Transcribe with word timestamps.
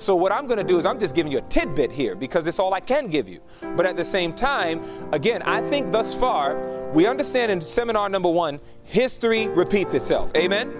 So, 0.00 0.16
what 0.16 0.32
I'm 0.32 0.46
going 0.46 0.56
to 0.56 0.64
do 0.64 0.78
is 0.78 0.86
I'm 0.86 0.98
just 0.98 1.14
giving 1.14 1.30
you 1.30 1.38
a 1.38 1.42
tidbit 1.42 1.92
here 1.92 2.14
because 2.14 2.46
it's 2.46 2.58
all 2.58 2.72
I 2.72 2.80
can 2.80 3.08
give 3.08 3.28
you. 3.28 3.40
But 3.76 3.84
at 3.84 3.96
the 3.96 4.04
same 4.04 4.32
time, 4.32 4.82
again, 5.12 5.42
I 5.42 5.60
think 5.68 5.92
thus 5.92 6.14
far, 6.14 6.90
we 6.94 7.06
understand 7.06 7.52
in 7.52 7.60
seminar 7.60 8.08
number 8.08 8.30
one, 8.30 8.60
history 8.84 9.48
repeats 9.48 9.92
itself. 9.92 10.32
Amen? 10.34 10.72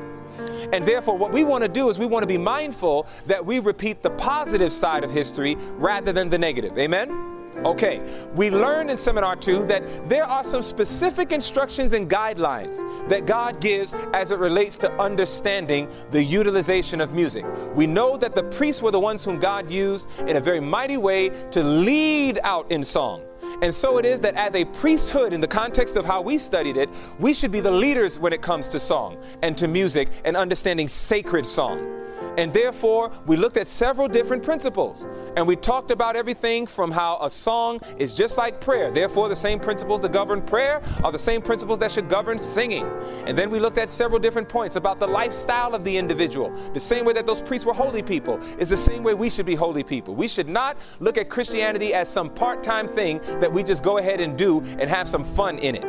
And 0.73 0.87
therefore, 0.87 1.19
what 1.19 1.33
we 1.33 1.45
want 1.45 1.63
to 1.65 1.69
do 1.69 1.91
is 1.91 1.99
we 1.99 2.07
want 2.07 2.23
to 2.23 2.27
be 2.27 2.39
mindful 2.39 3.07
that 3.27 3.45
we 3.45 3.59
repeat 3.59 4.03
the 4.03 4.09
positive 4.11 4.73
side 4.73 5.05
of 5.05 5.11
history 5.11 5.55
rather 5.75 6.15
than 6.15 6.31
the 6.31 6.39
negative. 6.39 6.79
Amen? 6.79 7.30
Okay, 7.59 8.01
we 8.35 8.51
learned 8.51 8.91
in 8.91 8.97
seminar 8.97 9.37
two 9.37 9.67
that 9.67 9.83
there 10.09 10.25
are 10.25 10.43
some 10.43 10.63
specific 10.63 11.31
instructions 11.31 11.93
and 11.93 12.09
guidelines 12.09 12.83
that 13.09 13.27
God 13.27 13.61
gives 13.61 13.93
as 14.15 14.31
it 14.31 14.39
relates 14.39 14.79
to 14.79 14.93
understanding 14.93 15.89
the 16.11 16.23
utilization 16.23 17.01
of 17.01 17.13
music. 17.13 17.45
We 17.75 17.87
know 17.87 18.17
that 18.17 18.35
the 18.35 18.45
priests 18.45 18.81
were 18.81 18.93
the 18.93 19.01
ones 19.01 19.25
whom 19.25 19.39
God 19.39 19.71
used 19.71 20.09
in 20.21 20.37
a 20.37 20.41
very 20.41 20.61
mighty 20.61 20.97
way 20.97 21.29
to 21.51 21.63
lead 21.63 22.39
out 22.45 22.71
in 22.71 22.83
song. 22.83 23.23
And 23.63 23.75
so 23.75 23.99
it 23.99 24.07
is 24.07 24.21
that 24.21 24.37
as 24.37 24.55
a 24.55 24.65
priesthood, 24.65 25.35
in 25.35 25.41
the 25.41 25.49
context 25.49 25.97
of 25.97 26.05
how 26.07 26.23
we 26.23 26.39
studied 26.39 26.79
it, 26.79 26.89
we 27.19 27.35
should 27.35 27.51
be 27.51 27.61
the 27.61 27.71
leaders 27.71 28.19
when 28.19 28.33
it 28.33 28.41
comes 28.41 28.69
to 28.69 28.81
song 28.81 29.19
and 29.43 29.59
to 29.59 29.69
music 29.69 30.09
and 30.25 30.37
understanding 30.37 30.89
sacred 30.89 31.45
song. 31.45 32.01
And 32.37 32.53
therefore, 32.53 33.11
we 33.27 33.37
looked 33.37 33.57
at 33.57 33.67
several 33.67 34.09
different 34.09 34.43
principles. 34.43 35.07
And 35.37 35.47
we 35.47 35.57
talked 35.57 35.91
about 35.91 36.17
everything 36.17 36.67
from 36.67 36.91
how 36.91 37.19
a 37.21 37.31
song 37.31 37.81
is 37.99 38.15
just 38.15 38.39
like 38.39 38.61
prayer. 38.61 38.91
Therefore, 38.91 39.29
the 39.29 39.37
same 39.37 39.61
principles 39.61 40.01
that 40.01 40.13
govern 40.13 40.43
prayer 40.43 40.83
are 41.05 41.13
the 41.13 41.19
same 41.19 41.43
principles 41.43 41.79
that 41.81 41.91
should 41.91 42.09
govern 42.09 42.39
singing. 42.39 42.87
And 43.27 43.37
then 43.37 43.51
we 43.51 43.59
looked 43.59 43.79
at 43.79 43.91
several 43.91 44.19
different 44.21 44.49
points 44.49 44.77
about 44.77 45.01
the 45.01 45.07
lifestyle 45.07 45.75
of 45.75 45.85
the 45.85 45.97
individual. 45.97 46.51
The 46.73 46.81
same 46.81 47.05
way 47.05 47.13
that 47.15 47.27
those 47.27 47.43
priests 47.43 47.67
were 47.67 47.75
holy 47.75 48.03
people 48.03 48.39
is 48.59 48.71
the 48.71 48.77
same 48.77 49.03
way 49.03 49.15
we 49.15 49.31
should 49.31 49.47
be 49.47 49.55
holy 49.55 49.83
people. 49.83 50.15
We 50.15 50.29
should 50.29 50.49
not 50.49 50.77
look 51.01 51.19
at 51.19 51.29
Christianity 51.29 51.95
as 51.95 52.09
some 52.09 52.31
part 52.31 52.63
time 52.63 52.89
thing 52.89 53.21
that 53.41 53.53
we 53.53 53.63
just 53.63 53.83
go 53.83 53.99
ahead 53.99 54.21
and 54.21 54.37
do 54.37 54.61
and 54.61 54.89
have 54.89 55.09
some 55.09 55.25
fun 55.25 55.59
in 55.59 55.75
it. 55.75 55.89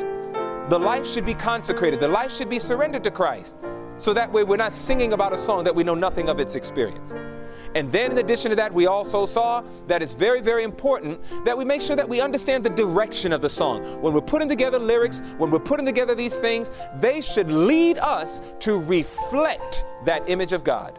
The 0.69 0.79
life 0.79 1.05
should 1.05 1.25
be 1.25 1.33
consecrated, 1.33 1.99
the 1.99 2.07
life 2.07 2.31
should 2.31 2.49
be 2.49 2.59
surrendered 2.59 3.03
to 3.03 3.11
Christ. 3.11 3.57
So 4.01 4.15
that 4.15 4.31
way 4.31 4.43
we're 4.43 4.57
not 4.57 4.73
singing 4.73 5.13
about 5.13 5.31
a 5.31 5.37
song 5.37 5.63
that 5.63 5.75
we 5.75 5.83
know 5.83 5.93
nothing 5.93 6.27
of 6.27 6.39
its 6.39 6.55
experience. 6.55 7.13
And 7.75 7.91
then 7.91 8.11
in 8.11 8.17
addition 8.17 8.49
to 8.49 8.55
that, 8.55 8.73
we 8.73 8.87
also 8.87 9.27
saw 9.27 9.63
that 9.85 10.01
it's 10.01 10.15
very, 10.15 10.41
very 10.41 10.63
important 10.63 11.21
that 11.45 11.55
we 11.55 11.63
make 11.65 11.83
sure 11.83 11.95
that 11.95 12.09
we 12.09 12.19
understand 12.19 12.63
the 12.63 12.71
direction 12.71 13.31
of 13.31 13.41
the 13.41 13.49
song. 13.49 13.83
When 14.01 14.11
we're 14.11 14.21
putting 14.21 14.49
together 14.49 14.79
lyrics, 14.79 15.21
when 15.37 15.51
we're 15.51 15.59
putting 15.59 15.85
together 15.85 16.15
these 16.15 16.39
things, 16.39 16.71
they 16.99 17.21
should 17.21 17.51
lead 17.51 17.99
us 17.99 18.41
to 18.61 18.79
reflect 18.79 19.85
that 20.05 20.27
image 20.27 20.51
of 20.51 20.63
God. 20.63 20.97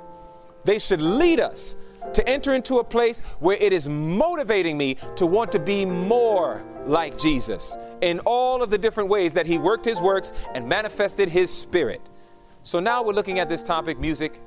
They 0.62 0.78
should 0.78 1.02
lead 1.02 1.40
us 1.40 1.76
to 2.14 2.28
enter 2.28 2.54
into 2.54 2.78
a 2.78 2.84
place 2.84 3.20
where 3.40 3.56
it 3.56 3.72
is 3.72 3.88
motivating 3.88 4.78
me 4.78 4.96
to 5.16 5.26
want 5.26 5.50
to 5.52 5.58
be 5.58 5.84
more 5.84 6.62
like 6.86 7.18
Jesus 7.18 7.76
in 8.00 8.20
all 8.20 8.62
of 8.62 8.70
the 8.70 8.78
different 8.78 9.08
ways 9.08 9.34
that 9.34 9.46
He 9.46 9.58
worked 9.58 9.84
His 9.86 10.00
works 10.00 10.32
and 10.54 10.68
manifested 10.68 11.28
His 11.28 11.52
Spirit. 11.52 12.00
So 12.64 12.78
now 12.78 13.02
we're 13.02 13.12
looking 13.12 13.40
at 13.40 13.48
this 13.48 13.62
topic 13.62 13.98
music 13.98 14.40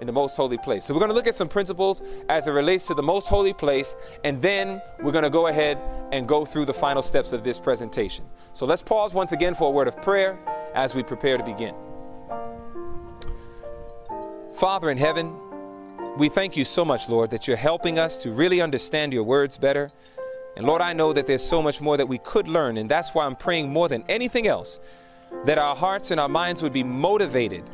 in 0.00 0.06
the 0.08 0.12
most 0.12 0.36
holy 0.36 0.58
place. 0.58 0.84
So 0.84 0.92
we're 0.92 0.98
going 0.98 1.10
to 1.10 1.14
look 1.14 1.28
at 1.28 1.36
some 1.36 1.48
principles 1.48 2.02
as 2.28 2.48
it 2.48 2.50
relates 2.50 2.86
to 2.88 2.94
the 2.94 3.02
most 3.02 3.28
holy 3.28 3.52
place, 3.52 3.94
and 4.24 4.42
then 4.42 4.82
we're 5.00 5.12
going 5.12 5.24
to 5.24 5.30
go 5.30 5.46
ahead 5.46 5.78
and 6.10 6.26
go 6.26 6.44
through 6.44 6.64
the 6.64 6.74
final 6.74 7.00
steps 7.00 7.32
of 7.32 7.44
this 7.44 7.60
presentation. 7.60 8.24
So 8.54 8.66
let's 8.66 8.82
pause 8.82 9.14
once 9.14 9.30
again 9.30 9.54
for 9.54 9.68
a 9.68 9.70
word 9.70 9.86
of 9.86 10.02
prayer 10.02 10.36
as 10.74 10.96
we 10.96 11.04
prepare 11.04 11.38
to 11.38 11.44
begin. 11.44 11.74
Father 14.54 14.90
in 14.90 14.98
heaven, 14.98 15.32
we 16.18 16.28
thank 16.28 16.56
you 16.56 16.64
so 16.64 16.84
much, 16.84 17.08
Lord, 17.08 17.30
that 17.30 17.46
you're 17.46 17.56
helping 17.56 18.00
us 18.00 18.18
to 18.18 18.32
really 18.32 18.60
understand 18.60 19.12
your 19.12 19.22
words 19.22 19.56
better. 19.56 19.92
And 20.56 20.66
Lord, 20.66 20.82
I 20.82 20.92
know 20.92 21.12
that 21.12 21.28
there's 21.28 21.44
so 21.44 21.62
much 21.62 21.80
more 21.80 21.96
that 21.96 22.08
we 22.08 22.18
could 22.18 22.48
learn, 22.48 22.78
and 22.78 22.90
that's 22.90 23.14
why 23.14 23.26
I'm 23.26 23.36
praying 23.36 23.70
more 23.70 23.88
than 23.88 24.02
anything 24.08 24.48
else 24.48 24.80
that 25.44 25.58
our 25.58 25.74
hearts 25.74 26.10
and 26.10 26.20
our 26.20 26.28
minds 26.28 26.62
would 26.62 26.72
be 26.72 26.84
motivated 26.84 27.64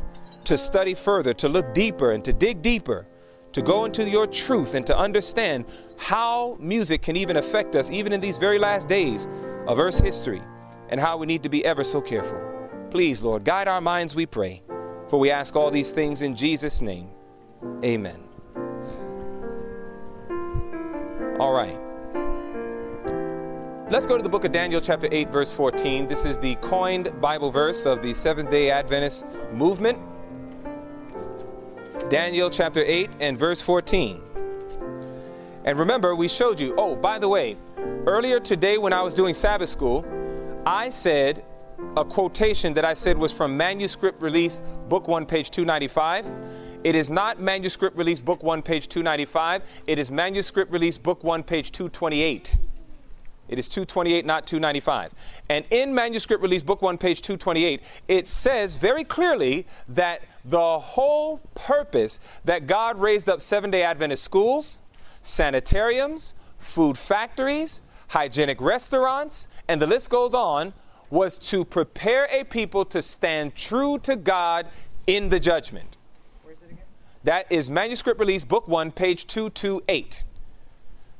to 0.44 0.56
study 0.56 0.94
further, 0.94 1.34
to 1.34 1.48
look 1.48 1.74
deeper, 1.74 2.12
and 2.12 2.24
to 2.24 2.32
dig 2.32 2.62
deeper, 2.62 3.06
to 3.52 3.62
go 3.62 3.84
into 3.84 4.08
your 4.08 4.26
truth 4.26 4.74
and 4.74 4.86
to 4.86 4.96
understand 4.96 5.64
how 5.98 6.56
music 6.60 7.02
can 7.02 7.16
even 7.16 7.36
affect 7.36 7.74
us, 7.74 7.90
even 7.90 8.12
in 8.12 8.20
these 8.20 8.38
very 8.38 8.58
last 8.58 8.88
days 8.88 9.28
of 9.66 9.78
Earth's 9.78 9.98
history, 9.98 10.42
and 10.90 11.00
how 11.00 11.16
we 11.16 11.26
need 11.26 11.42
to 11.42 11.48
be 11.48 11.64
ever 11.64 11.82
so 11.82 12.00
careful. 12.00 12.40
Please, 12.90 13.22
Lord, 13.22 13.44
guide 13.44 13.66
our 13.66 13.80
minds, 13.80 14.14
we 14.14 14.26
pray, 14.26 14.62
for 15.08 15.18
we 15.18 15.30
ask 15.30 15.56
all 15.56 15.70
these 15.70 15.90
things 15.90 16.22
in 16.22 16.36
Jesus' 16.36 16.80
name. 16.80 17.08
Amen. 17.82 18.22
All 21.40 21.52
right. 21.52 21.85
Let's 23.88 24.04
go 24.04 24.16
to 24.16 24.22
the 24.22 24.28
book 24.28 24.44
of 24.44 24.50
Daniel, 24.50 24.80
chapter 24.80 25.06
8, 25.12 25.30
verse 25.30 25.52
14. 25.52 26.08
This 26.08 26.24
is 26.24 26.40
the 26.40 26.56
coined 26.56 27.20
Bible 27.20 27.52
verse 27.52 27.86
of 27.86 28.02
the 28.02 28.12
Seventh 28.12 28.50
day 28.50 28.68
Adventist 28.68 29.24
movement. 29.52 29.96
Daniel, 32.10 32.50
chapter 32.50 32.82
8, 32.84 33.10
and 33.20 33.38
verse 33.38 33.62
14. 33.62 34.20
And 35.66 35.78
remember, 35.78 36.16
we 36.16 36.26
showed 36.26 36.58
you, 36.58 36.74
oh, 36.76 36.96
by 36.96 37.20
the 37.20 37.28
way, 37.28 37.56
earlier 38.08 38.40
today 38.40 38.76
when 38.76 38.92
I 38.92 39.02
was 39.02 39.14
doing 39.14 39.32
Sabbath 39.32 39.68
school, 39.68 40.04
I 40.66 40.88
said 40.88 41.44
a 41.96 42.04
quotation 42.04 42.74
that 42.74 42.84
I 42.84 42.92
said 42.92 43.16
was 43.16 43.32
from 43.32 43.56
Manuscript 43.56 44.20
Release, 44.20 44.62
Book 44.88 45.06
1, 45.06 45.26
page 45.26 45.52
295. 45.52 46.26
It 46.82 46.96
is 46.96 47.08
not 47.08 47.40
Manuscript 47.40 47.96
Release, 47.96 48.18
Book 48.18 48.42
1, 48.42 48.62
page 48.62 48.88
295. 48.88 49.62
It 49.86 50.00
is 50.00 50.10
Manuscript 50.10 50.72
Release, 50.72 50.98
Book 50.98 51.22
1, 51.22 51.44
page 51.44 51.70
228. 51.70 52.58
It 53.48 53.58
is 53.58 53.68
228, 53.68 54.26
not 54.26 54.46
295. 54.46 55.12
And 55.48 55.64
in 55.70 55.94
Manuscript 55.94 56.42
Release, 56.42 56.62
Book 56.62 56.82
1, 56.82 56.98
page 56.98 57.22
228, 57.22 57.82
it 58.08 58.26
says 58.26 58.76
very 58.76 59.04
clearly 59.04 59.66
that 59.88 60.22
the 60.44 60.78
whole 60.78 61.38
purpose 61.54 62.20
that 62.44 62.66
God 62.66 63.00
raised 63.00 63.28
up 63.28 63.40
seven 63.40 63.70
day 63.70 63.82
Adventist 63.82 64.24
schools, 64.24 64.82
sanitariums, 65.22 66.34
food 66.58 66.98
factories, 66.98 67.82
hygienic 68.08 68.60
restaurants, 68.60 69.48
and 69.68 69.80
the 69.80 69.86
list 69.86 70.10
goes 70.10 70.34
on, 70.34 70.72
was 71.10 71.38
to 71.38 71.64
prepare 71.64 72.28
a 72.30 72.44
people 72.44 72.84
to 72.84 73.00
stand 73.00 73.54
true 73.54 73.98
to 74.00 74.16
God 74.16 74.66
in 75.06 75.28
the 75.28 75.38
judgment. 75.38 75.96
That 77.24 77.50
is 77.50 77.70
Manuscript 77.70 78.20
Release, 78.20 78.44
Book 78.44 78.68
1, 78.68 78.92
page 78.92 79.26
228. 79.26 80.24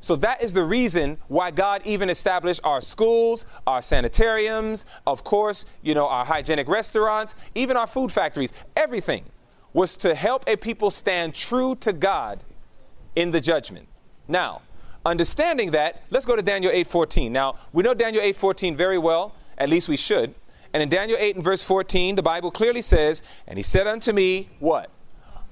So 0.07 0.15
that 0.15 0.41
is 0.41 0.53
the 0.53 0.63
reason 0.63 1.19
why 1.27 1.51
God 1.51 1.83
even 1.85 2.09
established 2.11 2.61
our 2.63 2.81
schools, 2.81 3.45
our 3.67 3.83
sanitariums, 3.83 4.87
of 5.05 5.25
course, 5.25 5.67
you 5.83 5.95
know, 5.95 6.07
our 6.07 6.25
hygienic 6.25 6.69
restaurants, 6.69 7.35
even 7.57 7.77
our 7.77 7.89
food 7.89 8.13
factories. 8.13 8.53
Everything 8.77 9.25
was 9.73 9.97
to 9.97 10.15
help 10.15 10.45
a 10.47 10.55
people 10.55 10.93
stand 10.93 11.35
true 11.35 11.75
to 11.81 11.93
God 11.93 12.45
in 13.17 13.33
the 13.33 13.41
judgment. 13.41 13.89
Now, 14.29 14.63
understanding 15.05 15.73
that, 15.73 16.05
let's 16.11 16.25
go 16.25 16.37
to 16.37 16.43
Daniel 16.43 16.71
8:14. 16.71 17.33
Now, 17.33 17.57
we 17.73 17.83
know 17.83 17.93
Daniel 17.93 18.23
8:14 18.23 18.77
very 18.77 18.99
well, 18.99 19.35
at 19.59 19.69
least 19.69 19.89
we 19.89 19.97
should. 19.97 20.37
And 20.73 20.85
in 20.85 20.89
Daniel 20.89 21.19
8 21.21 21.35
and 21.35 21.43
verse 21.43 21.65
14, 21.65 22.15
the 22.15 22.23
Bible 22.23 22.53
clearly 22.53 22.81
says, 22.81 23.25
"And 23.49 23.59
he 23.59 23.65
said 23.65 23.89
unto 23.89 24.13
me, 24.13 24.51
what? 24.61 24.89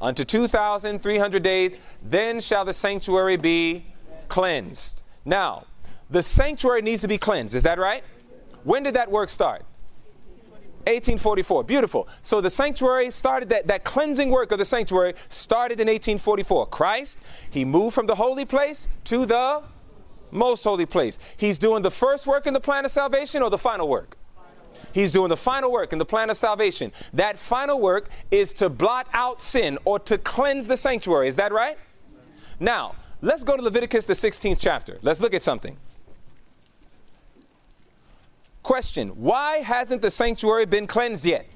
Unto 0.00 0.24
2,300 0.24 1.42
days, 1.42 1.76
then 2.00 2.38
shall 2.38 2.64
the 2.64 2.72
sanctuary 2.72 3.36
be 3.36 3.86
cleansed. 4.28 5.02
Now, 5.24 5.66
the 6.10 6.22
sanctuary 6.22 6.82
needs 6.82 7.02
to 7.02 7.08
be 7.08 7.18
cleansed. 7.18 7.54
Is 7.54 7.62
that 7.62 7.78
right? 7.78 8.04
When 8.64 8.82
did 8.82 8.94
that 8.94 9.10
work 9.10 9.28
start? 9.28 9.64
1844. 10.86 11.64
Beautiful. 11.64 12.08
So 12.22 12.40
the 12.40 12.50
sanctuary 12.50 13.10
started, 13.10 13.48
that, 13.48 13.66
that 13.68 13.84
cleansing 13.84 14.30
work 14.30 14.52
of 14.52 14.58
the 14.58 14.64
sanctuary 14.64 15.14
started 15.28 15.80
in 15.80 15.88
1844. 15.88 16.66
Christ, 16.66 17.18
he 17.50 17.64
moved 17.64 17.94
from 17.94 18.06
the 18.06 18.14
holy 18.14 18.44
place 18.44 18.86
to 19.04 19.24
the 19.24 19.62
most 20.30 20.64
holy 20.64 20.84
place. 20.84 21.18
He's 21.36 21.56
doing 21.56 21.82
the 21.82 21.90
first 21.90 22.26
work 22.26 22.46
in 22.46 22.52
the 22.52 22.60
plan 22.60 22.84
of 22.84 22.90
salvation 22.90 23.42
or 23.42 23.50
the 23.50 23.58
final 23.58 23.88
work? 23.88 24.16
He's 24.92 25.10
doing 25.10 25.28
the 25.28 25.36
final 25.36 25.72
work 25.72 25.92
in 25.92 25.98
the 25.98 26.04
plan 26.04 26.30
of 26.30 26.36
salvation. 26.36 26.92
That 27.12 27.38
final 27.38 27.80
work 27.80 28.10
is 28.30 28.52
to 28.54 28.68
blot 28.68 29.08
out 29.12 29.40
sin 29.40 29.78
or 29.84 29.98
to 30.00 30.18
cleanse 30.18 30.68
the 30.68 30.76
sanctuary. 30.76 31.28
Is 31.28 31.36
that 31.36 31.52
right? 31.52 31.78
Now, 32.60 32.94
Let's 33.24 33.42
go 33.42 33.56
to 33.56 33.62
Leviticus, 33.62 34.04
the 34.04 34.12
16th 34.12 34.58
chapter. 34.60 34.98
Let's 35.00 35.18
look 35.18 35.32
at 35.32 35.42
something. 35.42 35.78
Question 38.62 39.08
Why 39.08 39.58
hasn't 39.58 40.02
the 40.02 40.10
sanctuary 40.10 40.66
been 40.66 40.86
cleansed 40.86 41.24
yet? 41.24 41.46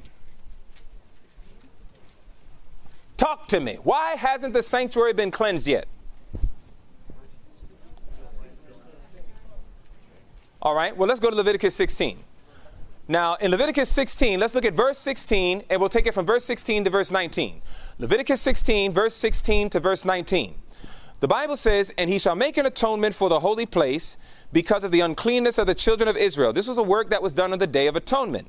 Talk 3.18 3.48
to 3.48 3.60
me. 3.60 3.76
Why 3.82 4.12
hasn't 4.14 4.54
the 4.54 4.62
sanctuary 4.62 5.12
been 5.12 5.30
cleansed 5.30 5.68
yet? 5.68 5.86
All 10.62 10.74
right, 10.74 10.96
well, 10.96 11.06
let's 11.06 11.20
go 11.20 11.28
to 11.28 11.36
Leviticus 11.36 11.74
16. 11.74 12.18
Now, 13.08 13.34
in 13.34 13.50
Leviticus 13.50 13.90
16, 13.90 14.40
let's 14.40 14.54
look 14.54 14.64
at 14.64 14.72
verse 14.72 14.98
16, 14.98 15.64
and 15.68 15.80
we'll 15.80 15.90
take 15.90 16.06
it 16.06 16.14
from 16.14 16.24
verse 16.24 16.46
16 16.46 16.84
to 16.84 16.90
verse 16.90 17.10
19. 17.10 17.60
Leviticus 17.98 18.40
16, 18.40 18.90
verse 18.90 19.14
16 19.14 19.68
to 19.70 19.80
verse 19.80 20.06
19. 20.06 20.54
The 21.20 21.28
Bible 21.28 21.56
says, 21.56 21.92
And 21.98 22.08
he 22.08 22.18
shall 22.18 22.36
make 22.36 22.56
an 22.56 22.66
atonement 22.66 23.14
for 23.14 23.28
the 23.28 23.40
holy 23.40 23.66
place 23.66 24.18
because 24.52 24.84
of 24.84 24.92
the 24.92 25.00
uncleanness 25.00 25.58
of 25.58 25.66
the 25.66 25.74
children 25.74 26.08
of 26.08 26.16
Israel. 26.16 26.52
This 26.52 26.68
was 26.68 26.78
a 26.78 26.82
work 26.82 27.10
that 27.10 27.22
was 27.22 27.32
done 27.32 27.52
on 27.52 27.58
the 27.58 27.66
Day 27.66 27.86
of 27.88 27.96
Atonement. 27.96 28.48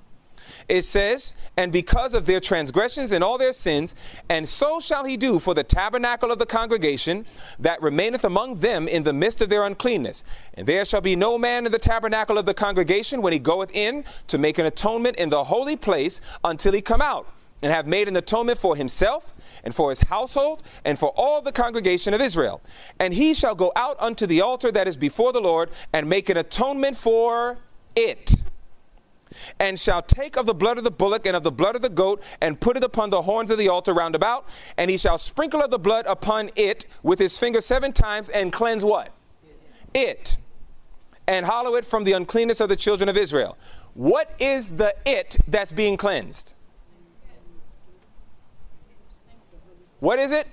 It 0.68 0.84
says, 0.84 1.34
And 1.58 1.72
because 1.72 2.14
of 2.14 2.26
their 2.26 2.40
transgressions 2.40 3.12
and 3.12 3.24
all 3.24 3.38
their 3.38 3.54
sins, 3.54 3.96
and 4.30 4.48
so 4.48 4.80
shall 4.80 5.04
he 5.04 5.18
do 5.18 5.40
for 5.40 5.54
the 5.54 5.64
tabernacle 5.64 6.32
of 6.32 6.40
the 6.40 6.46
congregation 6.46 7.26
that 7.60 7.82
remaineth 7.82 8.24
among 8.24 8.60
them 8.60 8.88
in 8.88 9.04
the 9.04 9.14
midst 9.14 9.42
of 9.42 9.50
their 9.50 9.66
uncleanness. 9.66 10.24
And 10.54 10.68
there 10.68 10.86
shall 10.86 11.02
be 11.02 11.16
no 11.16 11.38
man 11.38 11.66
in 11.66 11.72
the 11.72 11.80
tabernacle 11.80 12.38
of 12.38 12.46
the 12.46 12.54
congregation 12.54 13.22
when 13.22 13.34
he 13.34 13.40
goeth 13.40 13.72
in 13.74 14.04
to 14.28 14.38
make 14.38 14.60
an 14.60 14.68
atonement 14.68 15.18
in 15.18 15.30
the 15.30 15.44
holy 15.44 15.76
place 15.76 16.22
until 16.44 16.74
he 16.74 16.82
come 16.82 17.02
out 17.02 17.28
and 17.62 17.74
have 17.74 17.88
made 17.88 18.08
an 18.08 18.16
atonement 18.16 18.60
for 18.60 18.76
himself 18.76 19.34
and 19.64 19.74
for 19.74 19.90
his 19.90 20.02
household 20.02 20.64
and 20.86 20.98
for 20.98 21.10
all 21.10 21.42
the 21.42 21.52
congregation 21.52 22.14
of 22.14 22.22
Israel. 22.22 22.62
And 23.00 23.14
he 23.14 23.34
shall 23.34 23.56
go 23.56 23.72
out 23.76 23.98
unto 24.00 24.26
the 24.26 24.42
altar 24.42 24.72
that 24.72 24.88
is 24.88 24.98
before 24.98 25.34
the 25.34 25.42
Lord 25.42 25.70
and 25.94 26.08
make 26.08 26.30
an 26.30 26.38
atonement 26.38 26.98
for 26.98 27.58
it. 27.96 28.36
And 29.60 29.80
shall 29.80 30.02
take 30.02 30.38
of 30.38 30.46
the 30.48 30.56
blood 30.56 30.78
of 30.78 30.84
the 30.84 30.92
bullock 30.92 31.26
and 31.26 31.36
of 31.36 31.44
the 31.44 31.52
blood 31.52 31.76
of 31.76 31.82
the 31.82 31.90
goat 31.90 32.24
and 32.42 32.60
put 32.60 32.78
it 32.78 32.84
upon 32.84 33.12
the 33.12 33.22
horns 33.22 33.52
of 33.52 33.58
the 33.58 33.70
altar 33.70 33.94
round 33.94 34.16
about. 34.16 34.48
And 34.78 34.90
he 34.90 34.98
shall 34.98 35.18
sprinkle 35.18 35.62
of 35.62 35.70
the 35.70 35.80
blood 35.80 36.06
upon 36.08 36.50
it 36.56 36.88
with 37.04 37.20
his 37.20 37.38
finger 37.38 37.62
seven 37.62 37.94
times 37.94 38.30
and 38.30 38.52
cleanse 38.52 38.84
what? 38.84 39.14
It. 39.94 40.38
And 41.28 41.46
hollow 41.46 41.76
it 41.76 41.86
from 41.86 42.06
the 42.06 42.14
uncleanness 42.14 42.60
of 42.60 42.70
the 42.70 42.76
children 42.76 43.08
of 43.08 43.18
Israel. 43.18 43.56
What 43.94 44.34
is 44.40 44.72
the 44.72 44.96
it 45.06 45.38
that's 45.48 45.72
being 45.72 45.96
cleansed? 45.96 46.54
What 50.00 50.20
is 50.20 50.32
it? 50.32 50.48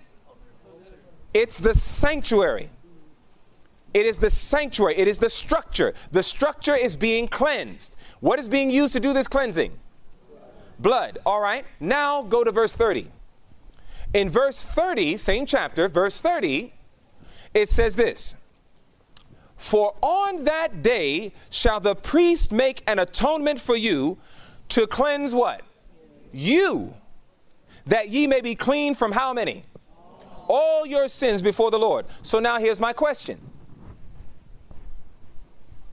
It's 1.32 1.58
the 1.58 1.74
sanctuary. 1.74 2.70
It 3.94 4.06
is 4.06 4.18
the 4.18 4.30
sanctuary. 4.30 4.96
It 4.96 5.08
is 5.08 5.18
the 5.18 5.30
structure. 5.30 5.94
The 6.12 6.22
structure 6.22 6.74
is 6.74 6.96
being 6.96 7.28
cleansed. 7.28 7.96
What 8.20 8.38
is 8.38 8.48
being 8.48 8.70
used 8.70 8.92
to 8.94 9.00
do 9.00 9.12
this 9.12 9.28
cleansing? 9.28 9.72
Blood. 10.78 11.18
All 11.24 11.40
right. 11.40 11.64
Now 11.80 12.22
go 12.22 12.44
to 12.44 12.52
verse 12.52 12.76
30. 12.76 13.10
In 14.14 14.30
verse 14.30 14.62
30, 14.64 15.16
same 15.16 15.46
chapter, 15.46 15.88
verse 15.88 16.20
30, 16.20 16.72
it 17.54 17.68
says 17.68 17.96
this 17.96 18.34
For 19.56 19.94
on 20.02 20.44
that 20.44 20.82
day 20.82 21.32
shall 21.50 21.80
the 21.80 21.94
priest 21.94 22.52
make 22.52 22.82
an 22.86 22.98
atonement 22.98 23.60
for 23.60 23.76
you 23.76 24.18
to 24.70 24.86
cleanse 24.86 25.34
what? 25.34 25.62
You 26.32 26.94
that 27.86 28.08
ye 28.08 28.26
may 28.26 28.40
be 28.40 28.54
clean 28.54 28.94
from 28.94 29.12
how 29.12 29.32
many? 29.32 29.64
All 30.48 30.86
your 30.86 31.08
sins 31.08 31.42
before 31.42 31.70
the 31.70 31.78
Lord. 31.78 32.06
So 32.22 32.38
now 32.38 32.58
here's 32.58 32.80
my 32.80 32.92
question. 32.92 33.40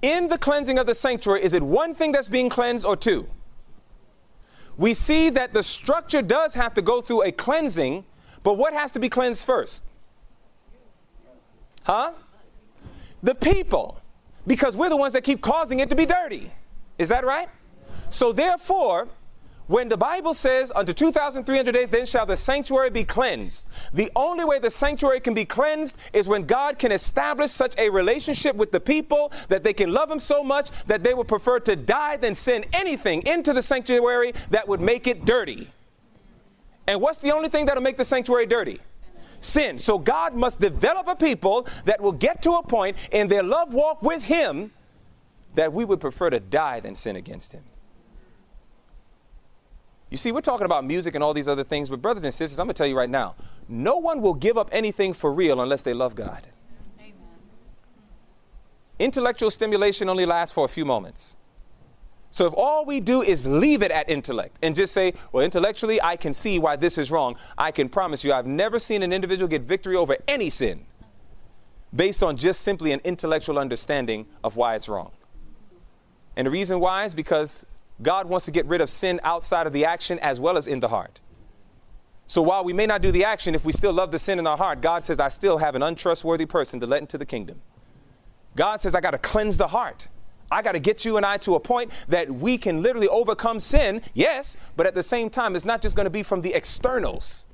In 0.01 0.27
the 0.27 0.37
cleansing 0.37 0.77
of 0.77 0.85
the 0.85 0.95
sanctuary, 0.95 1.43
is 1.43 1.53
it 1.53 1.63
one 1.63 1.95
thing 1.95 2.11
that's 2.11 2.27
being 2.27 2.49
cleansed 2.49 2.85
or 2.85 2.95
two? 2.95 3.27
We 4.77 4.93
see 4.93 5.29
that 5.29 5.53
the 5.53 5.63
structure 5.63 6.21
does 6.21 6.53
have 6.55 6.73
to 6.73 6.81
go 6.81 6.99
through 6.99 7.23
a 7.23 7.31
cleansing, 7.31 8.03
but 8.41 8.55
what 8.55 8.73
has 8.73 8.91
to 8.93 8.99
be 8.99 9.07
cleansed 9.07 9.45
first? 9.45 9.83
Huh? 11.83 12.13
The 13.21 13.35
people. 13.35 13.99
Because 14.45 14.75
we're 14.75 14.89
the 14.89 14.97
ones 14.97 15.13
that 15.13 15.23
keep 15.23 15.41
causing 15.41 15.79
it 15.79 15.89
to 15.89 15.95
be 15.95 16.05
dirty. 16.05 16.51
Is 16.97 17.07
that 17.09 17.25
right? 17.25 17.47
So 18.09 18.33
therefore, 18.33 19.07
when 19.67 19.87
the 19.87 19.97
Bible 19.97 20.33
says, 20.33 20.71
unto 20.75 20.93
2,300 20.93 21.71
days, 21.71 21.89
then 21.89 22.05
shall 22.05 22.25
the 22.25 22.35
sanctuary 22.35 22.89
be 22.89 23.03
cleansed. 23.03 23.67
The 23.93 24.11
only 24.15 24.43
way 24.43 24.59
the 24.59 24.69
sanctuary 24.69 25.21
can 25.21 25.33
be 25.33 25.45
cleansed 25.45 25.95
is 26.11 26.27
when 26.27 26.45
God 26.45 26.77
can 26.77 26.91
establish 26.91 27.51
such 27.51 27.73
a 27.77 27.89
relationship 27.89 28.55
with 28.55 28.71
the 28.71 28.79
people 28.79 29.31
that 29.47 29.63
they 29.63 29.73
can 29.73 29.91
love 29.91 30.11
Him 30.11 30.19
so 30.19 30.43
much 30.43 30.69
that 30.87 31.03
they 31.03 31.13
would 31.13 31.27
prefer 31.27 31.59
to 31.61 31.75
die 31.75 32.17
than 32.17 32.33
send 32.33 32.65
anything 32.73 33.21
into 33.25 33.53
the 33.53 33.61
sanctuary 33.61 34.33
that 34.49 34.67
would 34.67 34.81
make 34.81 35.07
it 35.07 35.23
dirty. 35.23 35.69
And 36.87 36.99
what's 36.99 37.19
the 37.19 37.31
only 37.31 37.47
thing 37.47 37.65
that'll 37.65 37.83
make 37.83 37.97
the 37.97 38.05
sanctuary 38.05 38.45
dirty? 38.45 38.81
Sin. 39.39 39.77
So 39.77 39.97
God 39.97 40.35
must 40.35 40.59
develop 40.59 41.07
a 41.07 41.15
people 41.15 41.67
that 41.85 42.01
will 42.01 42.11
get 42.11 42.41
to 42.43 42.51
a 42.53 42.63
point 42.63 42.97
in 43.11 43.27
their 43.29 43.43
love 43.43 43.73
walk 43.73 44.01
with 44.01 44.25
Him 44.25 44.71
that 45.55 45.71
we 45.71 45.85
would 45.85 46.01
prefer 46.01 46.29
to 46.29 46.39
die 46.39 46.81
than 46.81 46.95
sin 46.95 47.15
against 47.15 47.53
Him. 47.53 47.63
You 50.13 50.17
see, 50.17 50.31
we're 50.31 50.41
talking 50.41 50.65
about 50.65 50.85
music 50.85 51.15
and 51.15 51.23
all 51.23 51.33
these 51.33 51.47
other 51.47 51.63
things, 51.63 51.89
but 51.89 51.99
brothers 51.99 52.23
and 52.23 52.31
sisters, 52.31 52.59
I'm 52.59 52.67
going 52.67 52.75
to 52.75 52.77
tell 52.77 52.85
you 52.85 52.95
right 52.95 53.09
now 53.09 53.33
no 53.67 53.97
one 53.97 54.21
will 54.21 54.35
give 54.35 54.59
up 54.59 54.69
anything 54.71 55.11
for 55.11 55.33
real 55.33 55.59
unless 55.59 55.81
they 55.81 55.95
love 55.95 56.13
God. 56.13 56.47
Amen. 56.99 57.15
Intellectual 58.99 59.49
stimulation 59.49 60.09
only 60.09 60.27
lasts 60.27 60.53
for 60.53 60.65
a 60.65 60.67
few 60.67 60.85
moments. 60.85 61.35
So 62.29 62.45
if 62.45 62.53
all 62.55 62.85
we 62.85 62.99
do 62.99 63.23
is 63.23 63.47
leave 63.47 63.81
it 63.81 63.89
at 63.89 64.07
intellect 64.07 64.59
and 64.61 64.75
just 64.75 64.93
say, 64.93 65.15
well, 65.31 65.43
intellectually, 65.43 65.99
I 65.99 66.15
can 66.15 66.31
see 66.31 66.59
why 66.59 66.75
this 66.75 66.99
is 66.99 67.09
wrong, 67.09 67.35
I 67.57 67.71
can 67.71 67.89
promise 67.89 68.23
you, 68.23 68.33
I've 68.33 68.45
never 68.45 68.77
seen 68.77 69.01
an 69.01 69.11
individual 69.11 69.47
get 69.47 69.63
victory 69.63 69.95
over 69.95 70.15
any 70.27 70.51
sin 70.51 70.85
based 71.95 72.21
on 72.21 72.37
just 72.37 72.61
simply 72.61 72.91
an 72.91 73.01
intellectual 73.03 73.57
understanding 73.57 74.27
of 74.43 74.57
why 74.57 74.75
it's 74.75 74.87
wrong. 74.87 75.11
And 76.35 76.45
the 76.45 76.51
reason 76.51 76.79
why 76.79 77.05
is 77.05 77.15
because 77.15 77.65
God 78.03 78.29
wants 78.29 78.45
to 78.45 78.51
get 78.51 78.65
rid 78.65 78.81
of 78.81 78.89
sin 78.89 79.19
outside 79.23 79.65
of 79.65 79.73
the 79.73 79.85
action 79.85 80.19
as 80.19 80.39
well 80.39 80.57
as 80.57 80.67
in 80.67 80.79
the 80.79 80.89
heart. 80.89 81.21
So 82.27 82.41
while 82.41 82.63
we 82.63 82.73
may 82.73 82.85
not 82.85 83.01
do 83.01 83.11
the 83.11 83.25
action, 83.25 83.55
if 83.55 83.65
we 83.65 83.71
still 83.71 83.93
love 83.93 84.11
the 84.11 84.19
sin 84.19 84.39
in 84.39 84.47
our 84.47 84.57
heart, 84.57 84.81
God 84.81 85.03
says, 85.03 85.19
I 85.19 85.29
still 85.29 85.57
have 85.57 85.75
an 85.75 85.83
untrustworthy 85.83 86.45
person 86.45 86.79
to 86.79 86.87
let 86.87 87.01
into 87.01 87.17
the 87.17 87.25
kingdom. 87.25 87.61
God 88.55 88.81
says, 88.81 88.95
I 88.95 89.01
got 89.01 89.11
to 89.11 89.17
cleanse 89.17 89.57
the 89.57 89.67
heart. 89.67 90.07
I 90.51 90.61
got 90.61 90.73
to 90.73 90.79
get 90.79 91.03
you 91.03 91.17
and 91.17 91.25
I 91.25 91.37
to 91.37 91.55
a 91.55 91.59
point 91.59 91.91
that 92.09 92.29
we 92.29 92.57
can 92.57 92.83
literally 92.83 93.07
overcome 93.07 93.59
sin, 93.59 94.01
yes, 94.13 94.55
but 94.75 94.85
at 94.85 94.93
the 94.93 95.03
same 95.03 95.29
time, 95.29 95.55
it's 95.55 95.65
not 95.65 95.81
just 95.81 95.95
going 95.95 96.05
to 96.05 96.11
be 96.11 96.23
from 96.23 96.41
the 96.41 96.53
externals. 96.53 97.47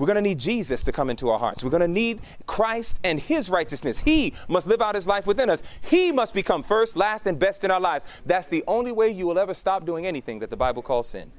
We're 0.00 0.06
going 0.06 0.16
to 0.16 0.22
need 0.22 0.38
Jesus 0.38 0.82
to 0.84 0.92
come 0.92 1.10
into 1.10 1.28
our 1.28 1.38
hearts. 1.38 1.62
We're 1.62 1.68
going 1.68 1.82
to 1.82 1.86
need 1.86 2.22
Christ 2.46 2.98
and 3.04 3.20
His 3.20 3.50
righteousness. 3.50 3.98
He 3.98 4.32
must 4.48 4.66
live 4.66 4.80
out 4.80 4.94
His 4.94 5.06
life 5.06 5.26
within 5.26 5.50
us. 5.50 5.62
He 5.82 6.10
must 6.10 6.32
become 6.32 6.62
first, 6.62 6.96
last, 6.96 7.26
and 7.26 7.38
best 7.38 7.64
in 7.64 7.70
our 7.70 7.78
lives. 7.78 8.06
That's 8.24 8.48
the 8.48 8.64
only 8.66 8.92
way 8.92 9.10
you 9.10 9.26
will 9.26 9.38
ever 9.38 9.52
stop 9.52 9.84
doing 9.84 10.06
anything 10.06 10.38
that 10.38 10.48
the 10.48 10.56
Bible 10.56 10.80
calls 10.80 11.06
sin. 11.06 11.30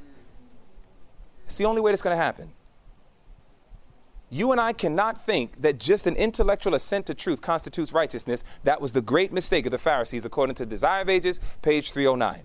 It's 1.48 1.58
the 1.58 1.66
only 1.66 1.82
way 1.82 1.92
that's 1.92 2.04
going 2.04 2.16
to 2.16 2.24
happen. 2.24 2.52
You 4.30 4.52
and 4.52 4.62
I 4.62 4.74
cannot 4.74 5.26
think 5.26 5.60
that 5.64 5.80
just 5.80 6.06
an 6.06 6.16
intellectual 6.16 6.76
assent 6.76 7.08
to 7.08 7.16
truth 7.16 7.42
constitutes 7.42 7.94
righteousness. 7.94 8.44
That 8.64 8.80
was 8.80 8.92
the 8.92 9.02
great 9.02 9.34
mistake 9.34 9.66
of 9.66 9.72
the 9.72 9.80
Pharisees, 9.80 10.24
according 10.24 10.54
to 10.58 10.68
Desire 10.68 11.02
of 11.02 11.10
Ages, 11.10 11.40
page 11.64 11.94
309. 11.94 12.44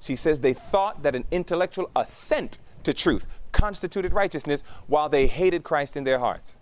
She 0.00 0.16
says 0.16 0.40
they 0.40 0.54
thought 0.54 1.04
that 1.04 1.14
an 1.14 1.24
intellectual 1.30 1.88
assent 1.94 2.58
to 2.82 2.92
truth 2.92 3.28
constituted 3.52 4.12
righteousness 4.12 4.64
while 4.86 5.08
they 5.08 5.26
hated 5.26 5.62
Christ 5.62 5.96
in 5.96 6.04
their 6.04 6.18
hearts. 6.18 6.58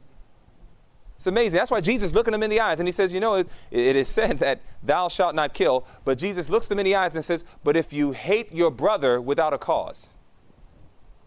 It's 1.16 1.26
amazing. 1.26 1.58
That's 1.58 1.70
why 1.70 1.82
Jesus 1.82 2.14
looking 2.14 2.32
them 2.32 2.42
in 2.42 2.48
the 2.48 2.60
eyes 2.60 2.78
and 2.78 2.88
he 2.88 2.92
says, 2.92 3.12
You 3.12 3.20
know, 3.20 3.34
it, 3.34 3.48
it 3.70 3.94
is 3.94 4.08
said 4.08 4.38
that 4.38 4.60
thou 4.82 5.08
shalt 5.08 5.34
not 5.34 5.52
kill. 5.52 5.84
But 6.04 6.16
Jesus 6.16 6.48
looks 6.48 6.66
them 6.68 6.78
in 6.78 6.86
the 6.86 6.94
eyes 6.94 7.14
and 7.14 7.22
says, 7.24 7.44
But 7.62 7.76
if 7.76 7.92
you 7.92 8.12
hate 8.12 8.52
your 8.52 8.70
brother 8.70 9.20
without 9.20 9.52
a 9.52 9.58
cause, 9.58 10.16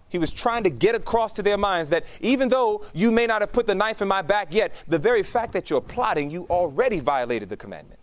he 0.09 0.17
was 0.17 0.31
trying 0.31 0.63
to 0.63 0.71
get 0.71 0.95
across 0.95 1.33
to 1.33 1.43
their 1.43 1.57
minds 1.57 1.91
that 1.91 2.05
even 2.21 2.49
though 2.49 2.83
you 2.93 3.11
may 3.11 3.27
not 3.27 3.41
have 3.41 3.51
put 3.51 3.67
the 3.67 3.75
knife 3.75 4.01
in 4.01 4.07
my 4.07 4.23
back 4.23 4.51
yet, 4.51 4.73
the 4.87 4.97
very 4.97 5.21
fact 5.21 5.53
that 5.53 5.69
you're 5.69 5.81
plotting, 5.81 6.31
you 6.31 6.47
already 6.49 6.99
violated 6.99 7.49
the 7.49 7.57
commandment. 7.57 7.99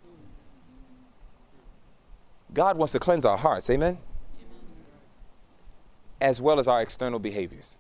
God 2.55 2.77
wants 2.77 2.93
to 2.93 3.01
cleanse 3.01 3.25
our 3.25 3.37
hearts. 3.37 3.69
Amen 3.69 3.99
as 6.21 6.41
well 6.41 6.59
as 6.59 6.69
our 6.69 6.83
external 6.83 7.19
behaviors. 7.19 7.79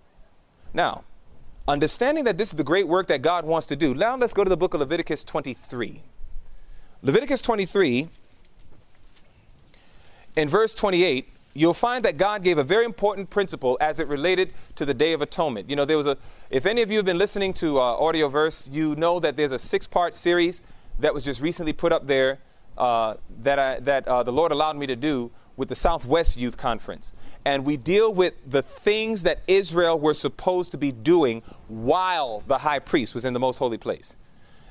Now, 0.72 1.04
understanding 1.66 2.24
that 2.24 2.38
this 2.38 2.50
is 2.50 2.54
the 2.54 2.64
great 2.64 2.88
work 2.88 3.06
that 3.08 3.22
God 3.22 3.44
wants 3.44 3.66
to 3.68 3.76
do, 3.76 3.94
now 3.94 4.16
let's 4.16 4.32
go 4.32 4.44
to 4.44 4.50
the 4.50 4.56
book 4.56 4.74
of 4.74 4.80
Leviticus 4.80 5.24
23. 5.24 6.02
Leviticus 7.02 7.40
23, 7.40 8.08
in 10.36 10.48
verse 10.48 10.74
28, 10.74 11.28
you'll 11.54 11.74
find 11.74 12.04
that 12.04 12.16
God 12.16 12.42
gave 12.42 12.58
a 12.58 12.64
very 12.64 12.84
important 12.84 13.28
principle 13.30 13.76
as 13.80 14.00
it 14.00 14.08
related 14.08 14.52
to 14.76 14.86
the 14.86 14.94
Day 14.94 15.12
of 15.12 15.22
Atonement. 15.22 15.68
You 15.68 15.76
know, 15.76 15.84
there 15.84 15.96
was 15.96 16.06
a, 16.06 16.16
if 16.50 16.66
any 16.66 16.82
of 16.82 16.90
you 16.90 16.98
have 16.98 17.06
been 17.06 17.18
listening 17.18 17.52
to 17.54 17.78
uh, 17.78 17.98
Audioverse, 17.98 18.72
you 18.72 18.94
know 18.96 19.18
that 19.20 19.36
there's 19.36 19.52
a 19.52 19.58
six 19.58 19.86
part 19.86 20.14
series 20.14 20.62
that 21.00 21.12
was 21.12 21.24
just 21.24 21.40
recently 21.40 21.72
put 21.72 21.92
up 21.92 22.06
there 22.06 22.38
uh, 22.78 23.14
that, 23.42 23.58
I, 23.58 23.80
that 23.80 24.06
uh, 24.06 24.22
the 24.22 24.32
Lord 24.32 24.52
allowed 24.52 24.76
me 24.76 24.86
to 24.86 24.96
do 24.96 25.30
with 25.60 25.68
the 25.68 25.76
Southwest 25.76 26.38
Youth 26.38 26.56
Conference. 26.56 27.12
And 27.44 27.64
we 27.64 27.76
deal 27.76 28.12
with 28.12 28.34
the 28.50 28.62
things 28.62 29.22
that 29.24 29.42
Israel 29.46 30.00
were 30.00 30.14
supposed 30.14 30.72
to 30.72 30.78
be 30.78 30.90
doing 30.90 31.42
while 31.68 32.42
the 32.46 32.58
high 32.58 32.78
priest 32.78 33.14
was 33.14 33.26
in 33.26 33.34
the 33.34 33.38
most 33.38 33.58
holy 33.58 33.76
place. 33.76 34.16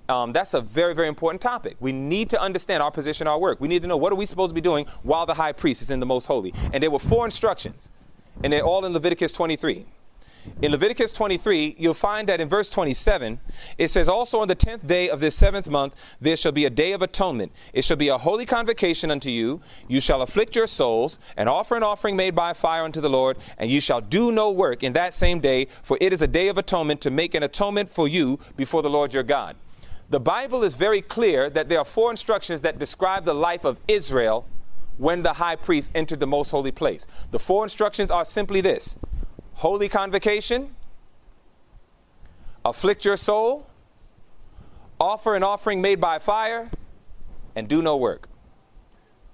Um, 0.09 0.33
that's 0.33 0.55
a 0.55 0.61
very, 0.61 0.95
very 0.95 1.07
important 1.07 1.41
topic. 1.41 1.77
We 1.79 1.91
need 1.91 2.31
to 2.31 2.41
understand 2.41 2.81
our 2.81 2.89
position, 2.89 3.27
our 3.27 3.37
work. 3.37 3.61
We 3.61 3.67
need 3.67 3.83
to 3.83 3.87
know 3.87 3.97
what 3.97 4.11
are 4.11 4.15
we 4.15 4.25
supposed 4.25 4.49
to 4.49 4.55
be 4.55 4.61
doing 4.61 4.87
while 5.03 5.27
the 5.27 5.35
high 5.35 5.51
priest 5.51 5.83
is 5.83 5.91
in 5.91 5.99
the 5.99 6.07
most 6.07 6.25
holy. 6.25 6.51
And 6.73 6.81
there 6.81 6.89
were 6.89 6.97
four 6.97 7.23
instructions, 7.23 7.91
and 8.43 8.51
they're 8.51 8.63
all 8.63 8.83
in 8.83 8.91
Leviticus 8.91 9.31
23. 9.31 9.85
In 10.61 10.71
Leviticus 10.71 11.11
23, 11.13 11.75
you'll 11.77 11.93
find 11.93 12.27
that 12.27 12.41
in 12.41 12.49
verse 12.49 12.69
27, 12.69 13.39
it 13.77 13.87
says, 13.87 14.07
Also 14.07 14.39
on 14.39 14.47
the 14.47 14.55
tenth 14.55 14.85
day 14.85 15.09
of 15.09 15.19
this 15.19 15.35
seventh 15.35 15.69
month, 15.69 15.95
there 16.19 16.35
shall 16.35 16.51
be 16.51 16.65
a 16.65 16.69
day 16.69 16.91
of 16.91 17.01
atonement. 17.01 17.51
It 17.73 17.83
shall 17.83 17.95
be 17.95 18.09
a 18.09 18.17
holy 18.17 18.45
convocation 18.45 19.09
unto 19.09 19.29
you. 19.29 19.61
You 19.87 20.01
shall 20.01 20.21
afflict 20.21 20.55
your 20.55 20.67
souls, 20.67 21.19
and 21.37 21.47
offer 21.47 21.75
an 21.75 21.83
offering 21.83 22.15
made 22.15 22.35
by 22.35 22.53
fire 22.53 22.83
unto 22.83 23.01
the 23.01 23.09
Lord, 23.09 23.37
and 23.57 23.71
you 23.71 23.79
shall 23.79 24.01
do 24.01 24.31
no 24.31 24.51
work 24.51 24.83
in 24.83 24.93
that 24.93 25.13
same 25.13 25.39
day, 25.39 25.67
for 25.81 25.97
it 26.01 26.11
is 26.11 26.21
a 26.21 26.27
day 26.27 26.49
of 26.49 26.57
atonement 26.57 27.01
to 27.01 27.09
make 27.09 27.33
an 27.35 27.43
atonement 27.43 27.89
for 27.89 28.07
you 28.07 28.37
before 28.57 28.81
the 28.81 28.89
Lord 28.89 29.13
your 29.13 29.23
God. 29.23 29.55
The 30.09 30.19
Bible 30.19 30.63
is 30.63 30.75
very 30.75 31.01
clear 31.01 31.49
that 31.51 31.69
there 31.69 31.79
are 31.79 31.85
four 31.85 32.11
instructions 32.11 32.61
that 32.61 32.79
describe 32.79 33.25
the 33.25 33.33
life 33.33 33.63
of 33.63 33.79
Israel 33.87 34.45
when 34.97 35.23
the 35.23 35.33
high 35.33 35.55
priest 35.55 35.91
entered 35.95 36.19
the 36.19 36.27
most 36.27 36.49
holy 36.49 36.71
place. 36.71 37.07
The 37.31 37.39
four 37.39 37.63
instructions 37.63 38.11
are 38.11 38.25
simply 38.25 38.59
this 38.61 38.97
holy 39.59 39.89
convocation, 39.89 40.73
afflict 42.63 43.03
your 43.03 43.17
soul, 43.17 43.67
offer 45.01 45.35
an 45.35 45.43
offering 45.43 45.81
made 45.81 45.99
by 45.99 46.17
fire, 46.17 46.71
and 47.57 47.67
do 47.67 47.81
no 47.81 47.97
work. 47.97 48.29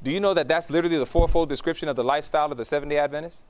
Do 0.02 0.10
you 0.10 0.20
know 0.20 0.34
that 0.34 0.48
that's 0.48 0.72
literally 0.72 0.98
the 0.98 1.06
fourfold 1.06 1.48
description 1.48 1.90
of 1.90 1.96
the 1.96 2.04
lifestyle 2.04 2.52
of 2.52 2.58
the 2.58 2.66
seven 2.66 2.90
day 2.90 2.98
Adventist? 2.98 3.46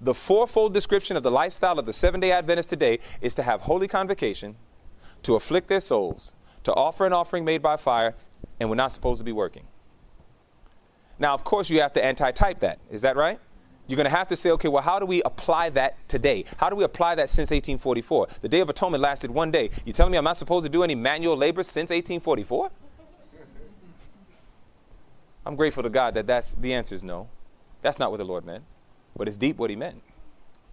The 0.00 0.14
fourfold 0.14 0.72
description 0.72 1.16
of 1.16 1.24
the 1.24 1.32
lifestyle 1.32 1.80
of 1.80 1.84
the 1.84 1.92
seven 1.92 2.20
day 2.20 2.30
Adventist 2.30 2.68
today 2.68 3.00
is 3.20 3.34
to 3.34 3.42
have 3.42 3.62
holy 3.62 3.88
convocation, 3.88 4.54
to 5.24 5.34
afflict 5.34 5.66
their 5.66 5.80
souls, 5.80 6.36
to 6.62 6.72
offer 6.74 7.06
an 7.06 7.12
offering 7.12 7.44
made 7.44 7.60
by 7.60 7.76
fire, 7.76 8.14
and 8.60 8.70
we're 8.70 8.76
not 8.76 8.92
supposed 8.92 9.18
to 9.18 9.24
be 9.24 9.32
working. 9.32 9.64
Now, 11.18 11.34
of 11.34 11.42
course, 11.42 11.68
you 11.68 11.80
have 11.80 11.92
to 11.94 12.04
anti 12.04 12.30
type 12.30 12.60
that. 12.60 12.78
Is 12.88 13.02
that 13.02 13.16
right? 13.16 13.40
You're 13.90 13.96
going 13.96 14.04
to 14.04 14.16
have 14.16 14.28
to 14.28 14.36
say, 14.36 14.52
okay, 14.52 14.68
well, 14.68 14.84
how 14.84 15.00
do 15.00 15.04
we 15.04 15.20
apply 15.24 15.68
that 15.70 15.96
today? 16.06 16.44
How 16.58 16.70
do 16.70 16.76
we 16.76 16.84
apply 16.84 17.16
that 17.16 17.28
since 17.28 17.50
1844? 17.50 18.28
The 18.40 18.48
Day 18.48 18.60
of 18.60 18.68
Atonement 18.68 19.02
lasted 19.02 19.32
one 19.32 19.50
day. 19.50 19.68
You 19.84 19.92
telling 19.92 20.12
me 20.12 20.18
I'm 20.18 20.22
not 20.22 20.36
supposed 20.36 20.64
to 20.64 20.68
do 20.68 20.84
any 20.84 20.94
manual 20.94 21.36
labor 21.36 21.64
since 21.64 21.90
1844? 21.90 22.70
I'm 25.44 25.56
grateful 25.56 25.82
to 25.82 25.90
God 25.90 26.14
that 26.14 26.28
that's 26.28 26.54
the 26.54 26.72
answer 26.72 26.94
is 26.94 27.02
no. 27.02 27.28
That's 27.82 27.98
not 27.98 28.12
what 28.12 28.18
the 28.18 28.24
Lord 28.24 28.44
meant. 28.44 28.62
But 29.16 29.26
it's 29.26 29.36
deep 29.36 29.56
what 29.56 29.70
he 29.70 29.76
meant. 29.76 30.00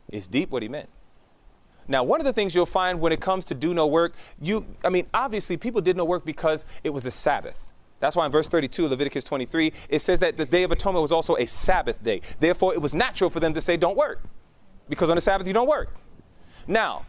It's 0.10 0.28
deep 0.28 0.52
what 0.52 0.62
he 0.62 0.70
meant. 0.70 0.90
Now, 1.88 2.04
one 2.04 2.22
of 2.22 2.26
the 2.26 2.34
things 2.34 2.54
you'll 2.54 2.68
find 2.68 3.02
when 3.02 3.12
it 3.12 3.20
comes 3.20 3.46
to 3.46 3.56
do 3.56 3.74
no 3.74 3.88
work, 3.88 4.14
you, 4.40 4.64
I 4.86 4.90
mean, 4.90 5.08
obviously 5.12 5.58
people 5.58 5.82
did 5.82 5.98
no 5.98 6.06
work 6.06 6.24
because 6.24 6.68
it 6.84 6.92
was 6.92 7.08
a 7.08 7.12
Sabbath. 7.12 7.58
That's 8.00 8.16
why 8.16 8.26
in 8.26 8.32
verse 8.32 8.48
32 8.48 8.88
Leviticus 8.88 9.24
23, 9.24 9.74
it 9.90 10.00
says 10.00 10.20
that 10.20 10.38
the 10.38 10.46
Day 10.46 10.64
of 10.64 10.72
Atonement 10.72 11.02
was 11.02 11.12
also 11.12 11.36
a 11.36 11.46
Sabbath 11.46 12.04
day. 12.04 12.22
Therefore, 12.40 12.74
it 12.74 12.82
was 12.82 12.94
natural 12.94 13.30
for 13.30 13.40
them 13.40 13.54
to 13.54 13.62
say, 13.62 13.76
don't 13.78 13.98
work. 13.98 14.22
Because 14.88 15.10
on 15.10 15.16
the 15.16 15.22
Sabbath, 15.22 15.48
you 15.48 15.54
don't 15.54 15.68
work. 15.68 15.96
Now, 16.68 17.06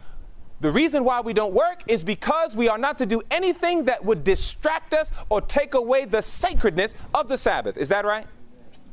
the 0.61 0.71
reason 0.71 1.03
why 1.05 1.21
we 1.21 1.33
don't 1.33 1.53
work 1.53 1.83
is 1.87 2.03
because 2.03 2.55
we 2.55 2.67
are 2.67 2.77
not 2.77 2.97
to 2.97 3.05
do 3.05 3.21
anything 3.31 3.85
that 3.85 4.03
would 4.03 4.23
distract 4.23 4.93
us 4.93 5.11
or 5.29 5.41
take 5.41 5.73
away 5.73 6.05
the 6.05 6.21
sacredness 6.21 6.95
of 7.13 7.29
the 7.29 7.37
Sabbath. 7.37 7.77
Is 7.77 7.89
that 7.89 8.03
right? 8.03 8.25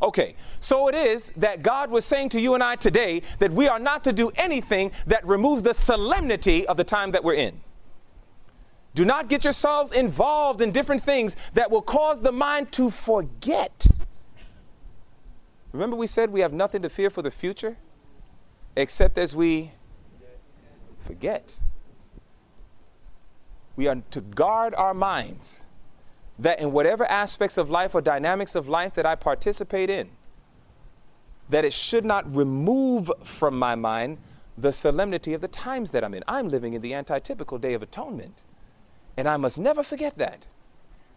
Okay, 0.00 0.36
so 0.60 0.88
it 0.88 0.94
is 0.94 1.32
that 1.36 1.62
God 1.62 1.90
was 1.90 2.04
saying 2.04 2.28
to 2.30 2.40
you 2.40 2.54
and 2.54 2.62
I 2.62 2.76
today 2.76 3.22
that 3.38 3.50
we 3.50 3.66
are 3.66 3.78
not 3.78 4.04
to 4.04 4.12
do 4.12 4.30
anything 4.36 4.92
that 5.06 5.26
removes 5.26 5.62
the 5.62 5.72
solemnity 5.72 6.66
of 6.68 6.76
the 6.76 6.84
time 6.84 7.12
that 7.12 7.24
we're 7.24 7.34
in. 7.34 7.60
Do 8.96 9.04
not 9.04 9.28
get 9.28 9.44
yourselves 9.44 9.92
involved 9.92 10.62
in 10.62 10.72
different 10.72 11.02
things 11.02 11.36
that 11.52 11.70
will 11.70 11.82
cause 11.82 12.22
the 12.22 12.32
mind 12.32 12.72
to 12.72 12.88
forget. 12.88 13.86
Remember, 15.72 15.94
we 15.94 16.06
said 16.06 16.30
we 16.30 16.40
have 16.40 16.54
nothing 16.54 16.80
to 16.80 16.88
fear 16.88 17.10
for 17.10 17.20
the 17.20 17.30
future 17.30 17.76
except 18.74 19.18
as 19.18 19.36
we 19.36 19.72
forget. 21.00 21.60
We 23.76 23.86
are 23.86 24.02
to 24.12 24.20
guard 24.22 24.74
our 24.74 24.94
minds 24.94 25.66
that 26.38 26.58
in 26.58 26.72
whatever 26.72 27.04
aspects 27.04 27.58
of 27.58 27.68
life 27.68 27.94
or 27.94 28.00
dynamics 28.00 28.54
of 28.54 28.66
life 28.66 28.94
that 28.94 29.04
I 29.04 29.14
participate 29.14 29.90
in, 29.90 30.08
that 31.50 31.66
it 31.66 31.74
should 31.74 32.06
not 32.06 32.34
remove 32.34 33.10
from 33.24 33.58
my 33.58 33.74
mind 33.74 34.16
the 34.56 34.72
solemnity 34.72 35.34
of 35.34 35.42
the 35.42 35.48
times 35.48 35.90
that 35.90 36.02
I'm 36.02 36.14
in. 36.14 36.24
I'm 36.26 36.48
living 36.48 36.72
in 36.72 36.80
the 36.80 36.92
antitypical 36.92 37.60
day 37.60 37.74
of 37.74 37.82
atonement. 37.82 38.42
And 39.16 39.28
I 39.28 39.36
must 39.36 39.58
never 39.58 39.82
forget 39.82 40.18
that. 40.18 40.46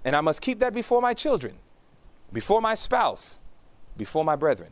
And 0.06 0.16
I 0.16 0.22
must 0.22 0.42
keep 0.42 0.60
that 0.60 0.74
before 0.74 1.02
my 1.02 1.14
children, 1.14 1.56
before 2.32 2.62
my 2.62 2.74
spouse, 2.74 3.40
before 3.98 4.24
my 4.24 4.36
brethren. 4.36 4.72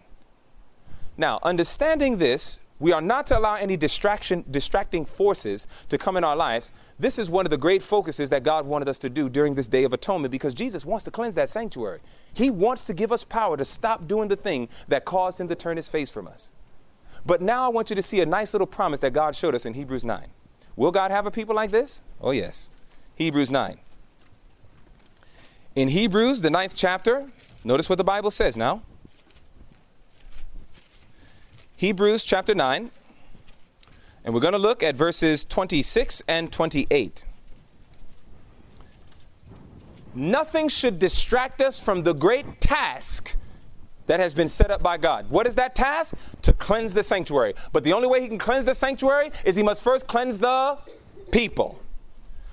Now, 1.18 1.40
understanding 1.44 2.18
this, 2.18 2.60
we 2.80 2.92
are 2.92 3.02
not 3.02 3.26
to 3.28 3.38
allow 3.38 3.56
any 3.56 3.76
distraction, 3.76 4.46
distracting 4.52 5.04
forces 5.04 5.68
to 5.90 5.98
come 5.98 6.16
in 6.16 6.24
our 6.24 6.36
lives. 6.36 6.72
This 7.00 7.18
is 7.18 7.30
one 7.30 7.46
of 7.46 7.50
the 7.50 7.58
great 7.58 7.82
focuses 7.82 8.30
that 8.30 8.44
God 8.44 8.68
wanted 8.68 8.88
us 8.88 9.00
to 9.00 9.10
do 9.10 9.30
during 9.30 9.56
this 9.56 9.68
day 9.68 9.84
of 9.84 9.94
atonement 9.94 10.32
because 10.32 10.54
Jesus 10.54 10.86
wants 10.86 11.04
to 11.06 11.12
cleanse 11.12 11.34
that 11.36 11.50
sanctuary. 11.50 12.00
He 12.34 12.52
wants 12.52 12.86
to 12.86 12.94
give 12.94 13.12
us 13.12 13.24
power 13.24 13.58
to 13.58 13.66
stop 13.66 14.08
doing 14.08 14.28
the 14.28 14.36
thing 14.36 14.70
that 14.90 15.06
caused 15.06 15.40
him 15.40 15.48
to 15.48 15.56
turn 15.56 15.76
his 15.76 15.90
face 15.90 16.12
from 16.12 16.28
us. 16.28 16.54
But 17.26 17.42
now 17.42 17.66
I 17.66 17.70
want 17.70 17.90
you 17.90 17.96
to 17.96 18.02
see 18.02 18.22
a 18.22 18.26
nice 18.26 18.54
little 18.54 18.68
promise 18.68 19.00
that 19.00 19.12
God 19.12 19.36
showed 19.36 19.56
us 19.56 19.66
in 19.66 19.74
Hebrews 19.74 20.06
9. 20.06 20.28
Will 20.76 20.92
God 20.92 21.10
have 21.10 21.26
a 21.26 21.32
people 21.32 21.56
like 21.56 21.72
this? 21.72 22.04
Oh, 22.22 22.32
yes. 22.32 22.70
Hebrews 23.18 23.50
9. 23.50 23.80
In 25.76 25.88
Hebrews, 25.88 26.42
the 26.42 26.52
ninth 26.52 26.76
chapter, 26.76 27.26
notice 27.64 27.90
what 27.90 27.98
the 27.98 28.04
Bible 28.04 28.30
says 28.30 28.56
now. 28.56 28.84
Hebrews 31.78 32.24
chapter 32.24 32.54
9, 32.54 32.92
and 34.24 34.34
we're 34.34 34.40
going 34.40 34.54
to 34.54 34.60
look 34.60 34.84
at 34.84 34.96
verses 34.96 35.44
26 35.46 36.22
and 36.28 36.52
28. 36.52 37.26
Nothing 40.14 40.68
should 40.68 41.00
distract 41.00 41.60
us 41.60 41.80
from 41.80 42.04
the 42.04 42.14
great 42.14 42.62
task 42.62 43.36
that 44.06 44.20
has 44.20 44.36
been 44.36 44.48
set 44.48 44.70
up 44.70 44.84
by 44.84 44.98
God. 44.98 45.28
What 45.32 45.48
is 45.48 45.56
that 45.56 45.74
task? 45.74 46.16
To 46.44 46.54
cleanse 46.54 46.94
the 46.94 47.02
sanctuary. 47.02 47.56
But 47.74 47.84
the 47.84 47.94
only 47.94 48.08
way 48.08 48.22
He 48.22 48.28
can 48.28 48.38
cleanse 48.38 48.66
the 48.68 48.76
sanctuary 48.76 49.32
is 49.44 49.56
He 49.56 49.64
must 49.64 49.82
first 49.82 50.06
cleanse 50.06 50.38
the 50.38 50.78
people. 51.32 51.82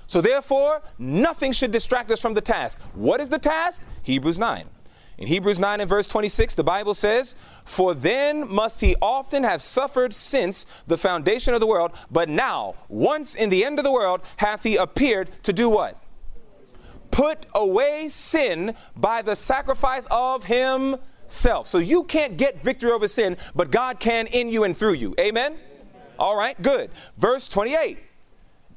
So 0.07 0.21
therefore, 0.21 0.81
nothing 0.97 1.51
should 1.51 1.71
distract 1.71 2.11
us 2.11 2.21
from 2.21 2.33
the 2.33 2.41
task. 2.41 2.79
What 2.93 3.21
is 3.21 3.29
the 3.29 3.39
task? 3.39 3.83
Hebrews 4.03 4.39
9. 4.39 4.69
In 5.17 5.27
Hebrews 5.27 5.59
9 5.59 5.79
and 5.79 5.89
verse 5.89 6.07
26, 6.07 6.55
the 6.55 6.63
Bible 6.63 6.93
says, 6.93 7.35
For 7.63 7.93
then 7.93 8.49
must 8.51 8.81
he 8.81 8.95
often 9.01 9.43
have 9.43 9.61
suffered 9.61 10.13
since 10.13 10.65
the 10.87 10.97
foundation 10.97 11.53
of 11.53 11.61
the 11.61 11.67
world, 11.67 11.91
but 12.11 12.27
now, 12.27 12.75
once 12.89 13.33
in 13.33 13.49
the 13.49 13.63
end 13.63 13.79
of 13.79 13.85
the 13.85 13.91
world, 13.91 14.21
hath 14.37 14.63
he 14.63 14.75
appeared 14.75 15.29
to 15.43 15.53
do 15.53 15.69
what? 15.69 16.01
Put 17.11 17.45
away 17.55 18.09
sin 18.09 18.75
by 18.97 19.21
the 19.21 19.37
sacrifice 19.37 20.05
of 20.11 20.43
himself. 20.43 21.67
So 21.67 21.77
you 21.77 22.03
can't 22.03 22.35
get 22.35 22.61
victory 22.61 22.91
over 22.91 23.07
sin, 23.07 23.37
but 23.55 23.71
God 23.71 24.01
can 24.01 24.27
in 24.27 24.49
you 24.49 24.65
and 24.65 24.75
through 24.75 24.93
you. 24.93 25.15
Amen? 25.17 25.55
All 26.19 26.35
right, 26.37 26.61
good. 26.61 26.91
Verse 27.17 27.47
28. 27.47 27.99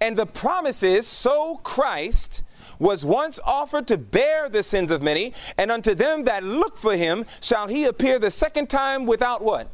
And 0.00 0.16
the 0.16 0.26
promise 0.26 0.82
is 0.82 1.06
so 1.06 1.56
Christ 1.58 2.42
was 2.78 3.04
once 3.04 3.40
offered 3.44 3.88
to 3.88 3.98
bear 3.98 4.48
the 4.48 4.62
sins 4.62 4.90
of 4.90 5.02
many, 5.02 5.34
and 5.56 5.70
unto 5.70 5.94
them 5.94 6.24
that 6.24 6.44
look 6.44 6.76
for 6.76 6.96
him 6.96 7.24
shall 7.40 7.66
he 7.66 7.84
appear 7.84 8.18
the 8.18 8.30
second 8.30 8.68
time 8.68 9.06
without 9.06 9.42
what? 9.42 9.68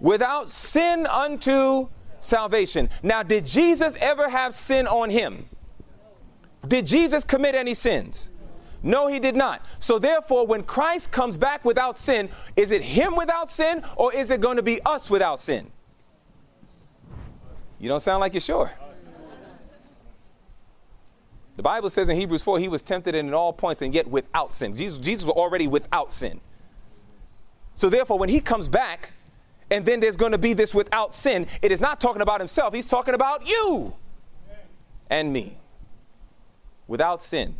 Without 0.00 0.50
sin 0.50 1.06
unto 1.06 1.88
salvation. 2.20 2.90
Now, 3.02 3.22
did 3.22 3.46
Jesus 3.46 3.96
ever 4.00 4.28
have 4.28 4.54
sin 4.54 4.86
on 4.86 5.10
him? 5.10 5.48
Did 6.66 6.86
Jesus 6.86 7.24
commit 7.24 7.54
any 7.54 7.74
sins? 7.74 8.32
No, 8.82 9.08
he 9.08 9.18
did 9.18 9.34
not. 9.34 9.64
So, 9.80 9.98
therefore, 9.98 10.46
when 10.46 10.62
Christ 10.62 11.10
comes 11.10 11.36
back 11.36 11.64
without 11.64 11.98
sin, 11.98 12.28
is 12.56 12.70
it 12.70 12.82
him 12.82 13.16
without 13.16 13.50
sin 13.50 13.82
or 13.96 14.14
is 14.14 14.30
it 14.30 14.40
going 14.40 14.56
to 14.56 14.62
be 14.62 14.80
us 14.84 15.10
without 15.10 15.40
sin? 15.40 15.70
You 17.80 17.88
don't 17.88 18.00
sound 18.00 18.20
like 18.20 18.34
you're 18.34 18.40
sure. 18.40 18.70
The 21.58 21.62
Bible 21.64 21.90
says 21.90 22.08
in 22.08 22.16
Hebrews 22.16 22.40
4, 22.42 22.60
he 22.60 22.68
was 22.68 22.82
tempted 22.82 23.16
in 23.16 23.34
all 23.34 23.52
points 23.52 23.82
and 23.82 23.92
yet 23.92 24.06
without 24.06 24.54
sin. 24.54 24.76
Jesus, 24.76 24.96
Jesus 24.98 25.24
was 25.24 25.34
already 25.34 25.66
without 25.66 26.12
sin. 26.12 26.40
So 27.74 27.90
therefore, 27.90 28.16
when 28.16 28.28
he 28.28 28.38
comes 28.38 28.68
back, 28.68 29.10
and 29.68 29.84
then 29.84 29.98
there's 29.98 30.16
going 30.16 30.30
to 30.30 30.38
be 30.38 30.52
this 30.54 30.72
without 30.72 31.16
sin, 31.16 31.48
it 31.60 31.72
is 31.72 31.80
not 31.80 32.00
talking 32.00 32.22
about 32.22 32.40
himself. 32.40 32.72
He's 32.72 32.86
talking 32.86 33.12
about 33.12 33.48
you 33.48 33.92
and 35.10 35.32
me. 35.32 35.58
Without 36.86 37.20
sin 37.20 37.56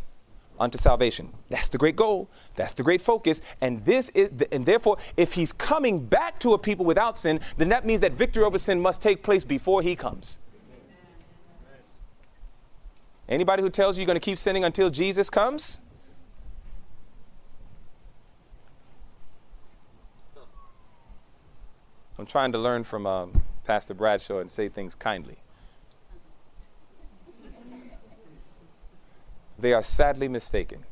unto 0.57 0.77
salvation. 0.77 1.33
That's 1.49 1.67
the 1.67 1.77
great 1.77 1.97
goal. 1.97 2.29
That's 2.55 2.75
the 2.75 2.83
great 2.83 3.01
focus. 3.01 3.41
And 3.59 3.83
this 3.83 4.07
is 4.13 4.29
the, 4.29 4.53
and 4.53 4.65
therefore 4.65 4.97
if 5.17 5.33
he's 5.33 5.51
coming 5.51 5.99
back 5.99 6.39
to 6.39 6.53
a 6.53 6.57
people 6.57 6.85
without 6.85 7.17
sin, 7.17 7.41
then 7.57 7.67
that 7.67 7.85
means 7.85 7.99
that 7.99 8.13
victory 8.13 8.45
over 8.45 8.57
sin 8.57 8.79
must 8.79 9.01
take 9.01 9.23
place 9.23 9.43
before 9.43 9.81
he 9.81 9.93
comes. 9.93 10.39
Anybody 13.29 13.61
who 13.61 13.69
tells 13.69 13.95
you 13.95 14.01
you're 14.01 14.07
going 14.07 14.15
to 14.15 14.19
keep 14.19 14.39
sinning 14.39 14.63
until 14.63 14.89
Jesus 14.89 15.29
comes? 15.29 15.79
I'm 22.17 22.25
trying 22.25 22.51
to 22.51 22.57
learn 22.57 22.83
from 22.83 23.05
um, 23.05 23.43
Pastor 23.65 23.93
Bradshaw 23.93 24.39
and 24.39 24.49
say 24.49 24.67
things 24.67 24.95
kindly. 24.95 25.37
They 29.59 29.73
are 29.73 29.83
sadly 29.83 30.27
mistaken. 30.27 30.83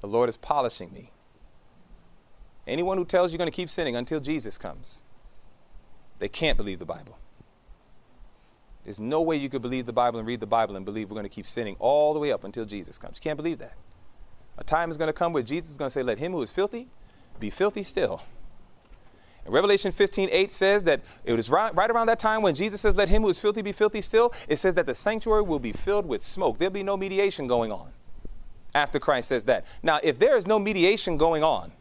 The 0.00 0.06
Lord 0.06 0.28
is 0.28 0.36
polishing 0.36 0.92
me. 0.92 1.10
Anyone 2.66 2.98
who 2.98 3.04
tells 3.04 3.30
you 3.30 3.34
you're 3.34 3.38
going 3.38 3.50
to 3.50 3.56
keep 3.56 3.70
sinning 3.70 3.96
until 3.96 4.20
Jesus 4.20 4.58
comes, 4.58 5.02
they 6.18 6.28
can't 6.28 6.56
believe 6.58 6.78
the 6.78 6.84
Bible. 6.84 7.16
There's 8.84 9.00
no 9.00 9.22
way 9.22 9.36
you 9.36 9.48
could 9.48 9.62
believe 9.62 9.86
the 9.86 9.92
Bible 9.92 10.18
and 10.18 10.26
read 10.26 10.40
the 10.40 10.46
Bible 10.46 10.76
and 10.76 10.84
believe 10.84 11.10
we're 11.10 11.14
going 11.14 11.24
to 11.24 11.30
keep 11.30 11.46
sinning 11.46 11.76
all 11.78 12.12
the 12.14 12.20
way 12.20 12.32
up 12.32 12.44
until 12.44 12.64
Jesus 12.64 12.98
comes. 12.98 13.18
You 13.18 13.22
can't 13.22 13.36
believe 13.36 13.58
that. 13.58 13.74
A 14.58 14.64
time 14.64 14.90
is 14.90 14.98
going 14.98 15.08
to 15.08 15.12
come 15.12 15.32
where 15.32 15.42
Jesus 15.42 15.70
is 15.70 15.78
going 15.78 15.86
to 15.86 15.92
say, 15.92 16.02
Let 16.02 16.18
him 16.18 16.32
who 16.32 16.42
is 16.42 16.50
filthy 16.50 16.88
be 17.38 17.50
filthy 17.50 17.82
still. 17.82 18.22
And 19.44 19.52
Revelation 19.52 19.90
15, 19.90 20.28
8 20.30 20.52
says 20.52 20.84
that 20.84 21.00
it 21.24 21.32
was 21.32 21.50
right, 21.50 21.74
right 21.74 21.90
around 21.90 22.06
that 22.06 22.18
time 22.18 22.42
when 22.42 22.54
Jesus 22.54 22.80
says, 22.80 22.96
Let 22.96 23.08
him 23.08 23.22
who 23.22 23.28
is 23.28 23.38
filthy 23.38 23.62
be 23.62 23.72
filthy 23.72 24.00
still. 24.00 24.32
It 24.48 24.56
says 24.56 24.74
that 24.74 24.86
the 24.86 24.94
sanctuary 24.94 25.42
will 25.42 25.58
be 25.58 25.72
filled 25.72 26.06
with 26.06 26.22
smoke. 26.22 26.58
There'll 26.58 26.72
be 26.72 26.82
no 26.82 26.96
mediation 26.96 27.46
going 27.46 27.72
on 27.72 27.92
after 28.74 28.98
Christ 28.98 29.28
says 29.28 29.44
that. 29.44 29.66
Now, 29.82 30.00
if 30.02 30.18
there 30.18 30.36
is 30.36 30.46
no 30.46 30.58
mediation 30.58 31.16
going 31.16 31.42
on, 31.42 31.72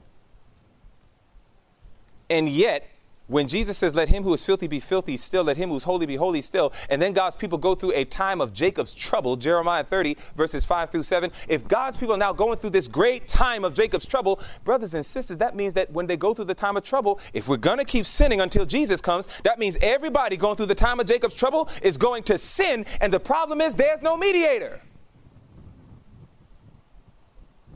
and 2.29 2.47
yet 2.47 2.87
when 3.31 3.47
Jesus 3.47 3.77
says, 3.77 3.95
Let 3.95 4.09
him 4.09 4.23
who 4.23 4.33
is 4.33 4.43
filthy 4.43 4.67
be 4.67 4.79
filthy 4.79 5.15
still, 5.15 5.43
let 5.43 5.55
him 5.55 5.69
who 5.69 5.77
is 5.77 5.85
holy 5.85 6.05
be 6.05 6.17
holy 6.17 6.41
still, 6.41 6.73
and 6.89 7.01
then 7.01 7.13
God's 7.13 7.37
people 7.37 7.57
go 7.57 7.73
through 7.75 7.93
a 7.93 8.03
time 8.03 8.41
of 8.41 8.53
Jacob's 8.53 8.93
trouble, 8.93 9.37
Jeremiah 9.37 9.83
30, 9.85 10.17
verses 10.35 10.65
5 10.65 10.91
through 10.91 11.03
7. 11.03 11.31
If 11.47 11.67
God's 11.67 11.97
people 11.97 12.15
are 12.15 12.17
now 12.17 12.33
going 12.33 12.57
through 12.57 12.71
this 12.71 12.89
great 12.89 13.29
time 13.29 13.63
of 13.63 13.73
Jacob's 13.73 14.05
trouble, 14.05 14.41
brothers 14.65 14.93
and 14.93 15.05
sisters, 15.05 15.37
that 15.37 15.55
means 15.55 15.73
that 15.75 15.91
when 15.91 16.07
they 16.07 16.17
go 16.17 16.33
through 16.33 16.45
the 16.45 16.53
time 16.53 16.75
of 16.75 16.83
trouble, 16.83 17.19
if 17.33 17.47
we're 17.47 17.57
going 17.57 17.77
to 17.77 17.85
keep 17.85 18.05
sinning 18.05 18.41
until 18.41 18.65
Jesus 18.65 18.99
comes, 18.99 19.27
that 19.43 19.59
means 19.59 19.77
everybody 19.81 20.35
going 20.35 20.57
through 20.57 20.65
the 20.65 20.75
time 20.75 20.99
of 20.99 21.07
Jacob's 21.07 21.35
trouble 21.35 21.69
is 21.81 21.95
going 21.95 22.23
to 22.23 22.37
sin, 22.37 22.85
and 22.99 23.13
the 23.13 23.19
problem 23.19 23.61
is 23.61 23.75
there's 23.75 24.01
no 24.01 24.17
mediator. 24.17 24.81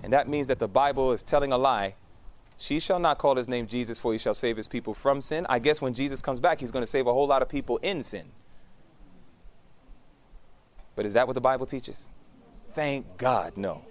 And 0.04 0.12
that 0.12 0.28
means 0.28 0.48
that 0.48 0.60
the 0.60 0.68
Bible 0.68 1.14
is 1.14 1.24
telling 1.24 1.52
a 1.52 1.58
lie 1.58 1.96
she 2.58 2.80
shall 2.80 3.00
not 3.00 3.18
call 3.18 3.36
his 3.36 3.48
name 3.48 3.68
Jesus, 3.68 4.00
for 4.00 4.12
he 4.12 4.18
shall 4.18 4.34
save 4.34 4.58
his 4.58 4.68
people 4.68 4.94
from 4.94 5.22
sin. 5.22 5.46
I 5.50 5.60
guess 5.60 5.82
when 5.82 5.94
Jesus 5.94 6.22
comes 6.22 6.40
back, 6.40 6.60
he's 6.60 6.72
going 6.72 6.84
to 6.84 6.88
save 6.88 7.08
a 7.08 7.14
whole 7.14 7.28
lot 7.28 7.42
of 7.42 7.50
people 7.50 7.78
in 7.78 8.04
sin. 8.04 8.26
But 10.96 11.06
is 11.06 11.14
that 11.14 11.28
what 11.28 11.34
the 11.34 11.42
Bible 11.42 11.66
teaches? 11.66 12.10
Thank 12.74 13.18
God, 13.18 13.58
no. 13.58 13.82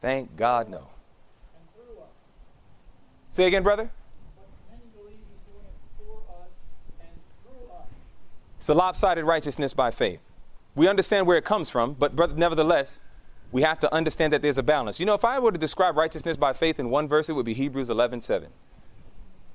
Thank 0.00 0.36
God, 0.36 0.68
no. 0.68 0.88
Say 3.30 3.46
again, 3.46 3.62
brother. 3.62 3.90
It's 8.58 8.68
a 8.68 8.74
lopsided 8.74 9.24
righteousness 9.24 9.74
by 9.74 9.90
faith. 9.90 10.20
We 10.74 10.86
understand 10.86 11.26
where 11.26 11.36
it 11.36 11.44
comes 11.44 11.68
from, 11.68 11.94
but 11.94 12.14
brother, 12.14 12.34
nevertheless, 12.34 13.00
we 13.52 13.62
have 13.62 13.78
to 13.80 13.94
understand 13.94 14.32
that 14.32 14.42
there's 14.42 14.58
a 14.58 14.62
balance. 14.62 14.98
You 14.98 15.06
know, 15.06 15.14
if 15.14 15.24
I 15.24 15.38
were 15.38 15.52
to 15.52 15.58
describe 15.58 15.96
righteousness 15.96 16.36
by 16.36 16.54
faith 16.54 16.80
in 16.80 16.90
one 16.90 17.06
verse, 17.06 17.28
it 17.28 17.34
would 17.34 17.46
be 17.46 17.54
Hebrews 17.54 17.90
11 17.90 18.22
7. 18.22 18.48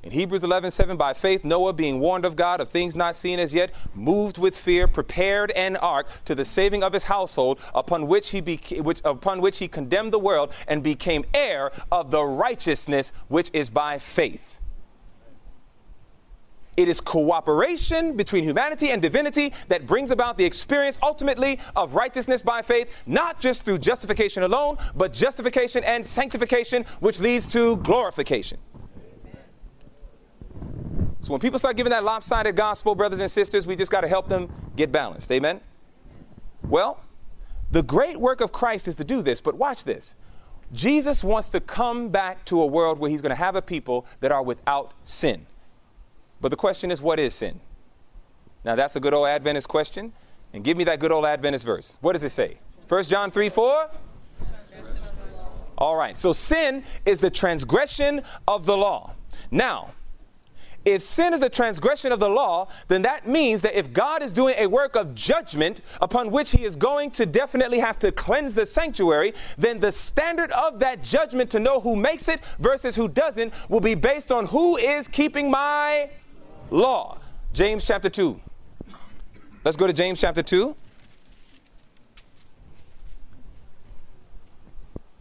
In 0.03 0.11
Hebrews 0.11 0.43
11 0.43 0.71
7, 0.71 0.95
by 0.95 1.13
faith, 1.13 1.43
Noah, 1.43 1.73
being 1.73 1.99
warned 1.99 2.23
of 2.23 2.35
God 2.35 2.61
of 2.61 2.69
things 2.69 2.95
not 2.95 3.15
seen 3.15 3.39
as 3.39 3.53
yet, 3.53 3.71
moved 3.95 4.37
with 4.37 4.55
fear, 4.55 4.87
prepared 4.87 5.51
an 5.51 5.75
ark 5.75 6.07
to 6.25 6.35
the 6.35 6.45
saving 6.45 6.83
of 6.83 6.93
his 6.93 7.05
household, 7.05 7.59
upon 7.73 8.07
which 8.07 8.29
he, 8.29 8.41
beca- 8.41 8.81
which, 8.81 9.01
upon 9.03 9.41
which 9.41 9.57
he 9.57 9.67
condemned 9.67 10.13
the 10.13 10.19
world 10.19 10.53
and 10.67 10.83
became 10.83 11.25
heir 11.33 11.71
of 11.91 12.11
the 12.11 12.23
righteousness 12.23 13.11
which 13.27 13.49
is 13.51 13.69
by 13.69 13.97
faith. 13.97 14.56
It 16.77 16.87
is 16.87 17.01
cooperation 17.01 18.15
between 18.15 18.43
humanity 18.43 18.91
and 18.91 19.01
divinity 19.01 19.51
that 19.67 19.87
brings 19.87 20.11
about 20.11 20.37
the 20.37 20.45
experience 20.45 20.99
ultimately 21.01 21.59
of 21.75 21.95
righteousness 21.95 22.43
by 22.43 22.61
faith, 22.61 22.93
not 23.07 23.41
just 23.41 23.65
through 23.65 23.79
justification 23.79 24.43
alone, 24.43 24.77
but 24.95 25.11
justification 25.11 25.83
and 25.83 26.05
sanctification, 26.05 26.85
which 26.99 27.19
leads 27.19 27.47
to 27.47 27.77
glorification. 27.77 28.59
So 31.21 31.31
when 31.31 31.41
people 31.41 31.57
start 31.57 31.77
giving 31.77 31.89
that 31.89 32.03
lopsided 32.03 32.55
gospel, 32.55 32.93
brothers 32.93 33.21
and 33.21 33.29
sisters, 33.29 33.65
we 33.65 33.75
just 33.75 33.91
got 33.91 34.01
to 34.01 34.07
help 34.07 34.29
them 34.29 34.47
get 34.75 34.91
balanced. 34.91 35.31
Amen? 35.31 35.59
Well, 36.61 37.03
the 37.71 37.81
great 37.81 38.17
work 38.17 38.39
of 38.39 38.51
Christ 38.51 38.87
is 38.87 38.95
to 38.97 39.03
do 39.03 39.23
this, 39.23 39.41
but 39.41 39.55
watch 39.55 39.83
this. 39.83 40.15
Jesus 40.73 41.23
wants 41.23 41.49
to 41.49 41.59
come 41.59 42.09
back 42.09 42.45
to 42.45 42.61
a 42.61 42.67
world 42.67 42.99
where 42.99 43.09
he's 43.09 43.23
going 43.23 43.31
to 43.31 43.35
have 43.35 43.55
a 43.55 43.63
people 43.63 44.05
that 44.19 44.31
are 44.31 44.43
without 44.43 44.93
sin. 45.01 45.46
But 46.41 46.49
the 46.49 46.57
question 46.57 46.91
is, 46.91 47.01
what 47.01 47.19
is 47.19 47.33
sin? 47.33 47.59
Now, 48.63 48.75
that's 48.75 48.95
a 48.95 48.99
good 48.99 49.13
old 49.13 49.27
Adventist 49.27 49.67
question. 49.67 50.13
And 50.53 50.63
give 50.63 50.77
me 50.77 50.83
that 50.85 50.99
good 50.99 51.11
old 51.11 51.25
Adventist 51.25 51.65
verse. 51.65 51.97
What 52.01 52.13
does 52.13 52.23
it 52.23 52.29
say? 52.29 52.57
1 52.87 53.03
John 53.03 53.31
3 53.31 53.49
4? 53.49 53.89
All 55.77 55.95
right, 55.95 56.17
so 56.17 56.33
sin 56.33 56.83
is 57.05 57.19
the 57.19 57.29
transgression 57.29 58.21
of 58.47 58.65
the 58.65 58.75
law. 58.75 59.13
Now, 59.51 59.91
if 60.85 61.01
sin 61.01 61.33
is 61.33 61.41
a 61.41 61.49
transgression 61.49 62.11
of 62.11 62.19
the 62.19 62.29
law, 62.29 62.69
then 62.87 63.01
that 63.01 63.27
means 63.27 63.61
that 63.61 63.77
if 63.77 63.91
God 63.91 64.23
is 64.23 64.31
doing 64.31 64.55
a 64.57 64.67
work 64.67 64.95
of 64.95 65.13
judgment 65.13 65.81
upon 66.01 66.31
which 66.31 66.51
he 66.51 66.63
is 66.63 66.75
going 66.75 67.11
to 67.11 67.25
definitely 67.25 67.79
have 67.79 67.99
to 67.99 68.11
cleanse 68.11 68.55
the 68.55 68.65
sanctuary, 68.65 69.33
then 69.57 69.79
the 69.79 69.91
standard 69.91 70.49
of 70.53 70.79
that 70.79 71.03
judgment 71.03 71.51
to 71.51 71.59
know 71.59 71.81
who 71.81 71.95
makes 71.95 72.29
it 72.29 72.41
versus 72.59 72.95
who 72.95 73.09
doesn't 73.09 73.53
will 73.69 73.81
be 73.81 73.95
based 73.95 74.31
on 74.31 74.45
who 74.45 74.77
is 74.77 75.07
keeping 75.07 75.51
my 75.51 76.09
law. 76.69 77.17
James 77.53 77.85
chapter 77.85 78.09
2. 78.09 78.39
Let's 79.63 79.77
go 79.77 79.87
to 79.87 79.93
James 79.93 80.19
chapter 80.19 80.43
2. 80.43 80.75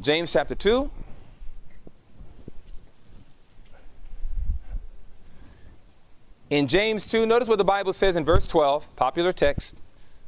James 0.01 0.33
chapter 0.33 0.55
2. 0.55 0.91
In 6.51 6.69
James 6.69 7.05
2, 7.07 7.27
notice 7.27 7.49
what 7.49 7.59
the 7.59 7.65
Bible 7.65 7.93
says 7.93 8.15
in 8.15 8.25
verse 8.25 8.47
12, 8.47 8.95
popular 8.95 9.33
text, 9.33 9.77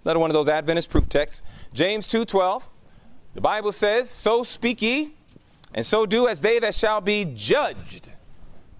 another 0.05 0.19
one 0.19 0.31
of 0.31 0.35
those 0.35 0.49
Adventist 0.49 0.91
proof 0.91 1.09
texts. 1.09 1.45
James 1.73 2.09
2:12. 2.09 2.69
The 3.35 3.41
Bible 3.41 3.71
says, 3.71 4.11
"So 4.11 4.43
speak 4.43 4.83
ye, 4.83 5.15
and 5.75 5.87
so 5.87 6.07
do 6.07 6.27
as 6.27 6.41
they 6.41 6.59
that 6.59 6.75
shall 6.75 7.01
be 7.01 7.25
judged 7.25 8.11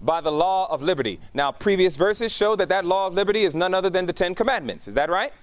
by 0.01 0.21
the 0.21 0.31
law 0.31 0.71
of 0.71 0.81
liberty. 0.81 1.19
Now, 1.33 1.51
previous 1.51 1.95
verses 1.95 2.31
show 2.31 2.55
that 2.55 2.69
that 2.69 2.85
law 2.85 3.07
of 3.07 3.13
liberty 3.13 3.43
is 3.43 3.55
none 3.55 3.73
other 3.73 3.89
than 3.89 4.05
the 4.05 4.13
Ten 4.13 4.33
Commandments. 4.33 4.87
Is 4.87 4.93
that 4.93 5.09
right? 5.09 5.33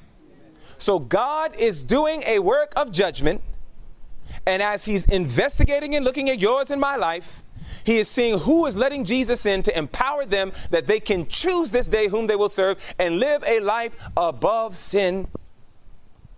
So, 0.78 0.98
God 0.98 1.54
is 1.56 1.82
doing 1.82 2.22
a 2.26 2.38
work 2.38 2.72
of 2.76 2.92
judgment, 2.92 3.40
and 4.46 4.62
as 4.62 4.84
He's 4.84 5.04
investigating 5.06 5.94
and 5.94 6.04
looking 6.04 6.28
at 6.28 6.38
yours 6.38 6.70
and 6.70 6.80
my 6.80 6.96
life, 6.96 7.42
He 7.84 7.98
is 7.98 8.08
seeing 8.08 8.38
who 8.40 8.66
is 8.66 8.76
letting 8.76 9.04
Jesus 9.04 9.46
in 9.46 9.62
to 9.62 9.76
empower 9.76 10.26
them 10.26 10.52
that 10.70 10.86
they 10.86 11.00
can 11.00 11.26
choose 11.26 11.70
this 11.70 11.88
day 11.88 12.08
whom 12.08 12.26
they 12.26 12.36
will 12.36 12.48
serve 12.48 12.78
and 12.98 13.18
live 13.18 13.42
a 13.46 13.60
life 13.60 13.96
above 14.16 14.76
sin 14.76 15.28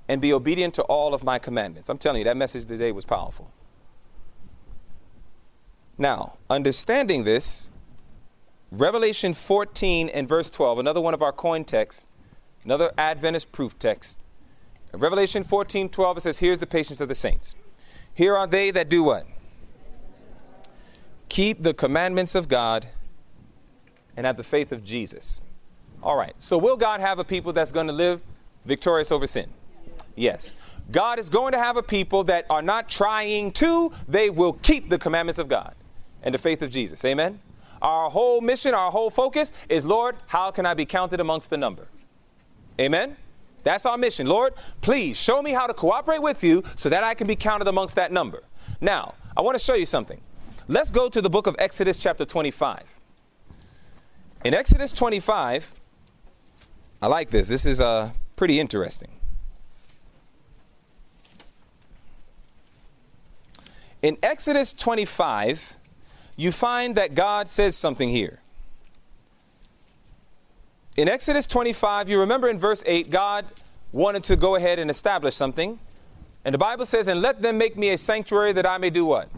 and 0.08 0.20
be 0.20 0.32
obedient 0.32 0.74
to 0.74 0.82
all 0.84 1.14
of 1.14 1.22
my 1.22 1.38
commandments. 1.38 1.88
I'm 1.88 1.98
telling 1.98 2.20
you, 2.20 2.24
that 2.24 2.36
message 2.36 2.66
today 2.66 2.92
was 2.92 3.04
powerful. 3.04 3.50
Now, 5.98 6.38
understanding 6.48 7.24
this, 7.24 7.70
Revelation 8.70 9.32
14 9.32 10.08
and 10.10 10.28
verse 10.28 10.50
12, 10.50 10.78
another 10.78 11.00
one 11.00 11.14
of 11.14 11.22
our 11.22 11.32
coin 11.32 11.64
texts, 11.64 12.06
another 12.64 12.92
Adventist 12.98 13.50
proof 13.50 13.78
text. 13.78 14.18
Revelation 14.92 15.42
14, 15.42 15.88
12, 15.88 16.16
it 16.16 16.20
says, 16.20 16.38
Here's 16.38 16.58
the 16.58 16.66
patience 16.66 17.00
of 17.00 17.08
the 17.08 17.14
saints. 17.14 17.54
Here 18.14 18.36
are 18.36 18.46
they 18.46 18.70
that 18.70 18.88
do 18.88 19.02
what? 19.02 19.26
Keep 21.28 21.62
the 21.62 21.74
commandments 21.74 22.34
of 22.34 22.48
God 22.48 22.86
and 24.16 24.26
have 24.26 24.36
the 24.36 24.42
faith 24.42 24.72
of 24.72 24.82
Jesus. 24.84 25.40
All 26.02 26.16
right, 26.16 26.34
so 26.38 26.58
will 26.58 26.76
God 26.76 27.00
have 27.00 27.18
a 27.18 27.24
people 27.24 27.52
that's 27.52 27.72
going 27.72 27.86
to 27.86 27.92
live 27.92 28.20
victorious 28.64 29.12
over 29.12 29.26
sin? 29.26 29.50
Yes. 30.14 30.54
God 30.90 31.18
is 31.18 31.28
going 31.28 31.52
to 31.52 31.58
have 31.58 31.76
a 31.76 31.82
people 31.82 32.24
that 32.24 32.46
are 32.50 32.62
not 32.62 32.88
trying 32.88 33.52
to, 33.52 33.92
they 34.08 34.30
will 34.30 34.54
keep 34.54 34.88
the 34.88 34.98
commandments 34.98 35.38
of 35.38 35.48
God 35.48 35.74
and 36.22 36.34
the 36.34 36.38
faith 36.38 36.62
of 36.62 36.70
Jesus. 36.70 37.04
Amen? 37.04 37.40
Our 37.80 38.10
whole 38.10 38.40
mission, 38.40 38.74
our 38.74 38.90
whole 38.90 39.10
focus 39.10 39.52
is, 39.68 39.84
Lord, 39.84 40.16
how 40.26 40.50
can 40.50 40.66
I 40.66 40.74
be 40.74 40.86
counted 40.86 41.20
amongst 41.20 41.50
the 41.50 41.56
number? 41.56 41.88
Amen? 42.80 43.16
That's 43.62 43.86
our 43.86 43.98
mission. 43.98 44.26
Lord, 44.26 44.54
please 44.80 45.16
show 45.16 45.42
me 45.42 45.52
how 45.52 45.66
to 45.66 45.74
cooperate 45.74 46.22
with 46.22 46.42
you 46.42 46.62
so 46.76 46.88
that 46.88 47.04
I 47.04 47.14
can 47.14 47.26
be 47.26 47.36
counted 47.36 47.68
amongst 47.68 47.96
that 47.96 48.12
number. 48.12 48.42
Now, 48.80 49.14
I 49.36 49.42
want 49.42 49.56
to 49.56 49.64
show 49.64 49.74
you 49.74 49.86
something. 49.86 50.20
Let's 50.68 50.90
go 50.90 51.08
to 51.08 51.20
the 51.20 51.30
book 51.30 51.46
of 51.46 51.56
Exodus, 51.58 51.98
chapter 51.98 52.24
25. 52.24 53.00
In 54.44 54.54
Exodus 54.54 54.92
25, 54.92 55.74
I 57.00 57.06
like 57.06 57.30
this. 57.30 57.48
This 57.48 57.64
is 57.64 57.80
uh, 57.80 58.10
pretty 58.36 58.60
interesting. 58.60 59.10
In 64.02 64.16
Exodus 64.22 64.72
25, 64.74 65.77
you 66.38 66.52
find 66.52 66.94
that 66.94 67.16
God 67.16 67.48
says 67.48 67.76
something 67.76 68.08
here. 68.08 68.38
In 70.96 71.08
Exodus 71.08 71.46
25, 71.46 72.08
you 72.08 72.20
remember 72.20 72.48
in 72.48 72.60
verse 72.60 72.84
8, 72.86 73.10
God 73.10 73.44
wanted 73.92 74.22
to 74.24 74.36
go 74.36 74.54
ahead 74.54 74.78
and 74.78 74.88
establish 74.88 75.34
something. 75.34 75.80
And 76.44 76.54
the 76.54 76.58
Bible 76.58 76.86
says, 76.86 77.08
And 77.08 77.20
let 77.20 77.42
them 77.42 77.58
make 77.58 77.76
me 77.76 77.90
a 77.90 77.98
sanctuary 77.98 78.52
that 78.52 78.66
I 78.66 78.78
may 78.78 78.88
do 78.88 79.04
what? 79.04 79.28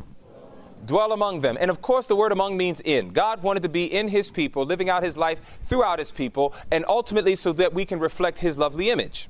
Dwell 0.87 1.13
among 1.13 1.41
them. 1.41 1.57
And 1.59 1.71
of 1.71 1.81
course, 1.81 2.07
the 2.07 2.17
word 2.17 2.33
among 2.33 2.59
means 2.59 2.83
in. 2.83 3.11
God 3.11 3.43
wanted 3.43 3.63
to 3.63 3.71
be 3.71 3.87
in 3.87 4.09
his 4.09 4.31
people, 4.31 4.67
living 4.67 4.91
out 4.91 5.03
his 5.03 5.17
life 5.17 5.41
throughout 5.63 5.99
his 5.99 6.13
people, 6.13 6.55
and 6.71 6.85
ultimately 6.87 7.35
so 7.35 7.55
that 7.55 7.73
we 7.73 7.87
can 7.87 7.99
reflect 7.99 8.39
his 8.39 8.59
lovely 8.59 8.91
image. 8.91 9.29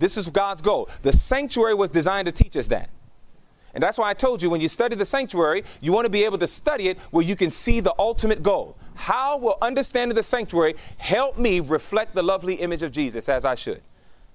This 0.00 0.16
is 0.16 0.26
God's 0.26 0.60
goal. 0.60 0.88
The 1.02 1.12
sanctuary 1.12 1.74
was 1.74 1.90
designed 1.90 2.26
to 2.26 2.32
teach 2.32 2.56
us 2.56 2.66
that. 2.66 2.90
And 3.74 3.82
that's 3.82 3.98
why 3.98 4.10
I 4.10 4.14
told 4.14 4.42
you 4.42 4.50
when 4.50 4.60
you 4.60 4.68
study 4.68 4.96
the 4.96 5.04
sanctuary, 5.04 5.64
you 5.80 5.92
want 5.92 6.04
to 6.04 6.10
be 6.10 6.24
able 6.24 6.38
to 6.38 6.46
study 6.46 6.88
it 6.88 6.98
where 7.10 7.24
you 7.24 7.36
can 7.36 7.50
see 7.50 7.80
the 7.80 7.94
ultimate 7.98 8.42
goal. 8.42 8.76
How 8.94 9.36
will 9.38 9.56
understanding 9.62 10.16
the 10.16 10.22
sanctuary 10.22 10.74
help 10.98 11.38
me 11.38 11.60
reflect 11.60 12.14
the 12.14 12.22
lovely 12.22 12.54
image 12.54 12.82
of 12.82 12.92
Jesus 12.92 13.28
as 13.28 13.44
I 13.44 13.54
should? 13.54 13.82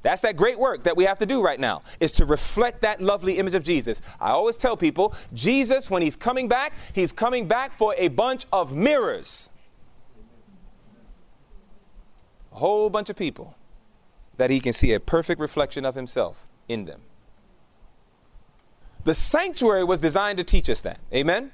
That's 0.03 0.21
that 0.21 0.37
great 0.37 0.59
work 0.59 0.83
that 0.83 0.95
we 0.95 1.03
have 1.05 1.17
to 1.19 1.25
do 1.25 1.41
right 1.41 1.59
now, 1.59 1.81
is 1.99 2.11
to 2.13 2.25
reflect 2.25 2.81
that 2.81 3.01
lovely 3.01 3.39
image 3.39 3.55
of 3.55 3.63
Jesus. 3.63 4.03
I 4.21 4.29
always 4.29 4.55
tell 4.55 4.77
people, 4.77 5.15
Jesus, 5.33 5.89
when 5.89 6.03
he's 6.03 6.15
coming 6.15 6.47
back, 6.47 6.73
he's 6.93 7.11
coming 7.11 7.47
back 7.47 7.73
for 7.73 7.95
a 7.97 8.09
bunch 8.09 8.45
of 8.53 8.71
mirrors. 8.71 9.49
A 12.51 12.57
whole 12.57 12.89
bunch 12.89 13.09
of 13.09 13.15
people 13.15 13.55
that 14.37 14.51
he 14.51 14.59
can 14.59 14.73
see 14.73 14.93
a 14.93 14.99
perfect 14.99 15.41
reflection 15.41 15.85
of 15.85 15.95
himself 15.95 16.47
in 16.67 16.85
them. 16.85 17.01
The 19.05 19.13
sanctuary 19.13 19.83
was 19.83 19.99
designed 19.99 20.39
to 20.39 20.43
teach 20.43 20.69
us 20.69 20.81
that. 20.81 20.99
Amen? 21.13 21.51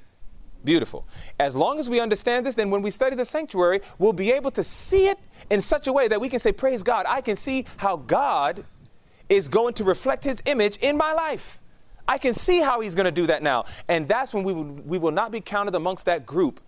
Beautiful. 0.64 1.06
As 1.38 1.54
long 1.54 1.78
as 1.78 1.90
we 1.90 2.00
understand 2.00 2.46
this, 2.46 2.54
then 2.54 2.70
when 2.70 2.82
we 2.82 2.90
study 2.90 3.14
the 3.14 3.24
sanctuary, 3.24 3.82
we'll 3.98 4.12
be 4.12 4.32
able 4.32 4.50
to 4.52 4.64
see 4.64 5.08
it 5.08 5.18
in 5.50 5.60
such 5.60 5.86
a 5.86 5.92
way 5.92 6.08
that 6.08 6.20
we 6.20 6.28
can 6.28 6.38
say, 6.38 6.50
Praise 6.50 6.82
God, 6.82 7.04
I 7.08 7.20
can 7.20 7.36
see 7.36 7.66
how 7.76 7.96
God 7.96 8.64
is 9.28 9.48
going 9.48 9.74
to 9.74 9.84
reflect 9.84 10.24
his 10.24 10.42
image 10.46 10.78
in 10.78 10.96
my 10.96 11.12
life. 11.12 11.60
I 12.08 12.18
can 12.18 12.34
see 12.34 12.60
how 12.60 12.80
he's 12.80 12.94
going 12.94 13.04
to 13.04 13.12
do 13.12 13.26
that 13.26 13.42
now. 13.42 13.66
And 13.86 14.08
that's 14.08 14.32
when 14.34 14.44
we 14.44 14.52
will, 14.52 14.64
we 14.64 14.98
will 14.98 15.12
not 15.12 15.30
be 15.30 15.40
counted 15.40 15.74
amongst 15.74 16.06
that 16.06 16.26
group 16.26 16.60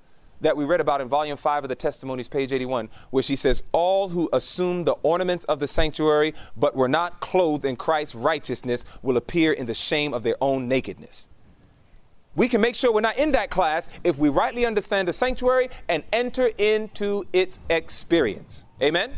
that 0.44 0.56
we 0.56 0.64
read 0.64 0.80
about 0.80 1.00
in 1.00 1.08
volume 1.08 1.38
5 1.38 1.64
of 1.64 1.68
the 1.68 1.74
testimonies 1.74 2.28
page 2.28 2.52
81 2.52 2.90
where 3.10 3.22
she 3.22 3.34
says 3.34 3.62
all 3.72 4.10
who 4.10 4.28
assume 4.32 4.84
the 4.84 4.92
ornaments 5.02 5.44
of 5.44 5.58
the 5.58 5.66
sanctuary 5.66 6.34
but 6.54 6.76
were 6.76 6.88
not 6.88 7.20
clothed 7.20 7.64
in 7.64 7.76
christ's 7.76 8.14
righteousness 8.14 8.84
will 9.02 9.16
appear 9.16 9.52
in 9.52 9.64
the 9.64 9.74
shame 9.74 10.12
of 10.12 10.22
their 10.22 10.36
own 10.40 10.68
nakedness. 10.68 11.30
We 12.36 12.48
can 12.48 12.60
make 12.60 12.74
sure 12.74 12.92
we're 12.92 13.00
not 13.00 13.16
in 13.16 13.32
that 13.32 13.48
class 13.48 13.88
if 14.02 14.18
we 14.18 14.28
rightly 14.28 14.66
understand 14.66 15.08
the 15.08 15.12
sanctuary 15.12 15.70
and 15.88 16.02
enter 16.12 16.48
into 16.58 17.24
its 17.32 17.58
experience. 17.70 18.66
Amen? 18.82 19.12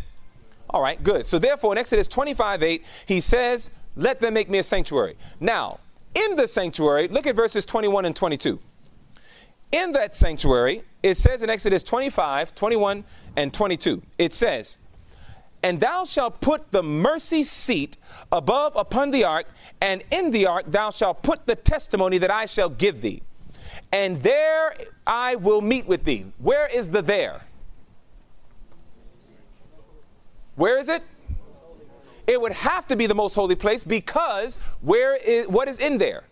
All 0.70 0.82
right 0.82 1.02
good. 1.02 1.26
So 1.26 1.38
therefore 1.38 1.72
in 1.72 1.78
exodus 1.78 2.06
25 2.06 2.62
8 2.62 2.84
he 3.06 3.20
says 3.20 3.70
let 3.96 4.20
them 4.20 4.34
make 4.34 4.48
me 4.48 4.58
a 4.58 4.62
sanctuary. 4.62 5.16
Now 5.40 5.80
in 6.14 6.36
the 6.36 6.46
sanctuary 6.46 7.08
look 7.08 7.26
at 7.26 7.34
verses 7.34 7.64
21 7.64 8.04
and 8.04 8.14
22 8.14 8.60
in 9.72 9.92
that 9.92 10.16
sanctuary, 10.16 10.83
it 11.02 11.16
says 11.16 11.42
in 11.42 11.50
Exodus 11.50 11.83
25, 11.83 12.55
21, 12.55 13.05
and 13.37 13.52
22, 13.52 14.02
it 14.18 14.33
says, 14.33 14.79
And 15.62 15.81
thou 15.81 16.05
shalt 16.05 16.40
put 16.40 16.70
the 16.72 16.83
mercy 16.83 17.42
seat 17.42 17.96
above 18.33 18.76
upon 18.76 19.11
the 19.11 19.24
ark, 19.24 19.46
and 19.81 20.02
in 20.11 20.31
the 20.31 20.46
ark 20.46 20.64
thou 20.68 20.90
shalt 20.90 21.22
put 21.22 21.46
the 21.46 21.57
testimony 21.57 22.18
that 22.18 22.31
I 22.31 22.46
shall 22.46 22.70
give 22.70 23.00
thee. 23.00 23.22
And 23.92 24.22
there 24.22 24.74
I 25.07 25.37
will 25.37 25.61
meet 25.61 25.87
with 25.87 26.05
thee. 26.05 26.26
Where 26.38 26.66
is 26.66 26.90
the 26.90 27.02
there? 27.02 27.42
Where 30.55 30.79
is 30.79 30.88
it? 30.88 31.02
It 32.26 32.40
would 32.40 32.52
have 32.52 32.87
to 32.88 32.96
be 32.96 33.07
the 33.07 33.14
most 33.14 33.35
holy 33.35 33.55
place 33.55 33.85
because 33.85 34.59
where 34.81 35.16
is 35.16 35.46
what 35.46 35.68
is 35.68 35.79
in 35.79 35.98
there? 35.98 36.24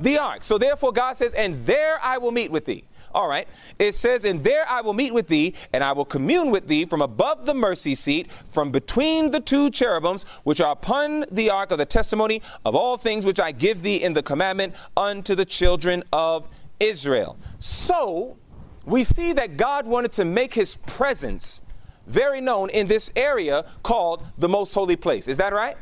The 0.00 0.18
ark. 0.18 0.42
So 0.42 0.58
therefore, 0.58 0.92
God 0.92 1.16
says, 1.16 1.34
And 1.34 1.64
there 1.66 1.98
I 2.02 2.18
will 2.18 2.32
meet 2.32 2.50
with 2.50 2.64
thee. 2.64 2.84
All 3.12 3.28
right. 3.28 3.46
It 3.78 3.94
says, 3.94 4.24
And 4.24 4.42
there 4.42 4.68
I 4.68 4.80
will 4.80 4.94
meet 4.94 5.12
with 5.12 5.28
thee, 5.28 5.54
and 5.72 5.84
I 5.84 5.92
will 5.92 6.04
commune 6.04 6.50
with 6.50 6.66
thee 6.66 6.84
from 6.84 7.02
above 7.02 7.46
the 7.46 7.54
mercy 7.54 7.94
seat, 7.94 8.30
from 8.30 8.70
between 8.70 9.30
the 9.30 9.40
two 9.40 9.70
cherubims, 9.70 10.24
which 10.44 10.60
are 10.60 10.72
upon 10.72 11.26
the 11.30 11.50
ark 11.50 11.70
of 11.70 11.78
the 11.78 11.86
testimony 11.86 12.42
of 12.64 12.74
all 12.74 12.96
things 12.96 13.26
which 13.26 13.40
I 13.40 13.52
give 13.52 13.82
thee 13.82 14.02
in 14.02 14.12
the 14.12 14.22
commandment 14.22 14.74
unto 14.96 15.34
the 15.34 15.44
children 15.44 16.02
of 16.12 16.48
Israel. 16.78 17.38
So 17.58 18.38
we 18.84 19.04
see 19.04 19.32
that 19.34 19.56
God 19.56 19.86
wanted 19.86 20.12
to 20.12 20.24
make 20.24 20.54
his 20.54 20.76
presence 20.86 21.62
very 22.06 22.40
known 22.40 22.70
in 22.70 22.86
this 22.86 23.12
area 23.14 23.64
called 23.82 24.24
the 24.38 24.48
most 24.48 24.72
holy 24.72 24.96
place. 24.96 25.28
Is 25.28 25.36
that 25.36 25.52
right? 25.52 25.76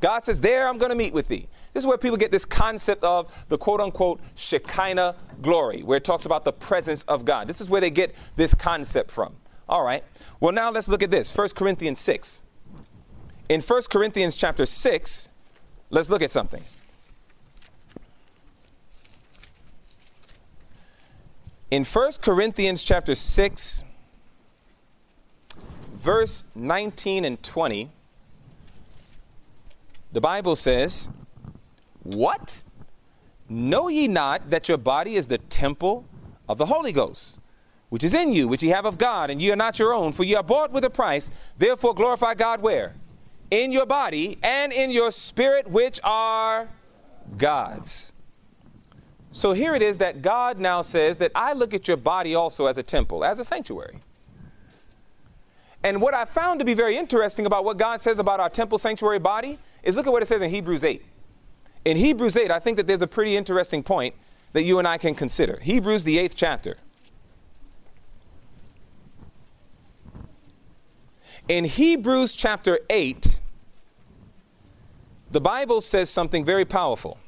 God 0.00 0.24
says, 0.24 0.40
There 0.40 0.68
I'm 0.68 0.78
going 0.78 0.90
to 0.90 0.96
meet 0.96 1.12
with 1.12 1.28
thee. 1.28 1.48
This 1.72 1.82
is 1.82 1.86
where 1.86 1.98
people 1.98 2.16
get 2.16 2.32
this 2.32 2.44
concept 2.44 3.04
of 3.04 3.32
the 3.48 3.58
quote 3.58 3.80
unquote 3.80 4.20
Shekinah 4.34 5.16
glory, 5.42 5.82
where 5.82 5.98
it 5.98 6.04
talks 6.04 6.26
about 6.26 6.44
the 6.44 6.52
presence 6.52 7.04
of 7.04 7.24
God. 7.24 7.46
This 7.46 7.60
is 7.60 7.68
where 7.68 7.80
they 7.80 7.90
get 7.90 8.14
this 8.36 8.54
concept 8.54 9.10
from. 9.10 9.36
All 9.68 9.84
right. 9.84 10.02
Well, 10.40 10.52
now 10.52 10.70
let's 10.70 10.88
look 10.88 11.02
at 11.02 11.10
this 11.10 11.36
1 11.36 11.50
Corinthians 11.50 11.98
6. 12.00 12.42
In 13.48 13.60
1 13.60 13.82
Corinthians 13.90 14.36
chapter 14.36 14.66
6, 14.66 15.28
let's 15.90 16.10
look 16.10 16.22
at 16.22 16.30
something. 16.30 16.62
In 21.70 21.84
1 21.84 22.12
Corinthians 22.22 22.82
chapter 22.82 23.14
6, 23.14 23.84
verse 25.92 26.46
19 26.54 27.26
and 27.26 27.42
20, 27.42 27.90
the 30.12 30.20
Bible 30.20 30.56
says, 30.56 31.10
what? 32.14 32.64
Know 33.48 33.88
ye 33.88 34.08
not 34.08 34.50
that 34.50 34.68
your 34.68 34.78
body 34.78 35.16
is 35.16 35.26
the 35.26 35.38
temple 35.38 36.04
of 36.48 36.58
the 36.58 36.66
Holy 36.66 36.92
Ghost, 36.92 37.38
which 37.88 38.04
is 38.04 38.14
in 38.14 38.32
you, 38.32 38.48
which 38.48 38.62
ye 38.62 38.70
have 38.70 38.86
of 38.86 38.98
God, 38.98 39.30
and 39.30 39.40
ye 39.40 39.50
are 39.50 39.56
not 39.56 39.78
your 39.78 39.94
own, 39.94 40.12
for 40.12 40.24
ye 40.24 40.34
are 40.34 40.42
bought 40.42 40.72
with 40.72 40.84
a 40.84 40.90
price. 40.90 41.30
Therefore 41.56 41.94
glorify 41.94 42.34
God 42.34 42.62
where? 42.62 42.94
In 43.50 43.72
your 43.72 43.86
body 43.86 44.38
and 44.42 44.72
in 44.72 44.90
your 44.90 45.10
spirit, 45.10 45.70
which 45.70 46.00
are 46.04 46.68
God's. 47.36 48.12
So 49.30 49.52
here 49.52 49.74
it 49.74 49.82
is 49.82 49.98
that 49.98 50.22
God 50.22 50.58
now 50.58 50.82
says 50.82 51.18
that 51.18 51.32
I 51.34 51.52
look 51.52 51.74
at 51.74 51.86
your 51.86 51.96
body 51.96 52.34
also 52.34 52.66
as 52.66 52.78
a 52.78 52.82
temple, 52.82 53.24
as 53.24 53.38
a 53.38 53.44
sanctuary. 53.44 54.00
And 55.82 56.02
what 56.02 56.12
I 56.12 56.24
found 56.24 56.58
to 56.58 56.64
be 56.64 56.74
very 56.74 56.96
interesting 56.96 57.46
about 57.46 57.64
what 57.64 57.76
God 57.76 58.00
says 58.00 58.18
about 58.18 58.40
our 58.40 58.50
temple 58.50 58.78
sanctuary 58.78 59.18
body 59.18 59.58
is 59.82 59.96
look 59.96 60.06
at 60.06 60.12
what 60.12 60.22
it 60.22 60.26
says 60.26 60.42
in 60.42 60.50
Hebrews 60.50 60.82
8. 60.82 61.04
In 61.84 61.96
Hebrews 61.96 62.36
8, 62.36 62.50
I 62.50 62.58
think 62.58 62.76
that 62.76 62.86
there's 62.86 63.02
a 63.02 63.06
pretty 63.06 63.36
interesting 63.36 63.82
point 63.82 64.14
that 64.52 64.62
you 64.62 64.78
and 64.78 64.88
I 64.88 64.98
can 64.98 65.14
consider. 65.14 65.58
Hebrews, 65.60 66.04
the 66.04 66.18
eighth 66.18 66.34
chapter. 66.36 66.76
In 71.48 71.64
Hebrews 71.64 72.34
chapter 72.34 72.78
8, 72.90 73.40
the 75.30 75.40
Bible 75.40 75.80
says 75.80 76.10
something 76.10 76.44
very 76.44 76.64
powerful. 76.64 77.18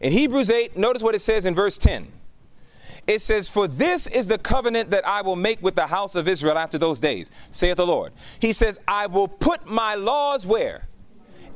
In 0.00 0.12
Hebrews 0.12 0.50
8, 0.50 0.76
notice 0.76 1.02
what 1.02 1.14
it 1.14 1.20
says 1.20 1.46
in 1.46 1.54
verse 1.54 1.78
10. 1.78 2.08
It 3.06 3.20
says, 3.20 3.48
For 3.48 3.68
this 3.68 4.06
is 4.06 4.26
the 4.26 4.38
covenant 4.38 4.90
that 4.90 5.06
I 5.06 5.22
will 5.22 5.36
make 5.36 5.62
with 5.62 5.74
the 5.74 5.86
house 5.86 6.14
of 6.14 6.26
Israel 6.26 6.58
after 6.58 6.78
those 6.78 7.00
days, 7.00 7.30
saith 7.50 7.76
the 7.76 7.86
Lord. 7.86 8.12
He 8.38 8.52
says, 8.52 8.78
I 8.88 9.06
will 9.06 9.28
put 9.28 9.66
my 9.66 9.94
laws 9.94 10.46
where? 10.46 10.88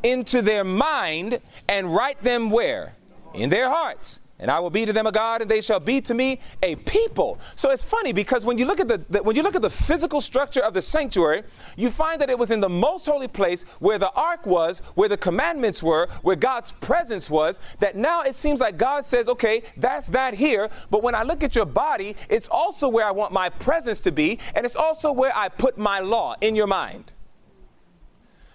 Into 0.02 0.42
their 0.42 0.64
mind 0.64 1.40
and 1.68 1.94
write 1.94 2.22
them 2.22 2.50
where? 2.50 2.94
In 3.34 3.50
their 3.50 3.68
hearts. 3.68 4.20
And 4.40 4.50
I 4.50 4.60
will 4.60 4.70
be 4.70 4.86
to 4.86 4.92
them 4.92 5.06
a 5.06 5.12
God, 5.12 5.42
and 5.42 5.50
they 5.50 5.60
shall 5.60 5.80
be 5.80 6.00
to 6.02 6.14
me 6.14 6.38
a 6.62 6.76
people. 6.76 7.40
So 7.56 7.70
it's 7.70 7.82
funny 7.82 8.12
because 8.12 8.46
when 8.46 8.56
you 8.56 8.66
look 8.66 8.78
at 8.78 8.86
the, 8.86 9.02
the, 9.10 9.22
when 9.22 9.34
you 9.34 9.42
look 9.42 9.56
at 9.56 9.62
the 9.62 9.70
physical 9.70 10.20
structure 10.20 10.60
of 10.60 10.74
the 10.74 10.82
sanctuary, 10.82 11.42
you 11.76 11.90
find 11.90 12.20
that 12.20 12.30
it 12.30 12.38
was 12.38 12.52
in 12.52 12.60
the 12.60 12.68
most 12.68 13.04
holy 13.06 13.26
place 13.26 13.62
where 13.80 13.98
the 13.98 14.12
ark 14.12 14.46
was, 14.46 14.78
where 14.94 15.08
the 15.08 15.16
commandments 15.16 15.82
were, 15.82 16.08
where 16.22 16.36
God's 16.36 16.70
presence 16.72 17.28
was. 17.28 17.58
That 17.80 17.96
now 17.96 18.22
it 18.22 18.36
seems 18.36 18.60
like 18.60 18.78
God 18.78 19.04
says, 19.04 19.28
okay, 19.28 19.62
that's 19.76 20.06
that 20.08 20.34
here. 20.34 20.70
But 20.88 21.02
when 21.02 21.16
I 21.16 21.24
look 21.24 21.42
at 21.42 21.56
your 21.56 21.66
body, 21.66 22.14
it's 22.28 22.48
also 22.48 22.88
where 22.88 23.06
I 23.06 23.10
want 23.10 23.32
my 23.32 23.48
presence 23.48 24.00
to 24.02 24.12
be, 24.12 24.38
and 24.54 24.64
it's 24.64 24.76
also 24.76 25.10
where 25.10 25.36
I 25.36 25.48
put 25.48 25.78
my 25.78 25.98
law 25.98 26.36
in 26.40 26.54
your 26.54 26.68
mind. 26.68 27.12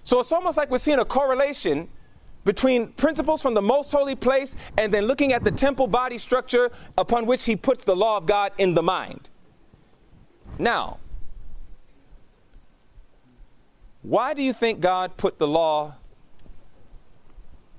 So 0.04 0.20
it's 0.20 0.32
almost 0.32 0.58
like 0.58 0.70
we're 0.70 0.78
seeing 0.78 1.00
a 1.00 1.06
correlation 1.06 1.88
between 2.46 2.88
principles 2.88 3.42
from 3.42 3.54
the 3.54 3.62
most 3.62 3.92
holy 3.92 4.16
place 4.16 4.56
and 4.78 4.94
then 4.94 5.06
looking 5.06 5.32
at 5.32 5.44
the 5.44 5.52
temple 5.52 5.88
body 5.88 6.18
structure 6.18 6.72
upon 6.98 7.26
which 7.26 7.46
he 7.46 7.56
puts 7.56 7.84
the 7.84 7.96
law 7.96 8.18
of 8.18 8.26
God 8.26 8.52
in 8.58 8.74
the 8.74 8.84
mind. 8.84 9.30
Now, 10.60 10.98
why 14.02 14.34
do 14.34 14.44
you 14.44 14.52
think 14.52 14.82
God 14.82 15.16
put 15.16 15.40
the 15.40 15.48
law 15.48 15.96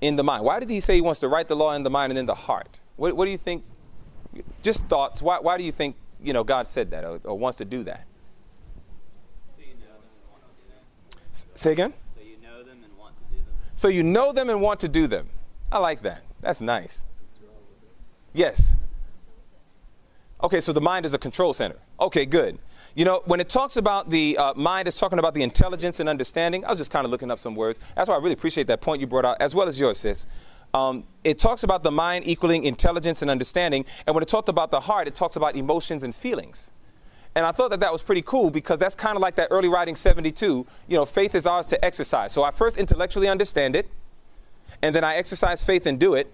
in 0.01 0.15
the 0.15 0.23
mind? 0.23 0.43
Why 0.43 0.59
did 0.59 0.69
he 0.69 0.79
say 0.79 0.95
he 0.95 1.01
wants 1.01 1.19
to 1.19 1.27
write 1.27 1.47
the 1.47 1.55
law 1.55 1.73
in 1.73 1.83
the 1.83 1.91
mind 1.91 2.11
and 2.11 2.17
in 2.17 2.25
the 2.25 2.33
heart? 2.33 2.79
What, 2.95 3.15
what 3.15 3.25
do 3.25 3.31
you 3.31 3.37
think? 3.37 3.63
Just 4.63 4.83
thoughts. 4.85 5.21
Why, 5.21 5.37
why 5.39 5.57
do 5.57 5.63
you 5.63 5.71
think 5.71 5.95
you 6.21 6.33
know 6.33 6.43
God 6.43 6.65
said 6.67 6.89
that 6.91 7.05
or, 7.05 7.19
or 7.23 7.37
wants 7.37 7.57
to 7.59 7.65
do 7.65 7.83
that? 7.83 8.05
say 11.31 11.73
again? 11.73 11.93
So 12.15 12.21
you 12.21 12.37
know 12.41 12.63
them 12.63 12.79
and 12.83 12.97
want 12.97 13.15
to 13.17 13.23
do 13.23 13.37
them. 13.37 13.55
So 13.75 13.87
you 13.87 14.03
know 14.03 14.31
them 14.31 14.49
and 14.49 14.61
want 14.61 14.79
to 14.81 14.87
do 14.87 15.07
them. 15.07 15.29
I 15.71 15.79
like 15.79 16.01
that. 16.03 16.23
That's 16.41 16.61
nice. 16.61 17.05
Yes. 18.33 18.73
Okay, 20.43 20.61
so 20.61 20.73
the 20.73 20.81
mind 20.81 21.05
is 21.05 21.13
a 21.13 21.17
control 21.17 21.53
center. 21.53 21.77
Okay, 21.99 22.25
good. 22.25 22.59
You 22.93 23.03
know, 23.03 23.21
when 23.25 23.39
it 23.39 23.49
talks 23.49 23.75
about 23.75 24.09
the 24.09 24.37
uh, 24.37 24.53
mind, 24.53 24.87
it's 24.87 24.97
talking 24.97 25.19
about 25.19 25.33
the 25.33 25.43
intelligence 25.43 25.99
and 25.99 26.07
understanding. 26.07 26.63
I 26.63 26.69
was 26.69 26.79
just 26.79 26.91
kind 26.91 27.03
of 27.03 27.11
looking 27.11 27.29
up 27.29 27.39
some 27.39 27.55
words. 27.55 27.79
That's 27.95 28.07
why 28.07 28.15
I 28.15 28.19
really 28.19 28.33
appreciate 28.33 28.67
that 28.67 28.79
point 28.81 29.01
you 29.01 29.07
brought 29.07 29.25
out, 29.25 29.41
as 29.41 29.53
well 29.53 29.67
as 29.67 29.79
yours, 29.79 29.97
sis. 29.97 30.25
Um, 30.73 31.05
it 31.23 31.39
talks 31.39 31.63
about 31.63 31.83
the 31.83 31.91
mind 31.91 32.27
equaling 32.27 32.63
intelligence 32.63 33.21
and 33.21 33.31
understanding. 33.31 33.85
And 34.07 34.13
when 34.13 34.21
it 34.21 34.29
talked 34.29 34.49
about 34.49 34.71
the 34.71 34.79
heart, 34.79 35.07
it 35.07 35.15
talks 35.15 35.35
about 35.35 35.55
emotions 35.55 36.03
and 36.03 36.15
feelings. 36.15 36.71
And 37.35 37.45
I 37.45 37.51
thought 37.51 37.69
that 37.71 37.81
that 37.81 37.91
was 37.91 38.01
pretty 38.01 38.21
cool 38.21 38.49
because 38.49 38.79
that's 38.79 38.95
kind 38.95 39.17
of 39.17 39.21
like 39.21 39.35
that 39.35 39.49
early 39.51 39.67
writing 39.67 39.95
72. 39.95 40.65
You 40.87 40.95
know, 40.95 41.05
faith 41.05 41.35
is 41.35 41.45
ours 41.45 41.65
to 41.67 41.85
exercise. 41.85 42.31
So 42.31 42.43
I 42.43 42.51
first 42.51 42.77
intellectually 42.77 43.27
understand 43.27 43.75
it, 43.75 43.89
and 44.81 44.95
then 44.95 45.03
I 45.03 45.15
exercise 45.15 45.63
faith 45.63 45.85
and 45.85 45.99
do 45.99 46.13
it. 46.13 46.31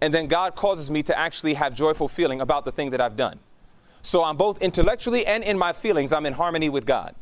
And 0.00 0.14
then 0.14 0.26
God 0.28 0.54
causes 0.54 0.90
me 0.90 1.02
to 1.04 1.18
actually 1.18 1.54
have 1.54 1.74
joyful 1.74 2.06
feeling 2.06 2.40
about 2.40 2.64
the 2.64 2.72
thing 2.72 2.90
that 2.90 3.00
I've 3.00 3.16
done. 3.16 3.40
So 4.02 4.22
I'm 4.22 4.36
both 4.36 4.62
intellectually 4.62 5.26
and 5.26 5.42
in 5.42 5.58
my 5.58 5.72
feelings, 5.72 6.12
I'm 6.12 6.26
in 6.26 6.34
harmony 6.34 6.68
with 6.68 6.86
God. 6.86 7.14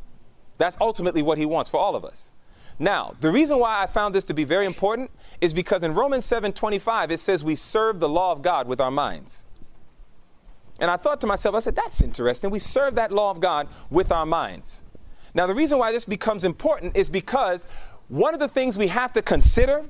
That's 0.59 0.77
ultimately 0.81 1.23
what 1.23 1.39
He 1.39 1.47
wants 1.47 1.71
for 1.71 1.79
all 1.79 1.97
of 1.97 2.05
us. 2.05 2.31
Now, 2.79 3.15
the 3.21 3.31
reason 3.31 3.59
why 3.59 3.83
I 3.83 3.87
found 3.87 4.15
this 4.15 4.25
to 4.25 4.35
be 4.35 4.45
very 4.45 4.67
important 4.67 5.11
is 5.41 5.55
because 5.55 5.83
in 5.83 5.95
Romans 5.95 6.27
7:25 6.27 7.11
it 7.11 7.19
says 7.19 7.45
we 7.45 7.55
serve 7.55 8.01
the 8.01 8.09
law 8.09 8.33
of 8.33 8.43
God 8.43 8.67
with 8.67 8.81
our 8.81 8.91
minds. 8.91 9.47
And 10.81 10.91
I 10.91 10.97
thought 10.97 11.21
to 11.21 11.27
myself, 11.27 11.55
I 11.55 11.61
said, 11.61 11.77
that's 11.77 12.01
interesting. 12.01 12.51
We 12.51 12.59
serve 12.59 12.97
that 12.97 13.13
law 13.13 13.31
of 13.31 13.41
God 13.41 13.69
with 13.91 14.11
our 14.11 14.27
minds. 14.27 14.83
Now, 15.35 15.47
the 15.47 15.55
reason 15.55 15.79
why 15.79 15.93
this 15.93 16.05
becomes 16.05 16.45
important 16.45 16.97
is 16.97 17.09
because 17.09 17.67
one 18.09 18.35
of 18.35 18.41
the 18.41 18.49
things 18.49 18.77
we 18.77 18.89
have 18.89 19.13
to 19.15 19.23
consider 19.23 19.85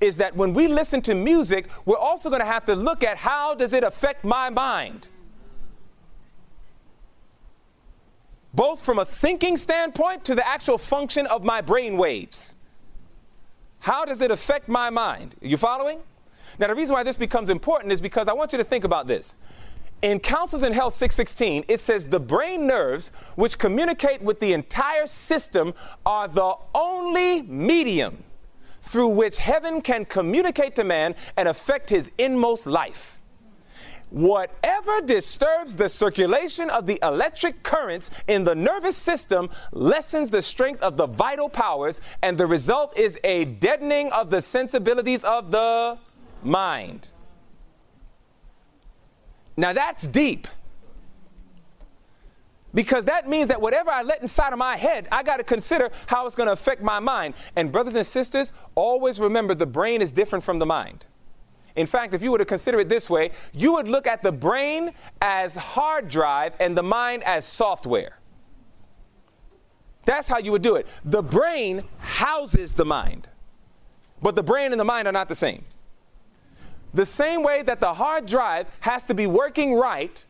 is 0.00 0.18
that 0.18 0.36
when 0.36 0.52
we 0.52 0.68
listen 0.68 1.00
to 1.02 1.14
music, 1.14 1.68
we're 1.84 1.96
also 1.96 2.28
going 2.28 2.40
to 2.40 2.46
have 2.46 2.64
to 2.66 2.74
look 2.74 3.02
at 3.02 3.16
how 3.16 3.54
does 3.54 3.72
it 3.72 3.82
affect 3.82 4.24
my 4.24 4.50
mind? 4.50 5.08
both 8.56 8.82
from 8.82 8.98
a 8.98 9.04
thinking 9.04 9.56
standpoint 9.56 10.24
to 10.24 10.34
the 10.34 10.48
actual 10.48 10.78
function 10.78 11.26
of 11.26 11.44
my 11.44 11.60
brain 11.60 11.98
waves. 11.98 12.56
How 13.80 14.06
does 14.06 14.22
it 14.22 14.30
affect 14.30 14.66
my 14.66 14.88
mind? 14.88 15.36
Are 15.42 15.46
you 15.46 15.58
following? 15.58 15.98
Now, 16.58 16.68
the 16.68 16.74
reason 16.74 16.94
why 16.94 17.02
this 17.02 17.18
becomes 17.18 17.50
important 17.50 17.92
is 17.92 18.00
because 18.00 18.28
I 18.28 18.32
want 18.32 18.52
you 18.52 18.58
to 18.58 18.64
think 18.64 18.84
about 18.84 19.06
this. 19.06 19.36
In 20.02 20.20
Counsels 20.20 20.62
in 20.62 20.72
Health 20.72 20.92
616, 20.92 21.64
it 21.68 21.80
says 21.80 22.06
the 22.06 22.20
brain 22.20 22.66
nerves, 22.66 23.12
which 23.34 23.58
communicate 23.58 24.20
with 24.20 24.40
the 24.40 24.52
entire 24.52 25.06
system, 25.06 25.72
are 26.04 26.28
the 26.28 26.54
only 26.74 27.42
medium 27.42 28.22
through 28.82 29.08
which 29.08 29.38
heaven 29.38 29.80
can 29.80 30.04
communicate 30.04 30.76
to 30.76 30.84
man 30.84 31.14
and 31.36 31.48
affect 31.48 31.90
his 31.90 32.12
inmost 32.18 32.66
life. 32.66 33.20
Whatever 34.10 35.00
disturbs 35.00 35.74
the 35.74 35.88
circulation 35.88 36.70
of 36.70 36.86
the 36.86 37.00
electric 37.02 37.64
currents 37.64 38.10
in 38.28 38.44
the 38.44 38.54
nervous 38.54 38.96
system 38.96 39.50
lessens 39.72 40.30
the 40.30 40.42
strength 40.42 40.80
of 40.82 40.96
the 40.96 41.08
vital 41.08 41.48
powers, 41.48 42.00
and 42.22 42.38
the 42.38 42.46
result 42.46 42.96
is 42.96 43.18
a 43.24 43.46
deadening 43.46 44.12
of 44.12 44.30
the 44.30 44.40
sensibilities 44.40 45.24
of 45.24 45.50
the 45.50 45.98
mind. 46.44 47.08
Now 49.56 49.72
that's 49.72 50.06
deep. 50.08 50.46
Because 52.74 53.06
that 53.06 53.26
means 53.26 53.48
that 53.48 53.60
whatever 53.60 53.90
I 53.90 54.02
let 54.02 54.20
inside 54.20 54.52
of 54.52 54.58
my 54.58 54.76
head, 54.76 55.08
I 55.10 55.22
got 55.22 55.38
to 55.38 55.44
consider 55.44 55.90
how 56.06 56.26
it's 56.26 56.36
going 56.36 56.48
to 56.48 56.52
affect 56.52 56.82
my 56.82 57.00
mind. 57.00 57.32
And, 57.56 57.72
brothers 57.72 57.94
and 57.94 58.06
sisters, 58.06 58.52
always 58.74 59.18
remember 59.18 59.54
the 59.54 59.64
brain 59.64 60.02
is 60.02 60.12
different 60.12 60.44
from 60.44 60.58
the 60.58 60.66
mind. 60.66 61.06
In 61.76 61.86
fact, 61.86 62.12
if 62.12 62.22
you 62.22 62.32
were 62.32 62.38
to 62.38 62.44
consider 62.44 62.78
it 62.80 62.90
this 62.90 63.08
way, 63.08 63.30
you 63.54 63.72
would 63.72 63.88
look 63.88 64.06
at 64.06 64.22
the 64.22 64.32
brain 64.32 64.92
as 65.22 65.56
hard 65.56 66.08
drive 66.08 66.54
and 66.60 66.76
the 66.76 66.82
mind 66.82 67.24
as 67.24 67.46
software. 67.46 68.18
That's 70.04 70.28
how 70.28 70.38
you 70.38 70.52
would 70.52 70.62
do 70.62 70.76
it. 70.76 70.86
The 71.04 71.22
brain 71.22 71.82
houses 71.98 72.74
the 72.74 72.84
mind, 72.84 73.28
but 74.22 74.36
the 74.36 74.42
brain 74.42 74.72
and 74.72 74.80
the 74.80 74.84
mind 74.84 75.08
are 75.08 75.12
not 75.12 75.28
the 75.28 75.34
same. 75.34 75.64
The 76.94 77.06
same 77.06 77.42
way 77.42 77.62
that 77.62 77.80
the 77.80 77.94
hard 77.94 78.26
drive 78.26 78.66
has 78.80 79.04
to 79.06 79.14
be 79.14 79.26
working 79.26 79.74
right 79.74 80.24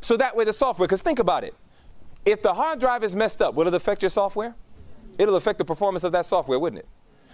so 0.00 0.16
that 0.16 0.34
way 0.34 0.44
the 0.44 0.52
software, 0.52 0.86
because 0.86 1.02
think 1.02 1.18
about 1.18 1.44
it. 1.44 1.54
If 2.24 2.42
the 2.42 2.54
hard 2.54 2.80
drive 2.80 3.04
is 3.04 3.14
messed 3.14 3.40
up, 3.42 3.54
will 3.54 3.66
it 3.66 3.74
affect 3.74 4.02
your 4.02 4.10
software? 4.10 4.54
It'll 5.18 5.36
affect 5.36 5.58
the 5.58 5.64
performance 5.64 6.04
of 6.04 6.12
that 6.12 6.26
software, 6.26 6.58
wouldn't 6.58 6.80
it? 6.80 6.88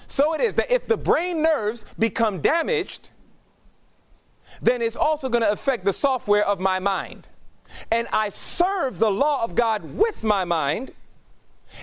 So 0.06 0.34
it 0.34 0.40
is 0.40 0.54
that 0.54 0.70
if 0.70 0.86
the 0.86 0.96
brain 0.96 1.42
nerves 1.42 1.84
become 1.98 2.40
damaged, 2.40 3.10
then 4.62 4.82
it's 4.82 4.96
also 4.96 5.28
going 5.28 5.42
to 5.42 5.50
affect 5.50 5.84
the 5.84 5.92
software 5.92 6.46
of 6.46 6.60
my 6.60 6.78
mind. 6.78 7.28
And 7.90 8.06
I 8.12 8.28
serve 8.28 8.98
the 8.98 9.10
law 9.10 9.42
of 9.42 9.54
God 9.54 9.96
with 9.96 10.22
my 10.22 10.44
mind, 10.44 10.92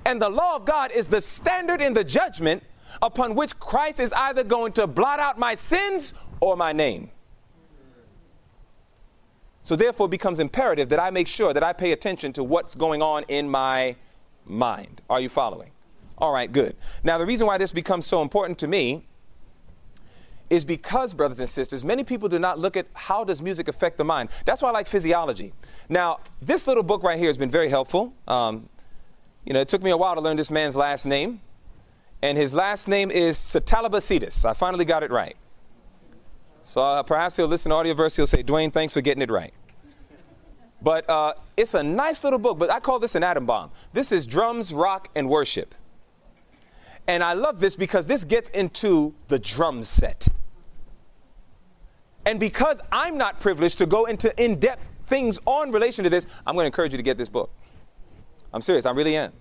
and 0.06 0.22
the 0.22 0.30
law 0.30 0.56
of 0.56 0.66
God 0.66 0.92
is 0.92 1.08
the 1.08 1.22
standard 1.22 1.82
in 1.82 1.94
the 1.94 2.04
judgment 2.04 2.64
upon 3.02 3.36
which 3.36 3.58
Christ 3.60 4.00
is 4.00 4.14
either 4.14 4.44
going 4.44 4.74
to 4.74 4.88
blot 4.88 5.20
out 5.20 5.40
my 5.40 5.56
sins 5.56 6.14
or 6.40 6.56
my 6.56 6.74
name. 6.74 7.10
So, 9.62 9.78
therefore, 9.78 10.08
it 10.08 10.12
becomes 10.12 10.40
imperative 10.40 10.90
that 10.90 11.00
I 11.00 11.10
make 11.10 11.28
sure 11.28 11.54
that 11.54 11.64
I 11.64 11.72
pay 11.72 11.94
attention 11.94 12.34
to 12.34 12.44
what's 12.44 12.76
going 12.76 13.02
on 13.02 13.24
in 13.30 13.48
my 13.48 13.96
mind. 14.46 15.02
Are 15.10 15.22
you 15.22 15.30
following? 15.30 15.72
All 16.18 16.34
right, 16.34 16.52
good. 16.52 16.76
Now, 17.04 17.18
the 17.18 17.26
reason 17.26 17.48
why 17.48 17.58
this 17.58 17.72
becomes 17.72 18.06
so 18.06 18.22
important 18.22 18.60
to 18.60 18.68
me 18.68 19.06
is 20.50 20.66
because, 20.66 21.14
brothers 21.14 21.40
and 21.40 21.48
sisters, 21.48 21.84
many 21.84 22.04
people 22.04 22.30
do 22.30 22.40
not 22.40 22.60
look 22.60 22.78
at 22.78 22.88
how 22.94 23.24
does 23.24 23.42
music 23.42 23.68
affect 23.68 23.98
the 23.98 24.04
mind. 24.04 24.30
That's 24.46 24.62
why 24.62 24.70
I 24.70 24.72
like 24.72 24.88
physiology. 24.88 25.54
Now, 25.90 26.20
this 26.42 26.68
little 26.68 26.84
book 26.84 27.02
right 27.02 27.18
here 27.18 27.28
has 27.28 27.38
been 27.38 27.50
very 27.50 27.70
helpful. 27.70 28.14
Um, 28.28 28.70
you 29.46 29.54
know, 29.54 29.62
it 29.62 29.70
took 29.70 29.82
me 29.82 29.92
a 29.92 29.98
while 29.98 30.16
to 30.16 30.22
learn 30.22 30.38
this 30.38 30.52
man's 30.52 30.76
last 30.76 31.06
name, 31.06 31.42
and 32.24 32.38
his 32.38 32.54
last 32.54 32.88
name 32.88 33.12
is 33.12 33.38
Tsatalbasidis. 33.38 34.46
I 34.46 34.54
finally 34.54 34.86
got 34.86 35.04
it 35.04 35.12
right. 35.12 35.36
So 36.62 36.82
uh, 36.82 37.04
perhaps 37.04 37.36
he'll 37.36 37.48
listen 37.48 37.70
to 37.72 37.76
AudioVerse. 37.76 38.16
He'll 38.16 38.26
say, 38.26 38.42
Dwayne, 38.42 38.72
thanks 38.72 38.94
for 38.94 39.02
getting 39.02 39.22
it 39.22 39.30
right. 39.30 39.54
But 40.82 41.10
uh, 41.10 41.34
it's 41.58 41.74
a 41.74 41.84
nice 41.84 42.24
little 42.24 42.40
book, 42.40 42.58
but 42.58 42.72
I 42.72 42.80
call 42.80 42.98
this 42.98 43.16
an 43.16 43.24
atom 43.24 43.46
bomb. 43.46 43.72
This 43.92 44.14
is 44.14 44.26
drums, 44.26 44.74
rock, 44.74 45.10
and 45.16 45.28
worship. 45.28 45.76
And 47.10 47.26
I 47.26 47.34
love 47.34 47.60
this 47.60 47.76
because 47.76 48.08
this 48.08 48.24
gets 48.24 48.50
into 48.52 49.14
the 49.28 49.38
drum 49.38 49.84
set. 49.84 50.26
And 52.26 52.40
because 52.40 52.80
I'm 52.90 53.18
not 53.18 53.42
privileged 53.42 53.80
to 53.80 53.86
go 53.86 54.06
into 54.06 54.34
in 54.42 54.62
depth 54.62 54.90
things 55.08 55.42
on 55.46 55.72
relation 55.74 56.06
to 56.06 56.10
this, 56.10 56.26
I'm 56.48 56.56
going 56.56 56.64
to 56.64 56.68
encourage 56.68 56.94
you 56.94 56.98
to 56.98 57.04
get 57.04 57.18
this 57.18 57.28
book. 57.28 57.52
I'm 58.54 58.62
serious, 58.62 58.86
I 58.86 58.92
really 58.92 59.18
am. 59.18 59.34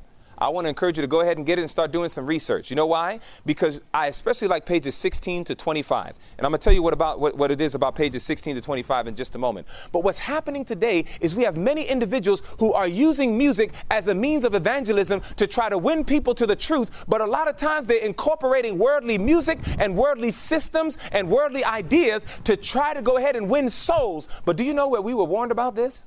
I 0.42 0.48
want 0.48 0.64
to 0.64 0.70
encourage 0.70 0.98
you 0.98 1.02
to 1.02 1.06
go 1.06 1.20
ahead 1.20 1.36
and 1.36 1.46
get 1.46 1.60
it 1.60 1.62
and 1.62 1.70
start 1.70 1.92
doing 1.92 2.08
some 2.08 2.26
research. 2.26 2.68
You 2.68 2.74
know 2.74 2.88
why? 2.88 3.20
Because 3.46 3.80
I 3.94 4.08
especially 4.08 4.48
like 4.48 4.66
pages 4.66 4.96
16 4.96 5.44
to 5.44 5.54
25. 5.54 6.14
And 6.36 6.44
I'm 6.44 6.50
going 6.50 6.58
to 6.58 6.64
tell 6.64 6.72
you 6.72 6.82
what 6.82 6.92
about 6.92 7.20
what, 7.20 7.36
what 7.38 7.52
it 7.52 7.60
is 7.60 7.76
about 7.76 7.94
pages 7.94 8.24
16 8.24 8.56
to 8.56 8.60
25 8.60 9.06
in 9.06 9.14
just 9.14 9.36
a 9.36 9.38
moment. 9.38 9.68
But 9.92 10.02
what's 10.02 10.18
happening 10.18 10.64
today 10.64 11.04
is 11.20 11.36
we 11.36 11.44
have 11.44 11.56
many 11.56 11.84
individuals 11.84 12.42
who 12.58 12.72
are 12.72 12.88
using 12.88 13.38
music 13.38 13.72
as 13.92 14.08
a 14.08 14.16
means 14.16 14.42
of 14.42 14.56
evangelism 14.56 15.22
to 15.36 15.46
try 15.46 15.68
to 15.68 15.78
win 15.78 16.04
people 16.04 16.34
to 16.34 16.44
the 16.44 16.56
truth, 16.56 17.04
but 17.06 17.20
a 17.20 17.24
lot 17.24 17.46
of 17.46 17.56
times 17.56 17.86
they're 17.86 17.98
incorporating 17.98 18.78
worldly 18.78 19.18
music 19.18 19.60
and 19.78 19.94
worldly 19.94 20.32
systems 20.32 20.98
and 21.12 21.30
worldly 21.30 21.64
ideas 21.64 22.26
to 22.42 22.56
try 22.56 22.94
to 22.94 23.00
go 23.00 23.16
ahead 23.16 23.36
and 23.36 23.48
win 23.48 23.68
souls. 23.68 24.26
But 24.44 24.56
do 24.56 24.64
you 24.64 24.74
know 24.74 24.88
where 24.88 25.02
we 25.02 25.14
were 25.14 25.22
warned 25.22 25.52
about 25.52 25.76
this? 25.76 26.06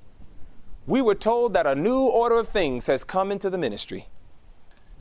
We 0.88 1.02
were 1.02 1.16
told 1.16 1.54
that 1.54 1.66
a 1.66 1.74
new 1.74 2.02
order 2.02 2.38
of 2.38 2.50
things 2.50 2.88
has 2.88 3.06
come 3.06 3.32
into 3.32 3.50
the 3.50 3.58
ministry. 3.58 4.10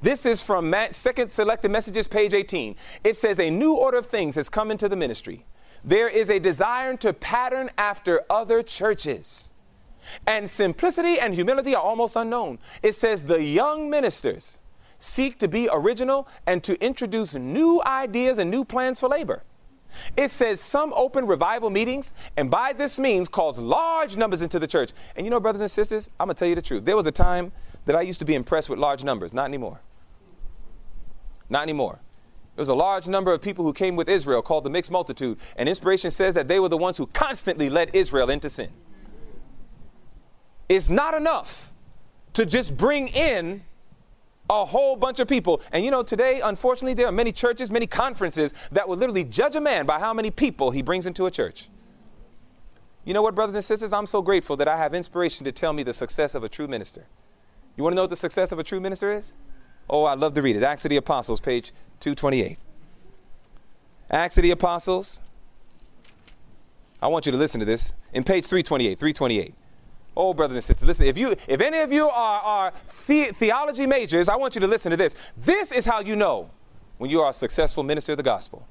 This 0.04 0.26
is 0.26 0.42
from 0.42 0.68
Matt's 0.68 0.98
Second 0.98 1.30
Selected 1.30 1.70
Messages, 1.70 2.06
page 2.06 2.34
18. 2.34 2.76
It 3.04 3.16
says, 3.16 3.40
A 3.40 3.48
new 3.48 3.72
order 3.72 3.96
of 3.96 4.04
things 4.04 4.34
has 4.34 4.50
come 4.50 4.70
into 4.70 4.86
the 4.86 4.96
ministry. 4.96 5.46
There 5.82 6.10
is 6.10 6.28
a 6.28 6.38
desire 6.38 6.94
to 6.98 7.14
pattern 7.14 7.70
after 7.78 8.20
other 8.28 8.62
churches. 8.62 9.54
And 10.26 10.50
simplicity 10.50 11.18
and 11.18 11.32
humility 11.32 11.74
are 11.74 11.82
almost 11.82 12.16
unknown. 12.16 12.58
It 12.82 12.94
says, 12.94 13.22
The 13.22 13.42
young 13.42 13.88
ministers 13.88 14.60
seek 14.98 15.38
to 15.38 15.48
be 15.48 15.70
original 15.72 16.28
and 16.46 16.62
to 16.64 16.78
introduce 16.84 17.34
new 17.34 17.82
ideas 17.86 18.36
and 18.36 18.50
new 18.50 18.66
plans 18.66 19.00
for 19.00 19.08
labor. 19.08 19.42
It 20.18 20.30
says 20.30 20.60
some 20.60 20.92
open 20.94 21.24
revival 21.24 21.70
meetings, 21.70 22.12
and 22.36 22.50
by 22.50 22.74
this 22.74 22.98
means 22.98 23.26
calls 23.26 23.58
large 23.58 24.18
numbers 24.18 24.42
into 24.42 24.58
the 24.58 24.66
church. 24.66 24.90
And 25.16 25.24
you 25.24 25.30
know, 25.30 25.40
brothers 25.40 25.62
and 25.62 25.70
sisters, 25.70 26.10
I'm 26.20 26.26
gonna 26.26 26.34
tell 26.34 26.48
you 26.48 26.56
the 26.56 26.60
truth. 26.60 26.84
There 26.84 26.96
was 26.96 27.06
a 27.06 27.12
time 27.12 27.52
that 27.86 27.96
I 27.96 28.02
used 28.02 28.18
to 28.18 28.26
be 28.26 28.34
impressed 28.34 28.68
with 28.68 28.78
large 28.78 29.02
numbers, 29.02 29.32
not 29.32 29.46
anymore. 29.46 29.80
Not 31.48 31.62
anymore. 31.62 32.00
There 32.56 32.62
was 32.62 32.68
a 32.68 32.74
large 32.74 33.08
number 33.08 33.32
of 33.32 33.42
people 33.42 33.64
who 33.64 33.72
came 33.72 33.96
with 33.96 34.08
Israel 34.08 34.42
called 34.42 34.64
the 34.64 34.70
mixed 34.70 34.90
multitude, 34.90 35.38
and 35.56 35.68
inspiration 35.68 36.10
says 36.10 36.34
that 36.34 36.48
they 36.48 36.60
were 36.60 36.68
the 36.68 36.78
ones 36.78 36.96
who 36.96 37.06
constantly 37.08 37.68
led 37.70 37.90
Israel 37.94 38.30
into 38.30 38.50
sin. 38.50 38.70
It's 40.68 40.88
not 40.88 41.14
enough 41.14 41.72
to 42.34 42.46
just 42.46 42.76
bring 42.76 43.08
in 43.08 43.62
A 44.50 44.64
whole 44.64 44.94
bunch 44.96 45.20
of 45.20 45.28
people. 45.28 45.62
And 45.72 45.84
you 45.84 45.90
know, 45.90 46.02
today, 46.02 46.40
unfortunately, 46.42 46.92
there 46.94 47.06
are 47.06 47.12
many 47.12 47.32
churches, 47.32 47.70
many 47.70 47.86
conferences 47.86 48.52
that 48.72 48.86
will 48.86 48.96
literally 48.96 49.24
judge 49.24 49.56
a 49.56 49.60
man 49.60 49.86
by 49.86 49.98
how 49.98 50.12
many 50.12 50.30
people 50.30 50.70
he 50.70 50.82
brings 50.82 51.06
into 51.06 51.24
a 51.24 51.30
church. 51.30 51.70
You 53.04 53.14
know 53.14 53.22
what, 53.22 53.34
brothers 53.34 53.54
and 53.54 53.64
sisters? 53.64 53.92
I'm 53.92 54.06
so 54.06 54.20
grateful 54.20 54.56
that 54.56 54.68
I 54.68 54.76
have 54.76 54.94
inspiration 54.94 55.44
to 55.46 55.52
tell 55.52 55.72
me 55.72 55.82
the 55.82 55.94
success 55.94 56.34
of 56.34 56.44
a 56.44 56.48
true 56.48 56.68
minister. 56.68 57.06
You 57.76 57.84
want 57.84 57.92
to 57.92 57.96
know 57.96 58.02
what 58.02 58.10
the 58.10 58.16
success 58.16 58.52
of 58.52 58.58
a 58.58 58.62
true 58.62 58.80
minister 58.80 59.12
is? 59.12 59.34
Oh, 59.88 60.04
I 60.04 60.14
love 60.14 60.34
to 60.34 60.42
read 60.42 60.56
it. 60.56 60.62
Acts 60.62 60.84
of 60.84 60.88
the 60.88 60.96
Apostles, 60.96 61.40
page 61.40 61.72
228. 62.00 62.58
Acts 64.10 64.38
of 64.38 64.42
the 64.42 64.50
Apostles. 64.50 65.20
I 67.02 67.08
want 67.08 67.26
you 67.26 67.32
to 67.32 67.38
listen 67.38 67.60
to 67.60 67.66
this. 67.66 67.94
In 68.12 68.24
page 68.24 68.44
328, 68.44 68.98
328. 68.98 69.54
Oh, 70.16 70.32
brothers 70.32 70.56
and 70.56 70.64
sisters, 70.64 70.86
listen. 70.86 71.06
If 71.06 71.18
you, 71.18 71.34
if 71.48 71.60
any 71.60 71.80
of 71.80 71.92
you 71.92 72.08
are, 72.08 72.40
are 72.40 72.72
the, 73.06 73.24
theology 73.24 73.86
majors, 73.86 74.28
I 74.28 74.36
want 74.36 74.54
you 74.54 74.60
to 74.60 74.66
listen 74.66 74.90
to 74.90 74.96
this. 74.96 75.16
This 75.36 75.72
is 75.72 75.84
how 75.84 76.00
you 76.00 76.14
know 76.14 76.50
when 76.98 77.10
you 77.10 77.20
are 77.20 77.30
a 77.30 77.32
successful 77.34 77.82
minister 77.82 78.12
of 78.12 78.18
the 78.18 78.22
gospel. 78.22 78.66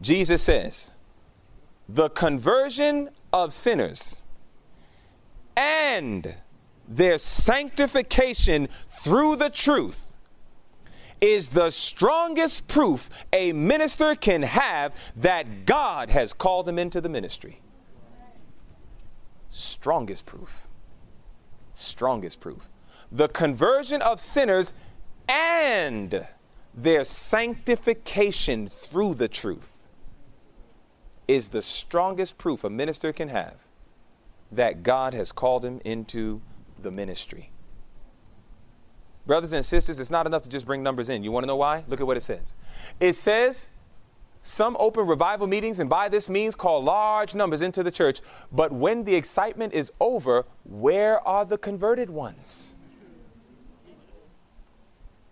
Jesus 0.00 0.42
says, 0.42 0.92
the 1.88 2.08
conversion 2.10 3.10
of 3.32 3.52
sinners 3.52 4.18
and 5.56 6.34
their 6.96 7.18
sanctification 7.18 8.68
through 8.88 9.36
the 9.36 9.50
truth 9.50 10.12
is 11.20 11.50
the 11.50 11.70
strongest 11.70 12.66
proof 12.66 13.08
a 13.32 13.52
minister 13.52 14.14
can 14.14 14.42
have 14.42 14.92
that 15.16 15.64
God 15.64 16.10
has 16.10 16.32
called 16.32 16.68
him 16.68 16.78
into 16.78 17.00
the 17.00 17.08
ministry. 17.08 17.60
Strongest 19.48 20.26
proof. 20.26 20.66
Strongest 21.74 22.40
proof. 22.40 22.68
The 23.10 23.28
conversion 23.28 24.02
of 24.02 24.18
sinners 24.18 24.74
and 25.28 26.26
their 26.74 27.04
sanctification 27.04 28.68
through 28.68 29.14
the 29.14 29.28
truth 29.28 29.86
is 31.28 31.48
the 31.48 31.62
strongest 31.62 32.36
proof 32.36 32.64
a 32.64 32.70
minister 32.70 33.12
can 33.12 33.28
have 33.28 33.54
that 34.50 34.82
God 34.82 35.14
has 35.14 35.30
called 35.32 35.64
him 35.64 35.80
into 35.84 36.40
the 36.82 36.90
ministry. 36.90 37.50
Brothers 39.26 39.52
and 39.52 39.64
sisters, 39.64 40.00
it's 40.00 40.10
not 40.10 40.26
enough 40.26 40.42
to 40.42 40.50
just 40.50 40.66
bring 40.66 40.82
numbers 40.82 41.08
in. 41.08 41.22
You 41.22 41.30
want 41.30 41.44
to 41.44 41.46
know 41.46 41.56
why? 41.56 41.84
Look 41.86 42.00
at 42.00 42.06
what 42.06 42.16
it 42.16 42.22
says. 42.22 42.54
It 42.98 43.12
says, 43.12 43.68
some 44.42 44.76
open 44.80 45.06
revival 45.06 45.46
meetings, 45.46 45.78
and 45.78 45.88
by 45.88 46.08
this 46.08 46.28
means 46.28 46.56
call 46.56 46.82
large 46.82 47.34
numbers 47.34 47.62
into 47.62 47.84
the 47.84 47.90
church. 47.92 48.20
But 48.50 48.72
when 48.72 49.04
the 49.04 49.14
excitement 49.14 49.72
is 49.72 49.92
over, 50.00 50.44
where 50.64 51.20
are 51.26 51.44
the 51.44 51.56
converted 51.56 52.10
ones? 52.10 52.76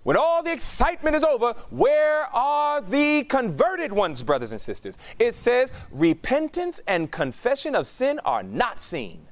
When 0.04 0.16
all 0.16 0.42
the 0.42 0.52
excitement 0.52 1.16
is 1.16 1.24
over, 1.24 1.54
where 1.70 2.24
are 2.34 2.80
the 2.80 3.24
converted 3.24 3.92
ones, 3.92 4.22
brothers 4.22 4.52
and 4.52 4.60
sisters? 4.60 4.96
It 5.18 5.34
says, 5.34 5.72
repentance 5.90 6.80
and 6.86 7.10
confession 7.10 7.74
of 7.74 7.86
sin 7.86 8.20
are 8.24 8.42
not 8.42 8.80
seen. 8.80 9.26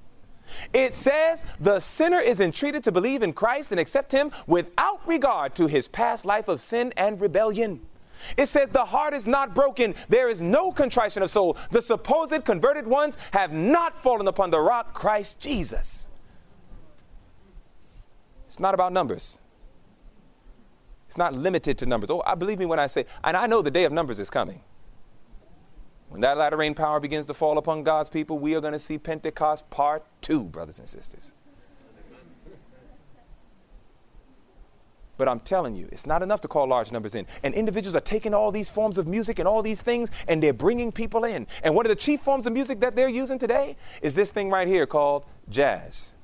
It 0.72 0.94
says 0.94 1.44
the 1.60 1.80
sinner 1.80 2.20
is 2.20 2.40
entreated 2.40 2.84
to 2.84 2.92
believe 2.92 3.22
in 3.22 3.32
Christ 3.32 3.72
and 3.72 3.80
accept 3.80 4.12
Him 4.12 4.30
without 4.46 5.06
regard 5.06 5.54
to 5.56 5.66
his 5.66 5.88
past 5.88 6.24
life 6.24 6.48
of 6.48 6.60
sin 6.60 6.92
and 6.96 7.20
rebellion. 7.20 7.80
It 8.36 8.46
said 8.46 8.72
the 8.72 8.84
heart 8.84 9.14
is 9.14 9.26
not 9.26 9.54
broken. 9.54 9.94
There 10.08 10.28
is 10.28 10.42
no 10.42 10.72
contrition 10.72 11.22
of 11.22 11.30
soul. 11.30 11.56
The 11.70 11.80
supposed 11.80 12.44
converted 12.44 12.86
ones 12.86 13.16
have 13.32 13.52
not 13.52 13.98
fallen 13.98 14.26
upon 14.26 14.50
the 14.50 14.60
rock, 14.60 14.92
Christ 14.92 15.38
Jesus. 15.38 16.08
It's 18.46 18.58
not 18.58 18.74
about 18.74 18.92
numbers. 18.92 19.38
It's 21.06 21.16
not 21.16 21.32
limited 21.34 21.78
to 21.78 21.86
numbers. 21.86 22.10
Oh, 22.10 22.22
I 22.26 22.34
believe 22.34 22.58
me 22.58 22.66
when 22.66 22.78
I 22.78 22.86
say, 22.86 23.06
and 23.22 23.36
I 23.36 23.46
know 23.46 23.62
the 23.62 23.70
day 23.70 23.84
of 23.84 23.92
numbers 23.92 24.18
is 24.18 24.30
coming. 24.30 24.62
When 26.08 26.22
that 26.22 26.38
latter 26.38 26.56
rain 26.56 26.74
power 26.74 27.00
begins 27.00 27.26
to 27.26 27.34
fall 27.34 27.58
upon 27.58 27.82
God's 27.82 28.08
people, 28.08 28.38
we 28.38 28.54
are 28.54 28.60
going 28.60 28.72
to 28.72 28.78
see 28.78 28.98
Pentecost 28.98 29.68
part 29.70 30.04
two, 30.20 30.44
brothers 30.44 30.78
and 30.78 30.88
sisters. 30.88 31.34
But 35.18 35.28
I'm 35.28 35.40
telling 35.40 35.74
you, 35.74 35.88
it's 35.90 36.06
not 36.06 36.22
enough 36.22 36.40
to 36.42 36.48
call 36.48 36.68
large 36.68 36.92
numbers 36.92 37.16
in. 37.16 37.26
And 37.42 37.52
individuals 37.52 37.96
are 37.96 38.00
taking 38.00 38.32
all 38.32 38.52
these 38.52 38.70
forms 38.70 38.98
of 38.98 39.08
music 39.08 39.40
and 39.40 39.48
all 39.48 39.62
these 39.62 39.82
things, 39.82 40.10
and 40.28 40.40
they're 40.40 40.52
bringing 40.52 40.92
people 40.92 41.24
in. 41.24 41.46
And 41.64 41.74
one 41.74 41.84
of 41.84 41.90
the 41.90 41.96
chief 41.96 42.20
forms 42.20 42.46
of 42.46 42.52
music 42.52 42.78
that 42.80 42.94
they're 42.94 43.08
using 43.08 43.38
today 43.38 43.76
is 44.00 44.14
this 44.14 44.30
thing 44.30 44.48
right 44.48 44.68
here 44.68 44.86
called 44.86 45.24
jazz. 45.50 46.14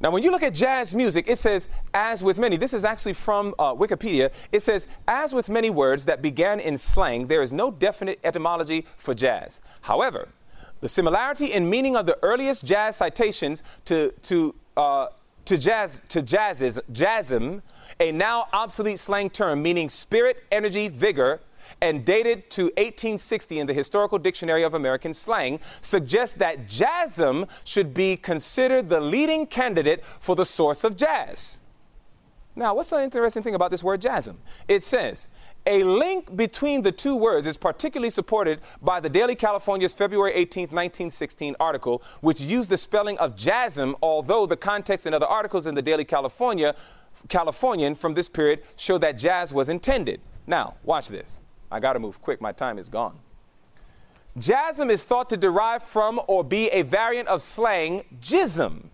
Now, 0.00 0.10
when 0.10 0.22
you 0.22 0.30
look 0.30 0.42
at 0.42 0.54
jazz 0.54 0.94
music, 0.94 1.26
it 1.28 1.38
says, 1.38 1.68
as 1.94 2.22
with 2.22 2.38
many, 2.38 2.56
this 2.56 2.74
is 2.74 2.84
actually 2.84 3.12
from 3.12 3.54
uh, 3.58 3.74
Wikipedia. 3.74 4.32
It 4.52 4.60
says, 4.60 4.86
as 5.06 5.32
with 5.32 5.48
many 5.48 5.70
words 5.70 6.04
that 6.06 6.20
began 6.20 6.60
in 6.60 6.76
slang, 6.76 7.26
there 7.28 7.42
is 7.42 7.52
no 7.52 7.70
definite 7.70 8.18
etymology 8.24 8.86
for 8.98 9.14
jazz. 9.14 9.62
However, 9.82 10.28
the 10.80 10.88
similarity 10.88 11.52
in 11.52 11.70
meaning 11.70 11.96
of 11.96 12.06
the 12.06 12.18
earliest 12.22 12.64
jazz 12.64 12.96
citations 12.96 13.62
to, 13.86 14.12
to, 14.22 14.54
uh, 14.76 15.06
to 15.44 15.56
jazz, 15.56 16.02
to 16.08 16.20
jazzes, 16.20 16.78
jazzim, 16.92 17.62
a 18.00 18.12
now 18.12 18.48
obsolete 18.52 18.98
slang 18.98 19.30
term 19.30 19.62
meaning 19.62 19.88
spirit, 19.88 20.42
energy, 20.50 20.88
vigor, 20.88 21.40
and 21.80 22.04
dated 22.04 22.50
to 22.50 22.64
1860 22.64 23.60
in 23.60 23.66
the 23.66 23.74
Historical 23.74 24.18
Dictionary 24.18 24.62
of 24.62 24.74
American 24.74 25.14
Slang, 25.14 25.60
suggests 25.80 26.36
that 26.36 26.66
jazzum 26.66 27.48
should 27.64 27.94
be 27.94 28.16
considered 28.16 28.88
the 28.88 29.00
leading 29.00 29.46
candidate 29.46 30.04
for 30.20 30.36
the 30.36 30.44
source 30.44 30.84
of 30.84 30.96
jazz. 30.96 31.58
Now, 32.56 32.74
what's 32.74 32.90
the 32.90 33.02
interesting 33.02 33.42
thing 33.42 33.56
about 33.56 33.72
this 33.72 33.82
word 33.82 34.00
jazzum? 34.00 34.36
It 34.68 34.84
says, 34.84 35.28
a 35.66 35.82
link 35.82 36.36
between 36.36 36.82
the 36.82 36.92
two 36.92 37.16
words 37.16 37.46
is 37.46 37.56
particularly 37.56 38.10
supported 38.10 38.60
by 38.82 39.00
the 39.00 39.08
Daily 39.08 39.34
California's 39.34 39.94
February 39.94 40.32
18, 40.34 40.64
1916 40.64 41.56
article, 41.58 42.02
which 42.20 42.40
used 42.40 42.70
the 42.70 42.78
spelling 42.78 43.18
of 43.18 43.34
jazzum, 43.34 43.94
although 44.02 44.46
the 44.46 44.56
context 44.56 45.06
in 45.06 45.14
other 45.14 45.26
articles 45.26 45.66
in 45.66 45.74
the 45.74 45.82
Daily 45.82 46.04
California, 46.04 46.76
Californian 47.28 47.94
from 47.94 48.14
this 48.14 48.28
period 48.28 48.62
show 48.76 48.98
that 48.98 49.12
jazz 49.12 49.54
was 49.54 49.68
intended. 49.68 50.20
Now, 50.46 50.74
watch 50.84 51.08
this. 51.08 51.40
I 51.74 51.80
got 51.80 51.94
to 51.94 51.98
move 51.98 52.22
quick, 52.22 52.40
my 52.40 52.52
time 52.52 52.78
is 52.78 52.88
gone. 52.88 53.18
Jazzum 54.38 54.92
is 54.92 55.02
thought 55.02 55.28
to 55.30 55.36
derive 55.36 55.82
from 55.82 56.20
or 56.28 56.44
be 56.44 56.68
a 56.68 56.82
variant 56.82 57.26
of 57.26 57.42
slang 57.42 58.04
jism 58.20 58.90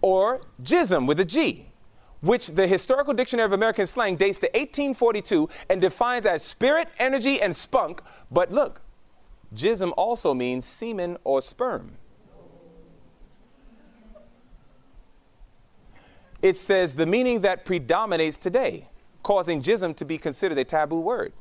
or 0.00 0.40
gism 0.64 1.06
with 1.06 1.20
a 1.20 1.24
G, 1.24 1.66
which 2.22 2.48
the 2.48 2.66
Historical 2.66 3.14
Dictionary 3.14 3.46
of 3.46 3.52
American 3.52 3.86
Slang 3.86 4.16
dates 4.16 4.40
to 4.40 4.46
1842 4.46 5.48
and 5.68 5.80
defines 5.80 6.26
as 6.26 6.42
spirit, 6.42 6.88
energy, 6.98 7.40
and 7.40 7.54
spunk. 7.54 8.02
But 8.28 8.50
look, 8.50 8.80
jism 9.54 9.92
also 9.96 10.34
means 10.34 10.64
semen 10.64 11.18
or 11.22 11.40
sperm. 11.40 11.98
It 16.42 16.56
says 16.56 16.96
the 16.96 17.06
meaning 17.06 17.42
that 17.42 17.64
predominates 17.64 18.36
today 18.36 18.89
causing 19.22 19.62
jism 19.62 19.94
to 19.96 20.04
be 20.04 20.18
considered 20.18 20.58
a 20.58 20.64
taboo 20.64 21.00
word. 21.00 21.32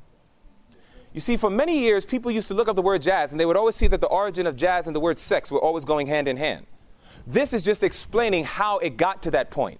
You 1.13 1.19
see, 1.19 1.37
for 1.37 1.49
many 1.49 1.79
years, 1.79 2.05
people 2.05 2.29
used 2.29 2.47
to 2.49 2.53
look 2.53 2.67
up 2.67 2.75
the 2.75 2.81
word 2.81 3.01
jazz 3.01 3.31
and 3.31 3.39
they 3.39 3.45
would 3.45 3.57
always 3.57 3.75
see 3.75 3.87
that 3.87 4.01
the 4.01 4.07
origin 4.07 4.45
of 4.45 4.55
jazz 4.55 4.87
and 4.87 4.95
the 4.95 4.99
word 4.99 5.17
sex 5.17 5.51
were 5.51 5.59
always 5.59 5.85
going 5.85 6.07
hand 6.07 6.27
in 6.27 6.37
hand. 6.37 6.67
This 7.25 7.53
is 7.53 7.61
just 7.61 7.83
explaining 7.83 8.43
how 8.43 8.77
it 8.79 8.97
got 8.97 9.23
to 9.23 9.31
that 9.31 9.49
point. 9.49 9.79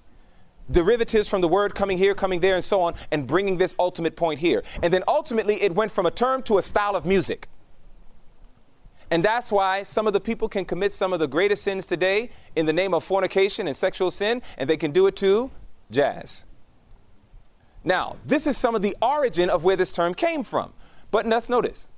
Derivatives 0.72 1.28
from 1.28 1.42
the 1.42 1.48
word 1.48 1.74
coming 1.74 1.98
here, 1.98 2.14
coming 2.14 2.40
there, 2.40 2.56
and 2.56 2.64
so 2.64 2.82
on, 2.82 2.94
and 3.12 3.26
bringing 3.26 3.58
this 3.58 3.76
ultimate 3.80 4.16
point 4.16 4.40
here. 4.40 4.64
And 4.84 4.94
then 4.94 5.04
ultimately, 5.08 5.62
it 5.62 5.74
went 5.74 5.92
from 5.92 6.06
a 6.06 6.12
term 6.12 6.44
to 6.44 6.60
a 6.60 6.62
style 6.62 6.96
of 6.96 7.06
music. 7.06 7.48
And 9.12 9.26
that's 9.26 9.52
why 9.52 9.82
some 9.82 10.06
of 10.06 10.14
the 10.14 10.20
people 10.20 10.48
can 10.48 10.66
commit 10.66 10.94
some 10.94 11.14
of 11.14 11.20
the 11.20 11.28
greatest 11.28 11.64
sins 11.64 11.88
today 11.88 12.30
in 12.56 12.68
the 12.68 12.74
name 12.74 12.94
of 12.94 13.04
fornication 13.04 13.68
and 13.68 13.76
sexual 13.76 14.12
sin, 14.12 14.44
and 14.58 14.70
they 14.70 14.78
can 14.78 14.92
do 14.92 15.08
it 15.08 15.16
to 15.18 15.50
jazz. 15.90 16.46
Now, 17.84 18.18
this 18.26 18.46
is 18.46 18.58
some 18.58 18.76
of 18.76 18.82
the 18.82 18.96
origin 19.02 19.50
of 19.50 19.64
where 19.64 19.76
this 19.76 19.92
term 19.92 20.14
came 20.14 20.44
from. 20.44 20.74
But 21.12 21.26
let's 21.26 21.50
notice 21.50 21.90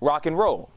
rock 0.00 0.26
and 0.26 0.38
roll. 0.38 0.70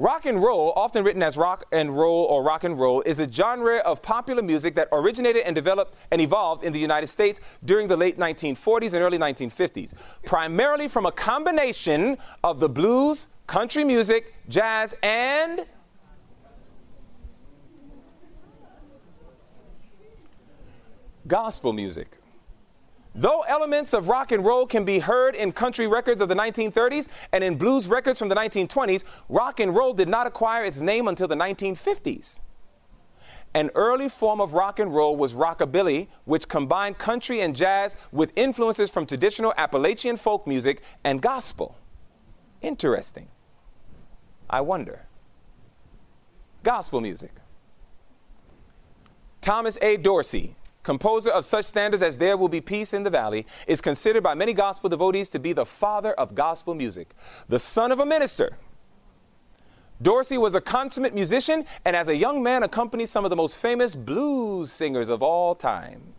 Rock 0.00 0.26
and 0.26 0.40
roll, 0.40 0.72
often 0.76 1.02
written 1.02 1.24
as 1.24 1.36
rock 1.36 1.64
and 1.72 1.96
roll 1.96 2.24
or 2.26 2.44
rock 2.44 2.62
and 2.62 2.78
roll, 2.78 3.02
is 3.02 3.18
a 3.18 3.28
genre 3.28 3.78
of 3.78 4.00
popular 4.00 4.42
music 4.42 4.76
that 4.76 4.88
originated 4.92 5.42
and 5.42 5.56
developed 5.56 5.96
and 6.12 6.20
evolved 6.20 6.62
in 6.62 6.72
the 6.72 6.78
United 6.78 7.08
States 7.08 7.40
during 7.64 7.88
the 7.88 7.96
late 7.96 8.16
1940s 8.16 8.92
and 8.92 9.02
early 9.02 9.18
1950s, 9.18 9.94
primarily 10.24 10.86
from 10.86 11.04
a 11.04 11.10
combination 11.10 12.16
of 12.44 12.60
the 12.60 12.68
blues, 12.68 13.26
country 13.48 13.82
music, 13.82 14.34
jazz, 14.48 14.94
and 15.02 15.66
gospel 21.26 21.72
music. 21.72 22.18
Though 23.18 23.40
elements 23.48 23.94
of 23.94 24.08
rock 24.08 24.30
and 24.30 24.44
roll 24.44 24.64
can 24.64 24.84
be 24.84 25.00
heard 25.00 25.34
in 25.34 25.50
country 25.50 25.88
records 25.88 26.20
of 26.20 26.28
the 26.28 26.36
1930s 26.36 27.08
and 27.32 27.42
in 27.42 27.56
blues 27.56 27.88
records 27.88 28.16
from 28.16 28.28
the 28.28 28.36
1920s, 28.36 29.02
rock 29.28 29.58
and 29.58 29.74
roll 29.74 29.92
did 29.92 30.08
not 30.08 30.28
acquire 30.28 30.64
its 30.64 30.80
name 30.80 31.08
until 31.08 31.26
the 31.26 31.34
1950s. 31.34 32.42
An 33.54 33.70
early 33.74 34.08
form 34.08 34.40
of 34.40 34.52
rock 34.52 34.78
and 34.78 34.94
roll 34.94 35.16
was 35.16 35.34
rockabilly, 35.34 36.06
which 36.26 36.46
combined 36.46 36.98
country 36.98 37.40
and 37.40 37.56
jazz 37.56 37.96
with 38.12 38.32
influences 38.36 38.88
from 38.88 39.04
traditional 39.04 39.52
Appalachian 39.56 40.16
folk 40.16 40.46
music 40.46 40.80
and 41.02 41.20
gospel. 41.20 41.76
Interesting. 42.62 43.26
I 44.48 44.60
wonder. 44.60 45.06
Gospel 46.62 47.00
music. 47.00 47.32
Thomas 49.40 49.76
A. 49.82 49.96
Dorsey, 49.96 50.54
composer 50.88 51.30
of 51.30 51.44
such 51.44 51.66
standards 51.66 52.02
as 52.02 52.16
There 52.16 52.38
Will 52.38 52.48
Be 52.48 52.62
Peace 52.62 52.94
in 52.94 53.02
the 53.02 53.10
Valley, 53.10 53.44
is 53.66 53.82
considered 53.82 54.22
by 54.22 54.32
many 54.32 54.54
gospel 54.54 54.88
devotees 54.88 55.28
to 55.28 55.38
be 55.38 55.52
the 55.52 55.66
father 55.66 56.14
of 56.14 56.34
gospel 56.34 56.74
music, 56.74 57.10
the 57.46 57.58
son 57.58 57.92
of 57.92 58.00
a 58.00 58.06
minister. 58.06 58.56
Dorsey 60.00 60.38
was 60.38 60.54
a 60.54 60.62
consummate 60.62 61.12
musician 61.12 61.66
and 61.84 61.94
as 61.94 62.08
a 62.08 62.16
young 62.16 62.42
man 62.42 62.62
accompanied 62.62 63.10
some 63.10 63.26
of 63.26 63.28
the 63.28 63.36
most 63.36 63.58
famous 63.58 63.94
blues 63.94 64.72
singers 64.72 65.10
of 65.10 65.22
all 65.22 65.54
time. 65.54 66.14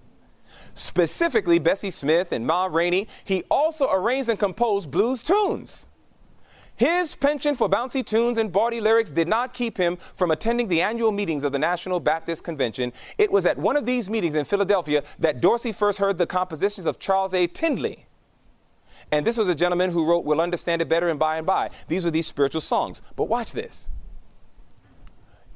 Specifically, 0.76 1.58
Bessie 1.58 1.90
Smith 1.90 2.32
and 2.32 2.46
Ma 2.46 2.68
Rainey, 2.68 3.08
he 3.24 3.42
also 3.50 3.90
arranged 3.92 4.30
and 4.30 4.38
composed 4.38 4.92
blues 4.92 5.24
tunes. 5.24 5.88
His 6.80 7.14
penchant 7.14 7.58
for 7.58 7.68
bouncy 7.68 8.06
tunes 8.06 8.38
and 8.38 8.54
bawdy 8.54 8.80
lyrics 8.80 9.12
did 9.12 9.28
not 9.28 9.54
keep 9.54 9.78
him 9.78 9.98
from 10.16 10.32
attending 10.32 10.70
the 10.70 10.82
annual 10.82 11.12
meetings 11.12 11.44
of 11.44 11.52
the 11.52 11.60
National 11.60 12.00
Baptist 12.00 12.46
Convention. 12.46 12.94
It 13.18 13.30
was 13.30 13.46
at 13.46 13.58
one 13.58 13.76
of 13.76 13.86
these 13.86 14.10
meetings 14.10 14.34
in 14.34 14.46
Philadelphia 14.46 15.04
that 15.20 15.42
Dorsey 15.42 15.74
first 15.74 16.00
heard 16.00 16.18
the 16.18 16.26
compositions 16.26 16.86
of 16.86 16.98
Charles 16.98 17.34
A. 17.34 17.48
Tindley. 17.48 18.06
And 19.12 19.28
this 19.28 19.38
was 19.38 19.50
a 19.50 19.56
gentleman 19.56 19.92
who 19.92 20.06
wrote 20.06 20.24
We'll 20.24 20.40
Understand 20.40 20.82
It 20.82 20.88
Better 20.88 21.10
and 21.10 21.20
By 21.20 21.36
and 21.36 21.46
By. 21.46 21.70
These 21.90 22.06
were 22.06 22.12
these 22.12 22.28
spiritual 22.28 22.62
songs. 22.62 23.02
But 23.18 23.26
watch 23.26 23.52
this. 23.52 23.90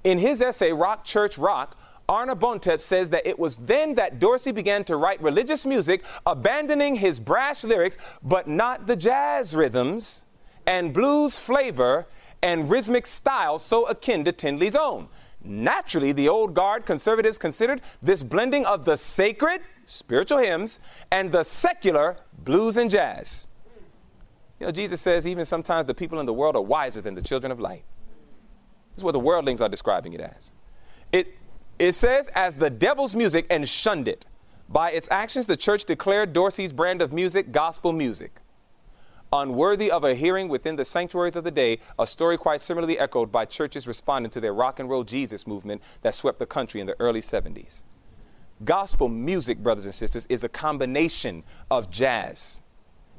In 0.03 0.19
his 0.19 0.41
essay, 0.41 0.74
Rock 0.74 1.05
Church 1.05 1.38
Rock, 1.38 1.78
Arna 2.09 2.36
Bontemps 2.36 2.84
says 2.84 3.11
that 3.11 3.26
it 3.26 3.39
was 3.39 3.55
then 3.55 3.95
that 3.95 4.19
Dorsey 4.19 4.51
began 4.51 4.84
to 4.84 4.97
write 4.97 5.21
religious 5.21 5.65
music, 5.65 6.03
abandoning 6.26 6.95
his 6.95 7.21
brash 7.21 7.63
lyrics, 7.63 7.97
but 8.21 8.49
not 8.49 8.88
the 8.88 8.97
jazz 8.97 9.55
rhythms 9.55 10.26
and 10.66 10.93
blues 10.93 11.38
flavor 11.38 12.05
and 12.41 12.70
rhythmic 12.70 13.05
style 13.05 13.57
so 13.57 13.86
akin 13.86 14.24
to 14.26 14.32
Tindley's 14.32 14.76
own. 14.76 15.07
Naturally, 15.43 16.11
the 16.11 16.30
old 16.30 16.53
guard 16.53 16.86
conservatives 16.86 17.38
considered 17.38 17.82
this 18.01 18.24
blending 18.24 18.66
of 18.66 18.86
the 18.86 18.95
sacred, 18.95 19.61
spiritual 19.86 20.38
hymns, 20.38 20.80
and 21.11 21.32
the 21.32 21.43
secular, 21.43 22.16
blues 22.43 22.78
and 22.78 22.89
jazz. 22.89 23.47
You 24.59 24.68
know, 24.68 24.72
Jesus 24.72 25.01
says 25.01 25.28
even 25.28 25.43
sometimes 25.43 25.86
the 25.86 25.93
people 25.93 26.20
in 26.20 26.26
the 26.26 26.34
world 26.34 26.55
are 26.55 26.61
wiser 26.61 27.01
than 27.01 27.16
the 27.16 27.22
children 27.22 27.51
of 27.51 27.59
light. 27.59 27.84
This 28.91 28.99
is 28.99 29.03
what 29.03 29.11
the 29.11 29.20
worldlings 29.20 29.59
are 29.59 29.68
describing 29.68 30.14
it 30.14 30.22
as. 30.22 30.53
It, 31.11 31.36
it 31.80 31.93
says, 31.93 32.30
as 32.36 32.57
the 32.57 32.70
devil's 32.70 33.16
music 33.16 33.45
and 33.49 33.68
shunned 33.68 34.07
it. 34.07 34.26
By 34.70 34.91
its 34.91 35.09
actions, 35.11 35.45
the 35.45 35.57
church 35.57 35.84
declared 35.84 36.32
Dorsey's 36.32 36.72
brand 36.72 37.01
of 37.01 37.11
music 37.11 37.51
gospel 37.51 37.91
music 37.91 38.39
unworthy 39.34 39.89
of 39.89 40.03
a 40.03 40.13
hearing 40.13 40.47
within 40.47 40.75
the 40.75 40.86
sanctuaries 40.86 41.36
of 41.36 41.43
the 41.43 41.51
day, 41.51 41.79
a 41.97 42.05
story 42.05 42.38
quite 42.38 42.61
similarly 42.61 42.99
echoed 42.99 43.31
by 43.31 43.45
churches 43.45 43.88
responding 43.88 44.29
to 44.29 44.39
their 44.39 44.53
rock 44.53 44.79
and 44.79 44.89
roll 44.89 45.03
Jesus 45.03 45.47
movement 45.47 45.81
that 46.03 46.13
swept 46.13 46.38
the 46.39 46.45
country 46.45 46.79
in 46.79 46.88
the 46.88 46.95
early 46.99 47.19
70s. 47.19 47.84
Gospel 48.63 49.09
music, 49.09 49.57
brothers 49.57 49.86
and 49.86 49.93
sisters, 49.93 50.27
is 50.27 50.43
a 50.43 50.49
combination 50.49 51.43
of 51.71 51.89
jazz 51.89 52.61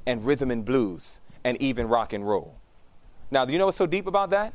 and 0.07 0.25
rhythm 0.25 0.51
and 0.51 0.65
blues 0.65 1.21
and 1.43 1.61
even 1.61 1.89
rock 1.89 2.13
and 2.13 2.27
roll. 2.27 2.55
Now, 3.31 3.45
do 3.45 3.53
you 3.53 3.59
know 3.59 3.67
what's 3.67 3.77
so 3.77 3.87
deep 3.87 4.07
about 4.07 4.31
that? 4.31 4.55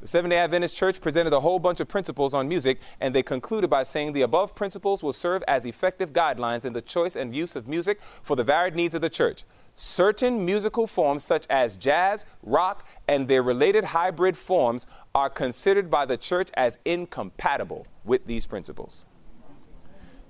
The 0.00 0.06
Seventh 0.06 0.30
day 0.30 0.38
Adventist 0.38 0.76
Church 0.76 1.00
presented 1.00 1.32
a 1.32 1.40
whole 1.40 1.58
bunch 1.58 1.80
of 1.80 1.88
principles 1.88 2.32
on 2.32 2.48
music, 2.48 2.78
and 3.00 3.14
they 3.14 3.22
concluded 3.22 3.68
by 3.68 3.82
saying 3.82 4.12
the 4.12 4.22
above 4.22 4.54
principles 4.54 5.02
will 5.02 5.12
serve 5.12 5.42
as 5.46 5.66
effective 5.66 6.12
guidelines 6.12 6.64
in 6.64 6.72
the 6.72 6.80
choice 6.80 7.16
and 7.16 7.34
use 7.34 7.54
of 7.56 7.68
music 7.68 8.00
for 8.22 8.36
the 8.36 8.44
varied 8.44 8.76
needs 8.76 8.94
of 8.94 9.02
the 9.02 9.10
church 9.10 9.44
certain 9.78 10.44
musical 10.44 10.88
forms 10.88 11.22
such 11.22 11.46
as 11.48 11.76
jazz, 11.76 12.26
rock, 12.42 12.86
and 13.06 13.28
their 13.28 13.42
related 13.42 13.84
hybrid 13.84 14.36
forms 14.36 14.88
are 15.14 15.30
considered 15.30 15.88
by 15.88 16.04
the 16.04 16.16
church 16.16 16.50
as 16.54 16.78
incompatible 16.84 17.86
with 18.04 18.26
these 18.26 18.44
principles. 18.44 19.06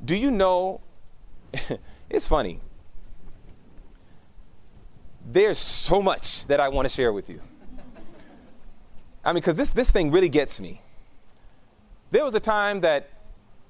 Do 0.05 0.15
you 0.15 0.31
know? 0.31 0.83
it's 2.11 2.27
funny. 2.27 2.61
There's 5.27 5.59
so 5.59 6.03
much 6.03 6.47
that 6.47 6.61
I 6.61 6.69
want 6.69 6.87
to 6.87 6.95
share 6.95 7.13
with 7.13 7.31
you. 7.31 7.41
I 9.25 9.33
mean, 9.33 9.37
because 9.37 9.57
this, 9.57 9.71
this 9.71 9.91
thing 9.91 10.11
really 10.11 10.29
gets 10.29 10.61
me. 10.61 10.83
There 12.11 12.25
was 12.25 12.35
a 12.35 12.41
time 12.41 12.81
that 12.81 13.09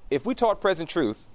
if 0.09 0.25
we 0.25 0.35
taught 0.35 0.59
present 0.59 0.89
truth, 0.89 1.28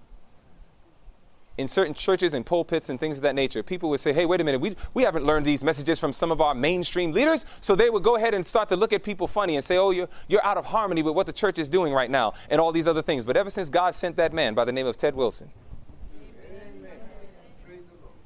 in 1.56 1.68
certain 1.68 1.94
churches 1.94 2.34
and 2.34 2.44
pulpits 2.44 2.88
and 2.88 2.98
things 2.98 3.16
of 3.16 3.22
that 3.22 3.34
nature, 3.34 3.62
people 3.62 3.88
would 3.90 4.00
say, 4.00 4.12
hey, 4.12 4.26
wait 4.26 4.40
a 4.40 4.44
minute, 4.44 4.60
we, 4.60 4.76
we 4.92 5.04
haven't 5.04 5.24
learned 5.24 5.46
these 5.46 5.62
messages 5.62 6.00
from 6.00 6.12
some 6.12 6.32
of 6.32 6.40
our 6.40 6.54
mainstream 6.54 7.12
leaders. 7.12 7.46
So 7.60 7.76
they 7.76 7.90
would 7.90 8.02
go 8.02 8.16
ahead 8.16 8.34
and 8.34 8.44
start 8.44 8.68
to 8.70 8.76
look 8.76 8.92
at 8.92 9.02
people 9.02 9.28
funny 9.28 9.54
and 9.54 9.64
say, 9.64 9.76
oh, 9.76 9.90
you're, 9.90 10.08
you're 10.28 10.44
out 10.44 10.56
of 10.56 10.66
harmony 10.66 11.02
with 11.02 11.14
what 11.14 11.26
the 11.26 11.32
church 11.32 11.58
is 11.58 11.68
doing 11.68 11.92
right 11.92 12.10
now 12.10 12.34
and 12.50 12.60
all 12.60 12.72
these 12.72 12.88
other 12.88 13.02
things. 13.02 13.24
But 13.24 13.36
ever 13.36 13.50
since 13.50 13.68
God 13.68 13.94
sent 13.94 14.16
that 14.16 14.32
man 14.32 14.54
by 14.54 14.64
the 14.64 14.72
name 14.72 14.86
of 14.86 14.96
Ted 14.96 15.14
Wilson, 15.14 15.50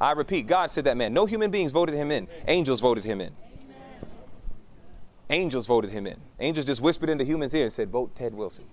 I 0.01 0.12
repeat, 0.12 0.47
God 0.47 0.70
said 0.70 0.85
that 0.85 0.97
man. 0.97 1.12
No 1.12 1.26
human 1.26 1.51
beings 1.51 1.72
voted 1.72 1.95
him 1.95 2.11
in, 2.11 2.29
angels 2.47 2.81
voted 2.81 3.05
him 3.05 3.20
in. 3.20 3.35
Angels 5.31 5.66
voted 5.66 5.91
him 5.91 6.07
in. 6.07 6.16
Angels 6.41 6.64
just 6.64 6.81
whispered 6.81 7.11
into 7.11 7.24
humans' 7.24 7.53
ear 7.53 7.64
and 7.64 7.72
said, 7.72 7.91
vote 7.91 8.14
Ted 8.14 8.33
Wilson. 8.33 8.64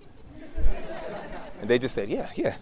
and 1.60 1.68
they 1.68 1.78
just 1.78 1.94
said, 1.94 2.08
yeah, 2.08 2.30
yeah. 2.34 2.56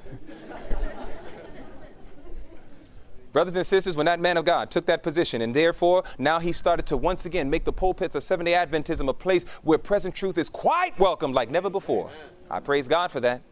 Brothers 3.34 3.56
and 3.56 3.66
sisters, 3.66 3.96
when 3.96 4.06
that 4.06 4.20
man 4.20 4.36
of 4.36 4.44
God 4.44 4.70
took 4.70 4.86
that 4.86 5.02
position, 5.02 5.42
and 5.42 5.52
therefore 5.52 6.04
now 6.18 6.38
he 6.38 6.52
started 6.52 6.86
to 6.86 6.96
once 6.96 7.26
again 7.26 7.50
make 7.50 7.64
the 7.64 7.72
pulpits 7.72 8.14
of 8.14 8.22
Seventh 8.22 8.46
day 8.46 8.52
Adventism 8.52 9.08
a 9.08 9.12
place 9.12 9.44
where 9.64 9.76
present 9.76 10.14
truth 10.14 10.38
is 10.38 10.48
quite 10.48 10.96
welcome 11.00 11.32
like 11.32 11.50
never 11.50 11.68
before. 11.68 12.12
I 12.48 12.60
praise 12.60 12.86
God 12.86 13.10
for 13.10 13.18
that. 13.22 13.42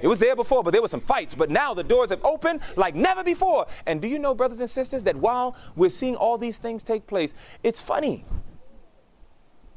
It 0.00 0.08
was 0.08 0.18
there 0.18 0.34
before, 0.34 0.64
but 0.64 0.72
there 0.72 0.82
were 0.82 0.88
some 0.88 1.00
fights. 1.00 1.36
But 1.36 1.50
now 1.50 1.72
the 1.72 1.84
doors 1.84 2.10
have 2.10 2.24
opened 2.24 2.62
like 2.74 2.96
never 2.96 3.22
before. 3.22 3.68
And 3.86 4.02
do 4.02 4.08
you 4.08 4.18
know, 4.18 4.34
brothers 4.34 4.58
and 4.58 4.68
sisters, 4.68 5.04
that 5.04 5.14
while 5.14 5.54
we're 5.76 5.88
seeing 5.88 6.16
all 6.16 6.36
these 6.36 6.58
things 6.58 6.82
take 6.82 7.06
place, 7.06 7.32
it's 7.62 7.80
funny. 7.80 8.24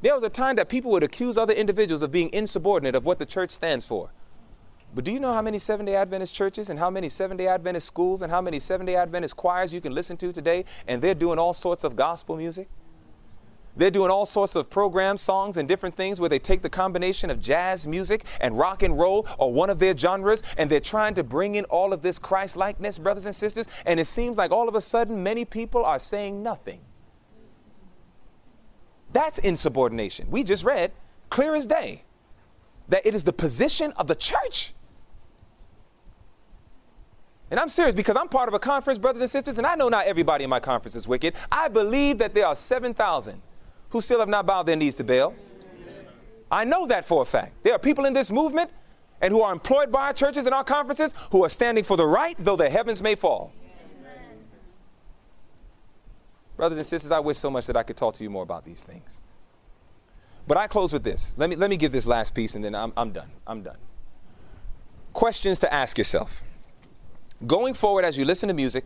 There 0.00 0.12
was 0.12 0.24
a 0.24 0.28
time 0.28 0.56
that 0.56 0.68
people 0.70 0.90
would 0.90 1.04
accuse 1.04 1.38
other 1.38 1.54
individuals 1.54 2.02
of 2.02 2.10
being 2.10 2.30
insubordinate 2.32 2.96
of 2.96 3.06
what 3.06 3.20
the 3.20 3.26
church 3.26 3.52
stands 3.52 3.86
for. 3.86 4.10
But 4.94 5.04
do 5.04 5.12
you 5.12 5.20
know 5.20 5.32
how 5.32 5.40
many 5.40 5.58
Seventh 5.58 5.86
day 5.86 5.96
Adventist 5.96 6.34
churches 6.34 6.68
and 6.68 6.78
how 6.78 6.90
many 6.90 7.08
Seventh 7.08 7.38
day 7.38 7.48
Adventist 7.48 7.86
schools 7.86 8.22
and 8.22 8.30
how 8.30 8.42
many 8.42 8.58
Seventh 8.58 8.88
day 8.88 8.96
Adventist 8.96 9.36
choirs 9.36 9.72
you 9.72 9.80
can 9.80 9.94
listen 9.94 10.16
to 10.18 10.32
today? 10.32 10.64
And 10.86 11.00
they're 11.00 11.14
doing 11.14 11.38
all 11.38 11.54
sorts 11.54 11.82
of 11.84 11.96
gospel 11.96 12.36
music. 12.36 12.68
They're 13.74 13.90
doing 13.90 14.10
all 14.10 14.26
sorts 14.26 14.54
of 14.54 14.68
programs, 14.68 15.22
songs, 15.22 15.56
and 15.56 15.66
different 15.66 15.96
things 15.96 16.20
where 16.20 16.28
they 16.28 16.38
take 16.38 16.60
the 16.60 16.68
combination 16.68 17.30
of 17.30 17.40
jazz 17.40 17.88
music 17.88 18.26
and 18.38 18.58
rock 18.58 18.82
and 18.82 18.98
roll 18.98 19.26
or 19.38 19.50
one 19.50 19.70
of 19.70 19.78
their 19.78 19.96
genres 19.96 20.42
and 20.58 20.70
they're 20.70 20.78
trying 20.78 21.14
to 21.14 21.24
bring 21.24 21.54
in 21.54 21.64
all 21.66 21.94
of 21.94 22.02
this 22.02 22.18
Christ 22.18 22.54
likeness, 22.54 22.98
brothers 22.98 23.24
and 23.24 23.34
sisters. 23.34 23.66
And 23.86 23.98
it 23.98 24.06
seems 24.06 24.36
like 24.36 24.50
all 24.50 24.68
of 24.68 24.74
a 24.74 24.80
sudden 24.82 25.22
many 25.22 25.46
people 25.46 25.86
are 25.86 25.98
saying 25.98 26.42
nothing. 26.42 26.80
That's 29.14 29.38
insubordination. 29.38 30.30
We 30.30 30.44
just 30.44 30.64
read, 30.64 30.92
clear 31.30 31.54
as 31.54 31.66
day, 31.66 32.02
that 32.88 33.06
it 33.06 33.14
is 33.14 33.22
the 33.22 33.32
position 33.32 33.92
of 33.92 34.06
the 34.06 34.14
church 34.14 34.74
and 37.52 37.60
I'm 37.60 37.68
serious 37.68 37.94
because 37.94 38.16
I'm 38.16 38.28
part 38.28 38.48
of 38.48 38.54
a 38.54 38.58
conference, 38.58 38.98
brothers 38.98 39.20
and 39.20 39.28
sisters, 39.28 39.58
and 39.58 39.66
I 39.66 39.74
know 39.74 39.90
not 39.90 40.06
everybody 40.06 40.42
in 40.42 40.48
my 40.48 40.58
conference 40.58 40.96
is 40.96 41.06
wicked. 41.06 41.34
I 41.52 41.68
believe 41.68 42.16
that 42.16 42.32
there 42.32 42.46
are 42.46 42.56
7,000 42.56 43.42
who 43.90 44.00
still 44.00 44.20
have 44.20 44.28
not 44.30 44.46
bowed 44.46 44.62
their 44.62 44.74
knees 44.74 44.94
to 44.94 45.04
Baal. 45.04 45.34
I 46.50 46.64
know 46.64 46.86
that 46.86 47.04
for 47.04 47.20
a 47.20 47.26
fact. 47.26 47.62
There 47.62 47.74
are 47.74 47.78
people 47.78 48.06
in 48.06 48.14
this 48.14 48.32
movement 48.32 48.70
and 49.20 49.30
who 49.34 49.42
are 49.42 49.52
employed 49.52 49.92
by 49.92 50.06
our 50.06 50.12
churches 50.14 50.46
and 50.46 50.54
our 50.54 50.64
conferences 50.64 51.14
who 51.30 51.44
are 51.44 51.50
standing 51.50 51.84
for 51.84 51.98
the 51.98 52.06
right, 52.06 52.36
though 52.38 52.56
the 52.56 52.70
heavens 52.70 53.02
may 53.02 53.14
fall. 53.14 53.52
Brothers 56.56 56.78
and 56.78 56.86
sisters, 56.86 57.10
I 57.10 57.20
wish 57.20 57.36
so 57.36 57.50
much 57.50 57.66
that 57.66 57.76
I 57.76 57.82
could 57.82 57.98
talk 57.98 58.14
to 58.14 58.24
you 58.24 58.30
more 58.30 58.44
about 58.44 58.64
these 58.64 58.82
things. 58.82 59.20
But 60.48 60.56
I 60.56 60.68
close 60.68 60.90
with 60.90 61.04
this. 61.04 61.34
Let 61.36 61.50
me, 61.50 61.56
let 61.56 61.68
me 61.68 61.76
give 61.76 61.92
this 61.92 62.06
last 62.06 62.34
piece 62.34 62.54
and 62.54 62.64
then 62.64 62.74
I'm, 62.74 62.94
I'm 62.96 63.12
done. 63.12 63.30
I'm 63.46 63.60
done. 63.60 63.76
Questions 65.12 65.58
to 65.58 65.72
ask 65.72 65.98
yourself 65.98 66.42
going 67.46 67.74
forward 67.74 68.04
as 68.04 68.16
you 68.16 68.24
listen 68.24 68.48
to 68.48 68.54
music, 68.54 68.84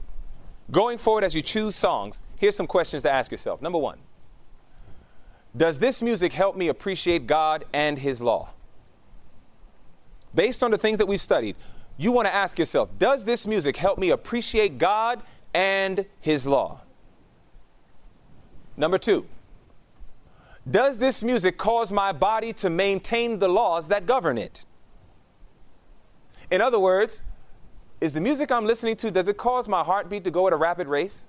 going 0.70 0.98
forward 0.98 1.24
as 1.24 1.34
you 1.34 1.42
choose 1.42 1.74
songs, 1.74 2.22
here's 2.36 2.56
some 2.56 2.66
questions 2.66 3.02
to 3.02 3.12
ask 3.12 3.30
yourself. 3.30 3.62
Number 3.62 3.78
one, 3.78 3.98
does 5.56 5.78
this 5.78 6.02
music 6.02 6.32
help 6.32 6.56
me 6.56 6.68
appreciate 6.68 7.26
God 7.26 7.64
and 7.72 7.98
His 7.98 8.20
law? 8.20 8.50
Based 10.34 10.62
on 10.62 10.70
the 10.70 10.78
things 10.78 10.98
that 10.98 11.06
we've 11.06 11.20
studied, 11.20 11.56
you 11.96 12.12
want 12.12 12.26
to 12.26 12.34
ask 12.34 12.58
yourself, 12.58 12.90
does 12.98 13.24
this 13.24 13.46
music 13.46 13.76
help 13.76 13.98
me 13.98 14.10
appreciate 14.10 14.76
God 14.76 15.22
and 15.54 16.04
His 16.20 16.46
law? 16.46 16.82
Number 18.76 18.98
two, 18.98 19.26
does 20.70 20.98
this 20.98 21.24
music 21.24 21.56
cause 21.56 21.92
my 21.92 22.12
body 22.12 22.52
to 22.54 22.68
maintain 22.68 23.38
the 23.38 23.48
laws 23.48 23.88
that 23.88 24.04
govern 24.04 24.36
it? 24.36 24.66
In 26.50 26.60
other 26.60 26.78
words, 26.78 27.22
is 28.06 28.14
the 28.14 28.20
music 28.20 28.52
I'm 28.52 28.64
listening 28.64 28.96
to, 28.98 29.10
does 29.10 29.26
it 29.26 29.36
cause 29.36 29.68
my 29.68 29.82
heartbeat 29.82 30.22
to 30.24 30.30
go 30.30 30.46
at 30.46 30.52
a 30.52 30.56
rapid 30.56 30.86
race? 30.86 31.26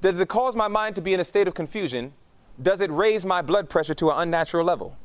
Does 0.00 0.18
it 0.18 0.28
cause 0.28 0.56
my 0.56 0.66
mind 0.66 0.96
to 0.96 1.00
be 1.00 1.14
in 1.14 1.20
a 1.20 1.24
state 1.24 1.46
of 1.46 1.54
confusion? 1.54 2.12
Does 2.60 2.80
it 2.80 2.90
raise 2.90 3.24
my 3.24 3.40
blood 3.40 3.70
pressure 3.70 3.94
to 3.94 4.10
an 4.10 4.16
unnatural 4.18 4.64
level? 4.64 4.96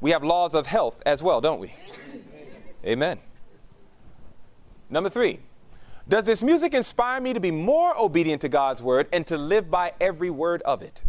We 0.00 0.12
have 0.12 0.22
laws 0.22 0.54
of 0.54 0.68
health 0.68 1.02
as 1.04 1.22
well, 1.24 1.40
don't 1.40 1.58
we? 1.58 1.74
Amen. 2.86 3.18
Number 4.88 5.10
three, 5.10 5.40
does 6.08 6.24
this 6.24 6.42
music 6.42 6.72
inspire 6.72 7.20
me 7.20 7.32
to 7.32 7.40
be 7.40 7.50
more 7.50 7.98
obedient 7.98 8.40
to 8.42 8.48
God's 8.48 8.80
word 8.80 9.08
and 9.12 9.26
to 9.26 9.36
live 9.36 9.70
by 9.70 9.92
every 10.00 10.30
word 10.30 10.62
of 10.62 10.82
it? 10.82 11.02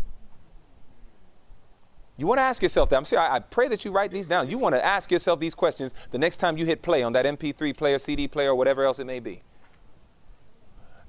You 2.18 2.28
want 2.28 2.38
to 2.38 2.43
ask 2.43 2.62
yourself 2.62 2.89
that. 2.89 2.97
I'm 2.97 3.05
saying, 3.05 3.22
I, 3.22 3.36
I 3.36 3.39
pray 3.39 3.68
that 3.70 3.84
you 3.86 3.91
write 3.91 4.12
these 4.12 4.28
down. 4.28 4.49
You 4.49 4.57
want 4.57 4.76
to 4.76 4.86
ask 4.86 5.12
yourself 5.12 5.39
these 5.39 5.55
questions 5.55 5.93
the 6.12 6.20
next 6.20 6.38
time 6.38 6.57
you 6.57 6.66
hit 6.66 6.82
play 6.82 7.03
on 7.03 7.14
that 7.14 7.26
MP3 7.26 7.76
player, 7.76 7.97
CD 7.97 8.28
player, 8.28 8.51
or 8.51 8.55
whatever 8.55 8.84
else 8.86 8.99
it 8.99 9.05
may 9.05 9.20
be. 9.20 9.41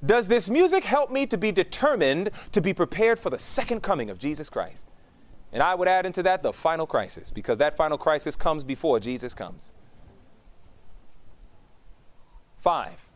Does 0.04 0.26
this 0.26 0.50
music 0.50 0.84
help 0.84 1.12
me 1.12 1.26
to 1.26 1.38
be 1.38 1.52
determined 1.52 2.30
to 2.52 2.60
be 2.60 2.72
prepared 2.72 3.20
for 3.20 3.30
the 3.30 3.38
second 3.38 3.82
coming 3.82 4.10
of 4.10 4.18
Jesus 4.18 4.50
Christ? 4.50 4.88
And 5.52 5.62
I 5.62 5.74
would 5.74 5.86
add 5.86 6.06
into 6.06 6.22
that 6.24 6.42
the 6.42 6.52
final 6.52 6.86
crisis, 6.86 7.30
because 7.30 7.58
that 7.58 7.76
final 7.76 7.98
crisis 7.98 8.34
comes 8.34 8.64
before 8.64 8.98
Jesus 8.98 9.34
comes. 9.34 9.74
Five, 12.60 13.06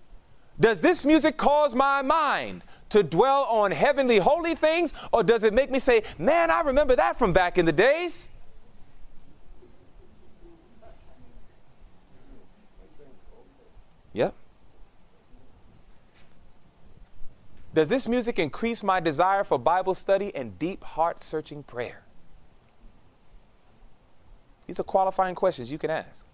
does 0.61 0.80
this 0.80 1.05
music 1.05 1.37
cause 1.37 1.74
my 1.74 2.03
mind 2.03 2.62
to 2.91 3.03
dwell 3.03 3.45
on 3.45 3.70
heavenly 3.70 4.18
holy 4.18 4.55
things, 4.55 4.95
or 5.12 5.22
does 5.22 5.43
it 5.43 5.53
make 5.53 5.70
me 5.70 5.78
say, 5.78 6.03
man, 6.18 6.51
I 6.51 6.61
remember 6.61 6.97
that 6.97 7.18
from 7.18 7.32
back 7.32 7.59
in 7.59 7.64
the 7.64 7.72
days? 7.72 8.30
Yep. 14.12 14.34
Does 17.74 17.91
this 17.91 18.09
music 18.09 18.39
increase 18.39 18.82
my 18.82 19.01
desire 19.01 19.45
for 19.45 19.59
Bible 19.59 19.95
study 19.95 20.34
and 20.34 20.59
deep 20.59 20.82
heart 20.82 21.20
searching 21.22 21.62
prayer? 21.62 22.03
These 24.66 24.80
are 24.80 24.84
qualifying 24.84 25.34
questions 25.34 25.70
you 25.70 25.76
can 25.76 25.91
ask. 25.91 26.26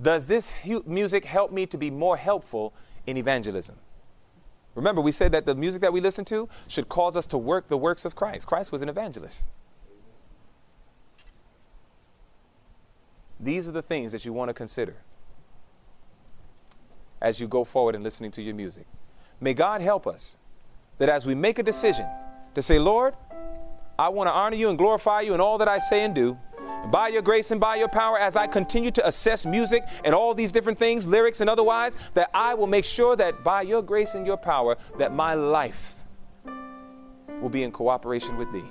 Does 0.00 0.26
this 0.26 0.54
music 0.86 1.24
help 1.24 1.52
me 1.52 1.66
to 1.66 1.76
be 1.76 1.90
more 1.90 2.16
helpful 2.16 2.72
in 3.06 3.16
evangelism? 3.16 3.76
Remember, 4.78 5.00
we 5.00 5.10
said 5.10 5.32
that 5.32 5.44
the 5.44 5.56
music 5.56 5.82
that 5.82 5.92
we 5.92 6.00
listen 6.00 6.24
to 6.26 6.48
should 6.68 6.88
cause 6.88 7.16
us 7.16 7.26
to 7.26 7.36
work 7.36 7.66
the 7.66 7.76
works 7.76 8.04
of 8.04 8.14
Christ. 8.14 8.46
Christ 8.46 8.70
was 8.70 8.80
an 8.80 8.88
evangelist. 8.88 9.48
These 13.40 13.68
are 13.68 13.72
the 13.72 13.82
things 13.82 14.12
that 14.12 14.24
you 14.24 14.32
want 14.32 14.50
to 14.50 14.54
consider 14.54 14.94
as 17.20 17.40
you 17.40 17.48
go 17.48 17.64
forward 17.64 17.96
in 17.96 18.04
listening 18.04 18.30
to 18.30 18.40
your 18.40 18.54
music. 18.54 18.86
May 19.40 19.52
God 19.52 19.80
help 19.80 20.06
us 20.06 20.38
that 20.98 21.08
as 21.08 21.26
we 21.26 21.34
make 21.34 21.58
a 21.58 21.64
decision 21.64 22.06
to 22.54 22.62
say, 22.62 22.78
Lord, 22.78 23.14
I 23.98 24.10
want 24.10 24.28
to 24.28 24.32
honor 24.32 24.56
you 24.56 24.68
and 24.68 24.78
glorify 24.78 25.22
you 25.22 25.34
in 25.34 25.40
all 25.40 25.58
that 25.58 25.66
I 25.66 25.80
say 25.80 26.04
and 26.04 26.14
do. 26.14 26.38
By 26.86 27.08
your 27.08 27.22
grace 27.22 27.50
and 27.50 27.60
by 27.60 27.76
your 27.76 27.88
power, 27.88 28.18
as 28.18 28.36
I 28.36 28.46
continue 28.46 28.90
to 28.92 29.06
assess 29.06 29.44
music 29.44 29.84
and 30.04 30.14
all 30.14 30.34
these 30.34 30.52
different 30.52 30.78
things, 30.78 31.06
lyrics 31.06 31.40
and 31.40 31.50
otherwise, 31.50 31.96
that 32.14 32.30
I 32.32 32.54
will 32.54 32.66
make 32.66 32.84
sure 32.84 33.16
that 33.16 33.44
by 33.44 33.62
your 33.62 33.82
grace 33.82 34.14
and 34.14 34.26
your 34.26 34.36
power, 34.36 34.76
that 34.98 35.12
my 35.12 35.34
life 35.34 35.94
will 37.40 37.50
be 37.50 37.62
in 37.62 37.72
cooperation 37.72 38.36
with 38.36 38.50
thee. 38.52 38.64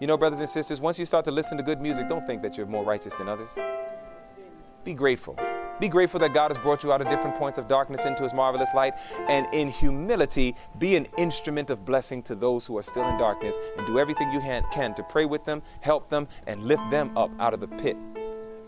You 0.00 0.06
know, 0.06 0.16
brothers 0.16 0.40
and 0.40 0.48
sisters, 0.48 0.80
once 0.80 0.98
you 0.98 1.04
start 1.04 1.24
to 1.26 1.30
listen 1.30 1.56
to 1.58 1.62
good 1.62 1.80
music, 1.80 2.08
don't 2.08 2.26
think 2.26 2.42
that 2.42 2.56
you're 2.56 2.66
more 2.66 2.84
righteous 2.84 3.14
than 3.14 3.28
others. 3.28 3.58
Be 4.84 4.94
grateful. 4.94 5.36
Be 5.82 5.88
grateful 5.88 6.20
that 6.20 6.32
God 6.32 6.52
has 6.52 6.58
brought 6.58 6.84
you 6.84 6.92
out 6.92 7.00
of 7.00 7.08
different 7.08 7.34
points 7.34 7.58
of 7.58 7.66
darkness 7.66 8.04
into 8.04 8.22
his 8.22 8.32
marvelous 8.32 8.72
light. 8.72 8.94
And 9.26 9.52
in 9.52 9.68
humility, 9.68 10.54
be 10.78 10.94
an 10.94 11.08
instrument 11.18 11.70
of 11.70 11.84
blessing 11.84 12.22
to 12.22 12.36
those 12.36 12.64
who 12.64 12.78
are 12.78 12.84
still 12.84 13.02
in 13.02 13.18
darkness 13.18 13.56
and 13.76 13.84
do 13.88 13.98
everything 13.98 14.30
you 14.30 14.40
can 14.40 14.94
to 14.94 15.02
pray 15.02 15.24
with 15.24 15.44
them, 15.44 15.60
help 15.80 16.08
them, 16.08 16.28
and 16.46 16.62
lift 16.62 16.88
them 16.92 17.10
up 17.18 17.32
out 17.40 17.52
of 17.52 17.58
the 17.58 17.66
pit 17.66 17.96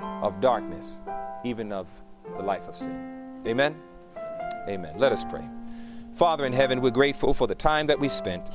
of 0.01 0.41
darkness, 0.41 1.03
even 1.45 1.71
of 1.71 1.89
the 2.37 2.43
life 2.43 2.67
of 2.67 2.77
sin. 2.77 3.43
Amen? 3.47 3.81
Amen. 4.69 4.99
Let 4.99 5.12
us 5.12 5.23
pray. 5.23 5.49
Father 6.17 6.47
in 6.47 6.53
heaven, 6.53 6.81
we're 6.81 6.91
grateful 6.91 7.33
for 7.33 7.47
the 7.47 7.55
time 7.55 7.87
that 7.87 8.01
we 8.01 8.09
spent. 8.09 8.51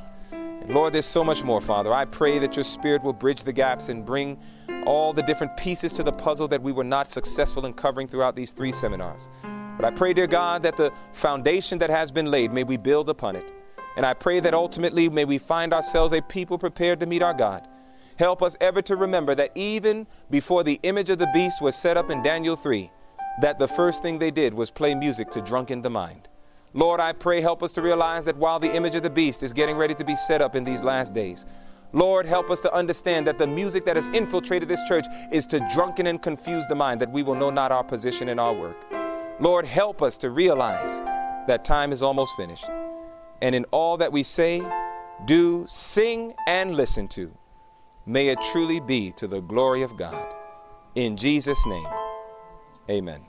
And 0.61 0.73
Lord, 0.73 0.93
there's 0.93 1.05
so 1.05 1.23
much 1.23 1.43
more, 1.43 1.61
Father. 1.61 1.93
I 1.93 2.05
pray 2.05 2.39
that 2.39 2.55
your 2.55 2.63
Spirit 2.63 3.03
will 3.03 3.13
bridge 3.13 3.43
the 3.43 3.53
gaps 3.53 3.89
and 3.89 4.05
bring 4.05 4.37
all 4.85 5.13
the 5.13 5.23
different 5.23 5.55
pieces 5.57 5.93
to 5.93 6.03
the 6.03 6.11
puzzle 6.11 6.47
that 6.49 6.61
we 6.61 6.71
were 6.71 6.83
not 6.83 7.07
successful 7.07 7.65
in 7.65 7.73
covering 7.73 8.07
throughout 8.07 8.35
these 8.35 8.51
three 8.51 8.71
seminars. 8.71 9.29
But 9.77 9.85
I 9.85 9.91
pray, 9.91 10.13
dear 10.13 10.27
God, 10.27 10.63
that 10.63 10.75
the 10.75 10.91
foundation 11.13 11.77
that 11.79 11.89
has 11.89 12.11
been 12.11 12.29
laid, 12.29 12.51
may 12.51 12.63
we 12.63 12.77
build 12.77 13.09
upon 13.09 13.35
it. 13.35 13.53
And 13.95 14.05
I 14.05 14.13
pray 14.13 14.39
that 14.41 14.53
ultimately 14.53 15.09
may 15.09 15.25
we 15.25 15.37
find 15.37 15.73
ourselves 15.73 16.13
a 16.13 16.21
people 16.21 16.57
prepared 16.57 16.99
to 16.99 17.05
meet 17.05 17.23
our 17.23 17.33
God. 17.33 17.67
Help 18.17 18.43
us 18.43 18.57
ever 18.59 18.81
to 18.81 18.97
remember 18.97 19.33
that 19.35 19.51
even 19.55 20.05
before 20.29 20.63
the 20.63 20.79
image 20.83 21.09
of 21.09 21.17
the 21.17 21.29
beast 21.33 21.61
was 21.61 21.75
set 21.75 21.95
up 21.95 22.09
in 22.09 22.21
Daniel 22.21 22.57
3, 22.57 22.91
that 23.41 23.57
the 23.57 23.67
first 23.67 24.03
thing 24.03 24.19
they 24.19 24.31
did 24.31 24.53
was 24.53 24.69
play 24.69 24.93
music 24.93 25.29
to 25.31 25.41
drunken 25.41 25.81
the 25.81 25.89
mind. 25.89 26.27
Lord, 26.73 26.99
I 26.99 27.13
pray, 27.13 27.41
help 27.41 27.63
us 27.63 27.71
to 27.73 27.81
realize 27.81 28.25
that 28.25 28.37
while 28.37 28.59
the 28.59 28.73
image 28.73 28.95
of 28.95 29.03
the 29.03 29.09
beast 29.09 29.41
is 29.41 29.53
getting 29.53 29.75
ready 29.75 29.95
to 29.95 30.03
be 30.03 30.15
set 30.15 30.41
up 30.41 30.55
in 30.55 30.63
these 30.63 30.83
last 30.83 31.13
days, 31.13 31.45
Lord, 31.91 32.27
help 32.27 32.51
us 32.51 32.59
to 32.61 32.73
understand 32.73 33.25
that 33.25 33.39
the 33.39 33.47
music 33.47 33.85
that 33.85 33.95
has 33.95 34.05
infiltrated 34.07 34.69
this 34.69 34.83
church 34.87 35.05
is 35.31 35.47
to 35.47 35.67
drunken 35.73 36.05
and 36.05 36.21
confuse 36.21 36.67
the 36.67 36.75
mind, 36.75 37.01
that 37.01 37.11
we 37.11 37.23
will 37.23 37.33
know 37.33 37.49
not 37.49 37.71
our 37.71 37.83
position 37.83 38.29
in 38.29 38.37
our 38.37 38.53
work. 38.53 38.85
Lord, 39.39 39.65
help 39.65 40.03
us 40.03 40.15
to 40.17 40.29
realize 40.29 41.01
that 41.47 41.65
time 41.65 41.91
is 41.91 42.03
almost 42.03 42.35
finished. 42.35 42.69
And 43.41 43.55
in 43.55 43.65
all 43.71 43.97
that 43.97 44.11
we 44.11 44.21
say, 44.21 44.61
do, 45.25 45.65
sing, 45.67 46.35
and 46.45 46.75
listen 46.75 47.07
to, 47.09 47.31
may 48.05 48.27
it 48.27 48.37
truly 48.51 48.79
be 48.79 49.11
to 49.13 49.27
the 49.27 49.41
glory 49.41 49.81
of 49.81 49.97
God. 49.97 50.35
In 50.93 51.17
Jesus' 51.17 51.65
name, 51.65 51.87
amen. 52.89 53.28